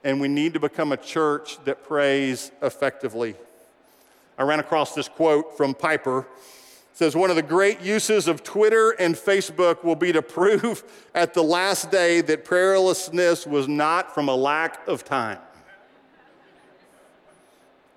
and 0.05 0.21
we 0.21 0.29
need 0.29 0.55
to 0.55 0.61
become 0.61 0.93
a 0.93 0.97
church 0.97 1.63
that 1.65 1.85
prays 1.85 2.51
effectively. 2.63 3.35
I 4.37 4.45
ran 4.45 4.61
across 4.61 4.95
this 4.95 5.09
quote 5.09 5.57
from 5.57 5.75
Piper 5.75 6.27
says 6.99 7.15
one 7.15 7.31
of 7.31 7.37
the 7.37 7.43
great 7.43 7.81
uses 7.81 8.27
of 8.27 8.43
Twitter 8.43 8.91
and 8.99 9.15
Facebook 9.15 9.85
will 9.85 9.95
be 9.95 10.11
to 10.11 10.21
prove 10.21 10.83
at 11.15 11.33
the 11.33 11.43
last 11.45 11.93
day 11.93 12.21
that 12.21 12.45
prayerlessness 12.45 13.47
was 13.47 13.69
not 13.69 14.13
from 14.13 14.29
a 14.29 14.35
lack 14.35 14.85
of 14.89 15.05
time. 15.05 15.39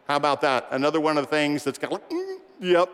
How 0.07 0.17
about 0.17 0.41
that? 0.41 0.67
Another 0.69 1.01
one 1.01 1.17
of 1.17 1.23
the 1.23 1.31
things 1.31 1.63
that's 1.63 1.79
kind 1.79 1.91
of 1.91 1.99
like, 1.99 2.09
mm, 2.11 2.37
yep. 2.59 2.91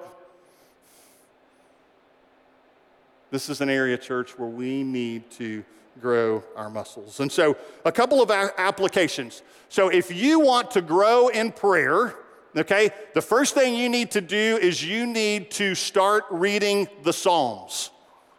This 3.30 3.50
is 3.50 3.60
an 3.60 3.70
area, 3.70 3.98
church, 3.98 4.40
where 4.40 4.48
we 4.48 4.84
need 4.84 5.30
to 5.32 5.62
grow 6.00 6.42
our 6.56 6.70
muscles. 6.70 7.20
And 7.20 7.30
so, 7.30 7.58
a 7.84 7.92
couple 7.92 8.22
of 8.22 8.32
applications. 8.32 9.42
So, 9.68 9.90
if 9.90 10.16
you 10.16 10.40
want 10.40 10.72
to 10.72 10.82
grow 10.82 11.28
in 11.28 11.52
prayer, 11.52 12.16
okay, 12.62 12.92
the 13.14 13.22
first 13.22 13.54
thing 13.54 13.76
you 13.76 13.90
need 13.90 14.12
to 14.12 14.22
do 14.22 14.58
is 14.62 14.84
you 14.84 15.06
need 15.06 15.52
to 15.52 15.76
start 15.76 16.26
reading 16.32 16.88
the 17.04 17.14
Psalms. 17.14 17.92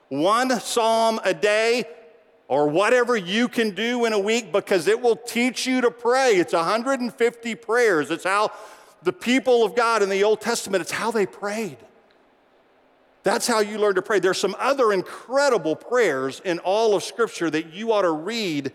One 0.09 0.59
psalm 0.61 1.21
a 1.25 1.35
day, 1.35 1.85
or 2.49 2.69
whatever 2.69 3.15
you 3.17 3.47
can 3.47 3.75
do 3.75 4.07
in 4.07 4.15
a 4.15 4.19
week, 4.19 4.51
because 4.53 4.89
it 4.89 5.01
will 5.01 5.17
teach 5.17 5.67
you 5.67 5.83
to 5.83 5.91
pray. 5.91 6.37
It's 6.37 6.55
150 6.55 7.55
prayers. 7.57 8.11
It's 8.11 8.25
how 8.25 8.51
the 9.03 9.13
people 9.13 9.65
of 9.65 9.77
God 9.77 10.03
in 10.03 10.09
the 10.09 10.25
Old 10.25 10.41
Testament, 10.41 10.81
it's 10.81 10.91
how 10.91 11.11
they 11.11 11.27
prayed. 11.27 11.77
That's 13.23 13.47
how 13.47 13.61
you 13.61 13.79
learn 13.79 13.97
to 13.97 14.03
pray. 14.03 14.21
There's 14.21 14.39
some 14.39 14.57
other 14.59 14.93
incredible 14.93 15.77
prayers 15.77 16.41
in 16.45 16.59
all 16.61 16.97
of 16.97 17.03
Scripture 17.03 17.51
that 17.51 17.75
you 17.75 17.93
ought 17.93 18.03
to 18.03 18.11
read 18.11 18.73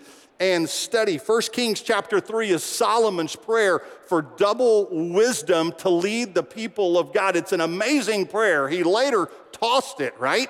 and 0.52 0.68
study. 0.68 1.18
1 1.18 1.42
Kings 1.54 1.80
chapter 1.82 2.20
3 2.20 2.50
is 2.50 2.64
Solomon's 2.64 3.36
prayer 3.36 3.80
for 4.08 4.22
double 4.22 4.90
wisdom 4.92 5.72
to 5.78 5.90
lead 5.90 6.36
the 6.36 6.44
people 6.44 6.98
of 6.98 7.14
God. 7.14 7.38
It's 7.38 7.54
an 7.54 7.62
amazing 7.62 8.28
prayer. 8.28 8.68
He 8.68 8.84
later 8.84 9.30
tossed 9.54 10.02
it, 10.02 10.14
right? 10.20 10.50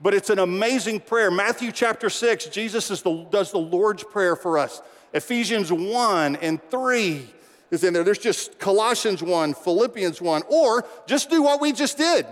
But 0.00 0.14
it's 0.14 0.30
an 0.30 0.38
amazing 0.38 1.00
prayer. 1.00 1.30
Matthew 1.30 1.70
chapter 1.70 2.08
6, 2.08 2.46
Jesus 2.46 2.88
the, 3.02 3.26
does 3.30 3.52
the 3.52 3.58
Lord's 3.58 4.04
Prayer 4.04 4.36
for 4.36 4.56
us. 4.56 4.80
Ephesians 5.12 5.70
1 5.70 6.36
and 6.36 6.62
3 6.70 7.28
is 7.70 7.84
in 7.84 7.92
there. 7.92 8.04
There's 8.04 8.18
just 8.18 8.58
Colossians 8.58 9.22
1, 9.22 9.52
Philippians 9.52 10.22
1, 10.22 10.42
or 10.48 10.86
just 11.06 11.28
do 11.28 11.42
what 11.42 11.60
we 11.60 11.72
just 11.72 11.98
did 11.98 12.26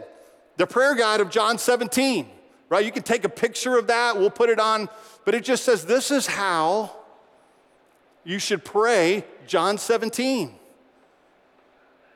the 0.57 0.67
prayer 0.67 0.95
guide 0.95 1.21
of 1.21 1.29
John 1.29 1.59
17, 1.59 2.27
right? 2.71 2.83
You 2.83 2.91
can 2.91 3.03
take 3.03 3.25
a 3.25 3.29
picture 3.29 3.77
of 3.77 3.89
that, 3.89 4.17
we'll 4.17 4.31
put 4.31 4.49
it 4.49 4.59
on 4.59 4.89
but 5.27 5.35
it 5.35 5.45
just 5.45 5.65
says 5.65 5.85
this 5.85 6.11
is 6.11 6.27
how 6.27 6.93
you 8.25 8.39
should 8.39 8.65
pray 8.65 9.25
John 9.47 9.77
17. 9.77 10.55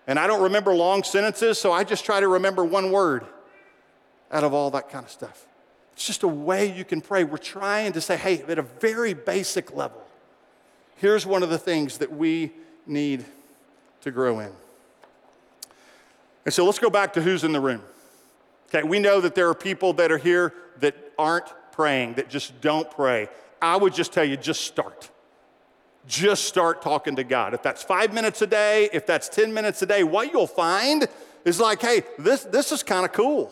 And 0.07 0.19
I 0.19 0.29
don't 0.29 0.43
remember 0.43 0.75
long 0.75 1.03
sentences, 1.03 1.61
so 1.61 1.73
I 1.73 1.85
just 1.85 2.05
try 2.05 2.21
to 2.21 2.29
remember 2.29 2.65
one 2.65 2.93
word 2.93 3.27
out 4.31 4.45
of 4.45 4.55
all 4.55 4.71
that 4.71 4.91
kind 4.91 5.05
of 5.05 5.11
stuff. 5.11 5.45
It's 5.93 6.07
just 6.07 6.23
a 6.23 6.29
way 6.29 6.73
you 6.73 6.85
can 6.85 7.01
pray. 7.01 7.25
We're 7.25 7.37
trying 7.37 7.93
to 7.95 8.01
say, 8.01 8.17
hey, 8.17 8.43
at 8.43 8.59
a 8.61 8.63
very 8.63 9.13
basic 9.13 9.75
level, 9.75 10.03
here's 10.97 11.27
one 11.27 11.43
of 11.43 11.51
the 11.51 11.59
things 11.59 11.99
that 11.99 12.13
we 12.13 12.53
need 12.87 13.25
to 14.03 14.13
grow 14.13 14.39
in. 14.39 14.53
And 16.45 16.55
so 16.55 16.65
let's 16.65 16.79
go 16.79 16.91
back 16.91 17.13
to 17.15 17.23
who's 17.23 17.43
in 17.43 17.53
the 17.53 17.61
room. 17.61 17.83
Okay, 18.69 18.87
we 18.87 19.01
know 19.01 19.21
that 19.21 19.35
there 19.35 19.49
are 19.49 19.55
people 19.55 19.95
that 19.95 20.13
are 20.13 20.19
here 20.19 20.55
that 20.79 20.95
aren't 21.19 21.53
praying 21.81 22.13
that 22.13 22.29
just 22.29 22.61
don't 22.61 22.91
pray, 22.91 23.27
I 23.63 23.75
would 23.75 23.95
just 23.95 24.13
tell 24.13 24.23
you 24.23 24.37
just 24.37 24.61
start. 24.67 25.09
Just 26.07 26.45
start 26.45 26.83
talking 26.83 27.17
to 27.17 27.25
God. 27.25 27.55
If 27.55 27.63
that's 27.63 27.83
five 27.83 28.13
minutes 28.13 28.43
a 28.43 28.47
day, 28.47 28.91
if 28.93 29.07
that's 29.07 29.31
10 29.31 29.55
minutes 29.55 29.81
a 29.81 29.87
day, 29.87 30.05
what 30.05 30.31
you'll 30.31 30.47
find 30.47 31.09
is 31.47 31.59
like, 31.59 31.81
hey, 31.81 32.03
this, 32.19 32.43
this 32.45 32.71
is 32.71 32.83
kind 32.83 33.07
of 33.07 33.13
cool. 33.13 33.51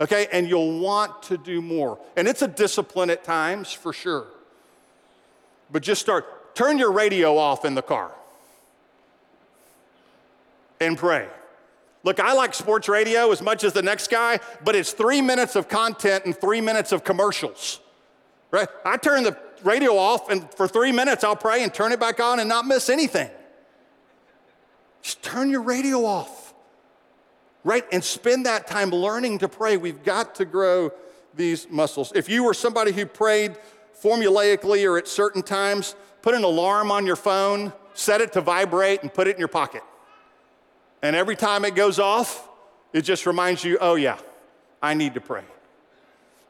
Okay, 0.00 0.28
and 0.30 0.48
you'll 0.48 0.78
want 0.78 1.24
to 1.24 1.36
do 1.36 1.60
more. 1.60 1.98
And 2.16 2.28
it's 2.28 2.42
a 2.42 2.46
discipline 2.46 3.10
at 3.10 3.24
times 3.24 3.72
for 3.72 3.92
sure. 3.92 4.26
But 5.72 5.82
just 5.82 6.00
start, 6.00 6.54
turn 6.54 6.78
your 6.78 6.92
radio 6.92 7.36
off 7.36 7.64
in 7.64 7.74
the 7.74 7.82
car 7.82 8.12
and 10.80 10.96
pray. 10.96 11.26
Look, 12.02 12.18
I 12.18 12.32
like 12.32 12.54
sports 12.54 12.88
radio 12.88 13.30
as 13.30 13.42
much 13.42 13.62
as 13.62 13.72
the 13.72 13.82
next 13.82 14.10
guy, 14.10 14.40
but 14.64 14.74
it's 14.74 14.92
three 14.92 15.20
minutes 15.20 15.54
of 15.54 15.68
content 15.68 16.24
and 16.24 16.34
three 16.36 16.60
minutes 16.60 16.92
of 16.92 17.04
commercials. 17.04 17.80
Right? 18.50 18.68
I 18.84 18.96
turn 18.96 19.22
the 19.22 19.36
radio 19.62 19.96
off, 19.96 20.30
and 20.30 20.52
for 20.54 20.66
three 20.66 20.92
minutes 20.92 21.24
I'll 21.24 21.36
pray 21.36 21.62
and 21.62 21.72
turn 21.72 21.92
it 21.92 22.00
back 22.00 22.20
on 22.20 22.40
and 22.40 22.48
not 22.48 22.66
miss 22.66 22.88
anything. 22.88 23.30
Just 25.02 25.22
turn 25.22 25.50
your 25.50 25.62
radio 25.62 26.04
off, 26.04 26.54
right? 27.64 27.84
And 27.92 28.02
spend 28.02 28.46
that 28.46 28.66
time 28.66 28.90
learning 28.90 29.38
to 29.38 29.48
pray. 29.48 29.76
We've 29.76 30.02
got 30.02 30.34
to 30.36 30.44
grow 30.44 30.92
these 31.34 31.70
muscles. 31.70 32.12
If 32.14 32.28
you 32.28 32.44
were 32.44 32.54
somebody 32.54 32.92
who 32.92 33.06
prayed 33.06 33.56
formulaically 34.02 34.86
or 34.86 34.98
at 34.98 35.08
certain 35.08 35.42
times, 35.42 35.94
put 36.22 36.34
an 36.34 36.44
alarm 36.44 36.90
on 36.90 37.06
your 37.06 37.16
phone, 37.16 37.72
set 37.94 38.20
it 38.20 38.32
to 38.32 38.40
vibrate, 38.40 39.02
and 39.02 39.12
put 39.12 39.26
it 39.26 39.36
in 39.36 39.38
your 39.38 39.48
pocket. 39.48 39.82
And 41.02 41.16
every 41.16 41.36
time 41.36 41.64
it 41.64 41.74
goes 41.74 41.98
off, 41.98 42.48
it 42.92 43.02
just 43.02 43.26
reminds 43.26 43.64
you, 43.64 43.78
oh, 43.80 43.94
yeah, 43.94 44.18
I 44.82 44.94
need 44.94 45.14
to 45.14 45.20
pray. 45.20 45.44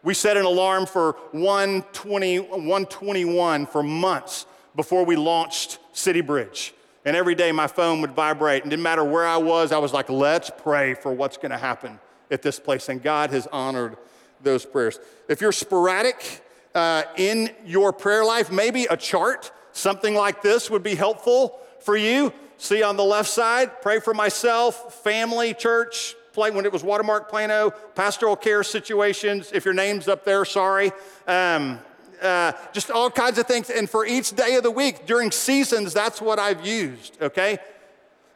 We 0.03 0.15
set 0.15 0.37
an 0.37 0.45
alarm 0.45 0.87
for 0.87 1.13
120, 1.33 2.39
121 2.39 3.67
for 3.67 3.83
months 3.83 4.47
before 4.75 5.05
we 5.05 5.17
launched 5.17 5.79
CityBridge. 5.95 6.73
And 7.05 7.17
every 7.17 7.35
day 7.35 7.53
my 7.53 7.67
phone 7.67 8.01
would 8.01 8.13
vibrate. 8.13 8.63
And 8.63 8.71
didn't 8.71 8.83
matter 8.83 9.05
where 9.05 9.27
I 9.27 9.37
was, 9.37 9.73
I 9.73 9.79
was 9.79 9.93
like, 9.93 10.09
let's 10.09 10.51
pray 10.51 10.95
for 10.95 11.13
what's 11.13 11.37
going 11.37 11.51
to 11.51 11.59
happen 11.59 11.99
at 12.31 12.43
this 12.43 12.59
place. 12.59 12.89
And 12.89 13.03
God 13.03 13.31
has 13.31 13.47
honored 13.53 13.97
those 14.43 14.65
prayers. 14.65 14.99
If 15.29 15.41
you're 15.41 15.53
sporadic 15.53 16.43
uh, 16.75 17.03
in 17.17 17.51
your 17.65 17.93
prayer 17.93 18.25
life, 18.25 18.51
maybe 18.51 18.85
a 18.87 18.97
chart, 18.97 19.53
something 19.73 20.15
like 20.15 20.43
this 20.43 20.71
would 20.71 20.83
be 20.83 20.95
helpful 20.95 21.59
for 21.81 21.97
you. 21.97 22.33
See 22.59 22.83
on 22.83 22.97
the 22.97 23.05
left 23.05 23.31
side, 23.31 23.81
pray 23.81 24.01
for 24.01 24.13
myself, 24.13 25.03
family, 25.03 25.55
church, 25.55 26.15
play 26.33 26.51
when 26.51 26.65
it 26.65 26.73
was 26.73 26.85
Watermark 26.85 27.29
Plano, 27.31 27.71
pastoral 27.95 28.37
care 28.37 28.63
situations. 28.63 29.51
If 29.53 29.65
your 29.65 29.75
name's 29.75 30.09
up 30.09 30.25
there, 30.25 30.45
sorry. 30.45 30.93
Um, 31.27 31.81
uh, 32.21 32.53
just 32.73 32.91
all 32.91 33.11
kinds 33.11 33.39
of 33.39 33.47
things. 33.47 33.71
And 33.71 33.89
for 33.89 34.05
each 34.05 34.33
day 34.37 34.57
of 34.57 34.63
the 34.63 34.71
week, 34.71 35.07
during 35.07 35.31
seasons, 35.31 35.95
that's 35.95 36.21
what 36.21 36.39
I've 36.39 36.67
used, 36.67 37.17
okay? 37.21 37.59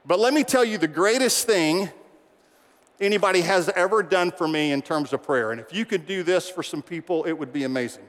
But 0.06 0.18
let 0.18 0.32
me 0.32 0.42
tell 0.42 0.64
you 0.64 0.78
the 0.78 0.88
greatest 0.88 1.46
thing 1.46 1.90
anybody 3.00 3.42
has 3.42 3.68
ever 3.70 4.02
done 4.02 4.30
for 4.30 4.48
me 4.48 4.72
in 4.72 4.80
terms 4.82 5.12
of 5.12 5.22
prayer. 5.22 5.50
And 5.50 5.60
if 5.60 5.72
you 5.72 5.84
could 5.84 6.06
do 6.06 6.22
this 6.22 6.48
for 6.48 6.62
some 6.62 6.82
people, 6.82 7.24
it 7.24 7.32
would 7.32 7.52
be 7.52 7.64
amazing. 7.64 8.08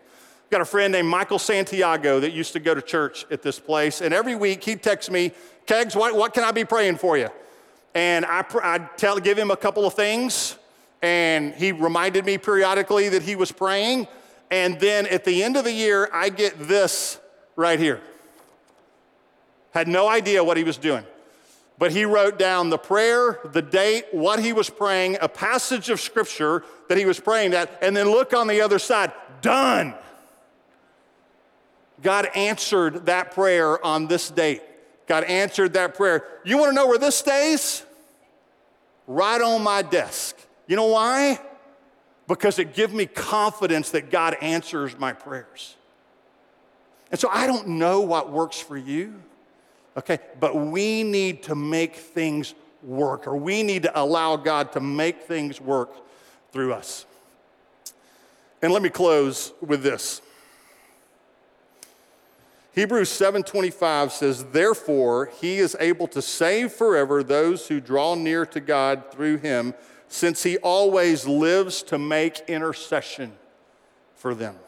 Got 0.55 0.61
a 0.61 0.63
friend 0.63 0.93
named 0.93 1.09
Michael 1.09 1.37
Santiago 1.37 2.21
that 2.21 2.31
used 2.31 2.53
to 2.53 2.61
go 2.61 2.73
to 2.73 2.81
church 2.81 3.25
at 3.29 3.41
this 3.41 3.59
place. 3.59 3.99
And 3.99 4.13
every 4.13 4.37
week 4.37 4.63
he'd 4.63 4.81
text 4.81 5.11
me, 5.11 5.33
Kegs, 5.65 5.97
what, 5.97 6.15
what 6.15 6.33
can 6.33 6.45
I 6.45 6.51
be 6.53 6.63
praying 6.63 6.95
for 6.95 7.17
you? 7.17 7.27
And 7.93 8.23
I, 8.23 8.45
I'd 8.63 8.97
tell, 8.97 9.19
give 9.19 9.37
him 9.37 9.51
a 9.51 9.57
couple 9.57 9.85
of 9.85 9.95
things, 9.95 10.57
and 11.01 11.53
he 11.55 11.73
reminded 11.73 12.25
me 12.25 12.37
periodically 12.37 13.09
that 13.09 13.21
he 13.21 13.35
was 13.35 13.51
praying. 13.51 14.07
And 14.49 14.79
then 14.79 15.07
at 15.07 15.25
the 15.25 15.43
end 15.43 15.57
of 15.57 15.65
the 15.65 15.73
year, 15.73 16.09
I 16.13 16.29
get 16.29 16.57
this 16.57 17.19
right 17.57 17.77
here. 17.77 17.99
Had 19.71 19.89
no 19.89 20.07
idea 20.07 20.41
what 20.41 20.55
he 20.55 20.63
was 20.63 20.77
doing. 20.77 21.03
But 21.77 21.91
he 21.91 22.05
wrote 22.05 22.39
down 22.39 22.69
the 22.69 22.77
prayer, 22.77 23.41
the 23.43 23.61
date, 23.61 24.05
what 24.13 24.39
he 24.39 24.53
was 24.53 24.69
praying, 24.69 25.17
a 25.19 25.27
passage 25.27 25.89
of 25.89 25.99
scripture 25.99 26.63
that 26.87 26.97
he 26.97 27.03
was 27.03 27.19
praying 27.19 27.51
that, 27.51 27.77
and 27.81 27.93
then 27.93 28.09
look 28.09 28.33
on 28.33 28.47
the 28.47 28.61
other 28.61 28.79
side. 28.79 29.11
Done. 29.41 29.95
God 32.01 32.29
answered 32.35 33.05
that 33.07 33.31
prayer 33.31 33.83
on 33.83 34.07
this 34.07 34.29
date. 34.29 34.61
God 35.07 35.23
answered 35.23 35.73
that 35.73 35.95
prayer. 35.95 36.25
You 36.43 36.57
want 36.57 36.71
to 36.71 36.75
know 36.75 36.87
where 36.87 36.97
this 36.97 37.15
stays? 37.15 37.85
Right 39.07 39.41
on 39.41 39.63
my 39.63 39.81
desk. 39.81 40.35
You 40.67 40.75
know 40.75 40.87
why? 40.87 41.39
Because 42.27 42.57
it 42.59 42.73
gives 42.73 42.93
me 42.93 43.05
confidence 43.05 43.91
that 43.91 44.09
God 44.09 44.35
answers 44.41 44.97
my 44.97 45.13
prayers. 45.13 45.75
And 47.11 47.19
so 47.19 47.29
I 47.31 47.45
don't 47.45 47.67
know 47.67 48.01
what 48.01 48.31
works 48.31 48.59
for 48.59 48.77
you. 48.77 49.21
Okay? 49.95 50.19
But 50.39 50.55
we 50.55 51.03
need 51.03 51.43
to 51.43 51.55
make 51.55 51.95
things 51.95 52.55
work, 52.83 53.27
or 53.27 53.35
we 53.35 53.63
need 53.63 53.83
to 53.83 53.99
allow 53.99 54.35
God 54.35 54.71
to 54.73 54.79
make 54.79 55.23
things 55.23 55.59
work 55.59 55.91
through 56.51 56.73
us. 56.73 57.05
And 58.61 58.71
let 58.73 58.81
me 58.81 58.89
close 58.89 59.53
with 59.61 59.83
this. 59.83 60.21
Hebrews 62.76 63.09
7:25 63.09 64.11
says, 64.11 64.43
"Therefore 64.51 65.32
he 65.39 65.59
is 65.59 65.78
able 65.80 66.07
to 66.09 66.21
save 66.21 66.73
forever 66.73 67.23
those 67.23 67.67
who 67.67 67.80
draw 67.80 68.15
near 68.15 68.45
to 68.47 68.59
God 68.59 69.05
through 69.11 69.38
him, 69.38 69.73
since 70.09 70.43
he 70.43 70.57
always 70.57 71.26
lives 71.26 71.82
to 71.84 71.97
make 71.97 72.41
intercession 72.49 73.38
for 74.13 74.36
them." 74.36 74.59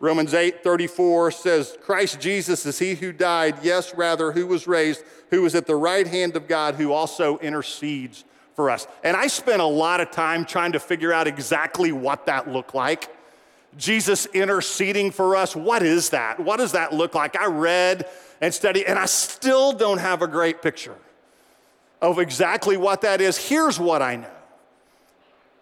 Romans 0.00 0.34
8:34 0.34 1.30
says, 1.30 1.78
"Christ 1.84 2.18
Jesus 2.18 2.66
is 2.66 2.80
he 2.80 2.96
who 2.96 3.12
died, 3.12 3.60
yes, 3.62 3.94
rather 3.94 4.32
who 4.32 4.46
was 4.48 4.66
raised, 4.66 5.02
who 5.30 5.46
is 5.46 5.54
at 5.54 5.66
the 5.66 5.76
right 5.76 6.08
hand 6.08 6.34
of 6.34 6.48
God, 6.48 6.74
who 6.74 6.92
also 6.92 7.38
intercedes 7.38 8.24
for 8.56 8.68
us." 8.68 8.88
And 9.04 9.16
I 9.16 9.28
spent 9.28 9.62
a 9.62 9.66
lot 9.66 10.00
of 10.00 10.10
time 10.10 10.44
trying 10.44 10.72
to 10.72 10.80
figure 10.80 11.12
out 11.12 11.28
exactly 11.28 11.92
what 11.92 12.26
that 12.26 12.50
looked 12.50 12.74
like. 12.74 13.08
Jesus 13.76 14.26
interceding 14.26 15.10
for 15.10 15.36
us. 15.36 15.54
What 15.54 15.82
is 15.82 16.10
that? 16.10 16.40
What 16.40 16.58
does 16.58 16.72
that 16.72 16.92
look 16.92 17.14
like? 17.14 17.36
I 17.36 17.46
read 17.46 18.06
and 18.40 18.52
studied, 18.52 18.84
and 18.84 18.98
I 18.98 19.06
still 19.06 19.72
don't 19.72 19.98
have 19.98 20.22
a 20.22 20.26
great 20.26 20.62
picture 20.62 20.96
of 22.00 22.18
exactly 22.18 22.76
what 22.76 23.02
that 23.02 23.20
is. 23.20 23.36
Here's 23.36 23.78
what 23.78 24.02
I 24.02 24.16
know 24.16 24.30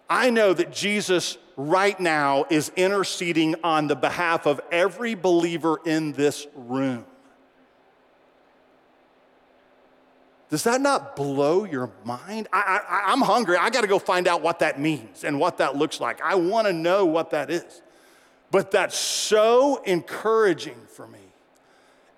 I 0.09 0.31
know 0.31 0.53
that 0.53 0.73
Jesus 0.73 1.39
right 1.57 1.99
now 1.99 2.47
is 2.51 2.71
interceding 2.77 3.55
on 3.63 3.87
the 3.87 3.97
behalf 3.97 4.47
of 4.47 4.61
every 4.71 5.15
believer 5.15 5.81
in 5.85 6.13
this 6.13 6.47
room. 6.55 7.07
Does 10.51 10.65
that 10.65 10.81
not 10.81 11.17
blow 11.17 11.65
your 11.65 11.91
mind? 12.05 12.49
I, 12.53 13.07
am 13.09 13.23
hungry. 13.23 13.57
I 13.57 13.71
got 13.71 13.81
to 13.81 13.87
go 13.87 13.99
find 13.99 14.29
out 14.29 14.43
what 14.43 14.61
that 14.61 14.79
means 14.79 15.25
and 15.25 15.41
what 15.41 15.59
that 15.59 15.75
looks 15.75 16.01
like. 16.01 16.21
I 16.21 16.35
want 16.35 16.67
to 16.67 16.73
know 16.73 17.07
what 17.07 17.31
that 17.31 17.51
is. 17.51 17.83
But 18.55 18.71
that's 18.71 18.97
so 18.97 19.83
encouraging 19.83 20.77
for 20.87 21.09
me. 21.09 21.19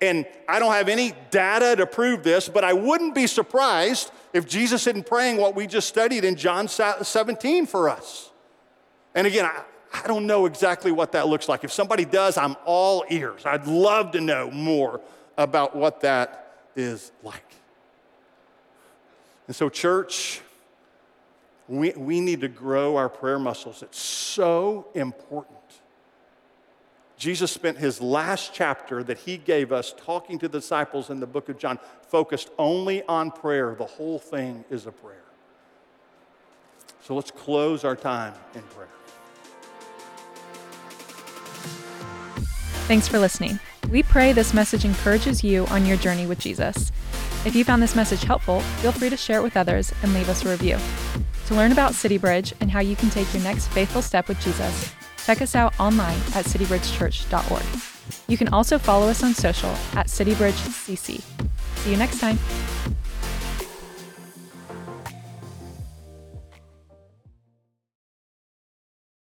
And 0.03 0.23
I 0.47 0.59
don't 0.59 0.71
have 0.71 0.87
any 0.87 1.13
data 1.31 1.75
to 1.77 1.87
prove 1.87 2.21
this, 2.21 2.47
but 2.47 2.63
I 2.63 2.73
wouldn't 2.73 3.15
be 3.15 3.25
surprised 3.25 4.11
if 4.33 4.47
Jesus 4.47 4.85
isn't 4.85 5.07
praying 5.07 5.37
what 5.37 5.55
we 5.55 5.65
just 5.65 5.87
studied 5.87 6.23
in 6.23 6.35
John 6.35 6.67
17 6.67 7.65
for 7.65 7.89
us. 7.89 8.29
And 9.15 9.25
again, 9.25 9.45
I, 9.45 9.63
I 9.91 10.05
don't 10.05 10.27
know 10.27 10.45
exactly 10.45 10.91
what 10.91 11.13
that 11.13 11.27
looks 11.27 11.49
like. 11.49 11.63
If 11.63 11.71
somebody 11.71 12.05
does, 12.05 12.37
I'm 12.37 12.55
all 12.65 13.03
ears. 13.09 13.41
I'd 13.43 13.65
love 13.65 14.11
to 14.11 14.21
know 14.21 14.51
more 14.51 15.01
about 15.39 15.75
what 15.75 16.01
that 16.01 16.67
is 16.75 17.11
like. 17.23 17.49
And 19.47 19.55
so, 19.55 19.69
church, 19.69 20.41
we, 21.67 21.93
we 21.93 22.21
need 22.21 22.41
to 22.41 22.47
grow 22.47 22.95
our 22.95 23.09
prayer 23.09 23.39
muscles. 23.39 23.81
It's 23.81 23.99
so 23.99 24.89
important. 24.93 25.56
Jesus 27.17 27.51
spent 27.51 27.77
his 27.79 27.99
last 27.99 28.53
chapter 28.53 29.03
that 29.03 29.17
he 29.17 29.37
gave 29.37 29.71
us 29.71 29.93
talking 29.97 30.37
to 30.39 30.47
the 30.47 30.59
disciples 30.59 31.09
in 31.09 31.19
the 31.19 31.25
book 31.25 31.49
of 31.49 31.57
John 31.57 31.79
focused 32.07 32.49
only 32.59 33.03
on 33.03 33.31
prayer. 33.31 33.75
The 33.75 33.85
whole 33.85 34.19
thing 34.19 34.63
is 34.69 34.85
a 34.85 34.91
prayer. 34.91 35.23
So 37.01 37.15
let's 37.15 37.31
close 37.31 37.83
our 37.83 37.95
time 37.95 38.33
in 38.53 38.61
prayer. 38.61 38.89
Thanks 42.87 43.07
for 43.07 43.17
listening. 43.17 43.59
We 43.89 44.03
pray 44.03 44.31
this 44.31 44.53
message 44.53 44.85
encourages 44.85 45.43
you 45.43 45.65
on 45.67 45.85
your 45.85 45.97
journey 45.97 46.27
with 46.27 46.39
Jesus. 46.39 46.91
If 47.45 47.55
you 47.55 47.63
found 47.63 47.81
this 47.81 47.95
message 47.95 48.23
helpful, 48.23 48.59
feel 48.59 48.91
free 48.91 49.09
to 49.09 49.17
share 49.17 49.39
it 49.39 49.43
with 49.43 49.57
others 49.57 49.93
and 50.03 50.13
leave 50.13 50.29
us 50.29 50.45
a 50.45 50.49
review. 50.49 50.77
To 51.47 51.55
learn 51.55 51.71
about 51.71 51.93
CityBridge 51.93 52.53
and 52.59 52.69
how 52.69 52.81
you 52.81 52.95
can 52.95 53.09
take 53.09 53.33
your 53.33 53.43
next 53.43 53.67
faithful 53.69 54.01
step 54.01 54.27
with 54.27 54.39
Jesus, 54.41 54.93
Check 55.27 55.41
us 55.41 55.55
out 55.55 55.77
online 55.77 56.15
at 56.35 56.45
citybridgechurch.org. 56.45 57.65
You 58.29 58.37
can 58.37 58.47
also 58.47 58.77
follow 58.77 59.09
us 59.09 59.23
on 59.23 59.33
social 59.33 59.71
at 59.93 60.07
CityBridgeCC. 60.07 61.21
See 61.21 61.91
you 61.91 61.97
next 61.97 62.21
time. 62.21 62.39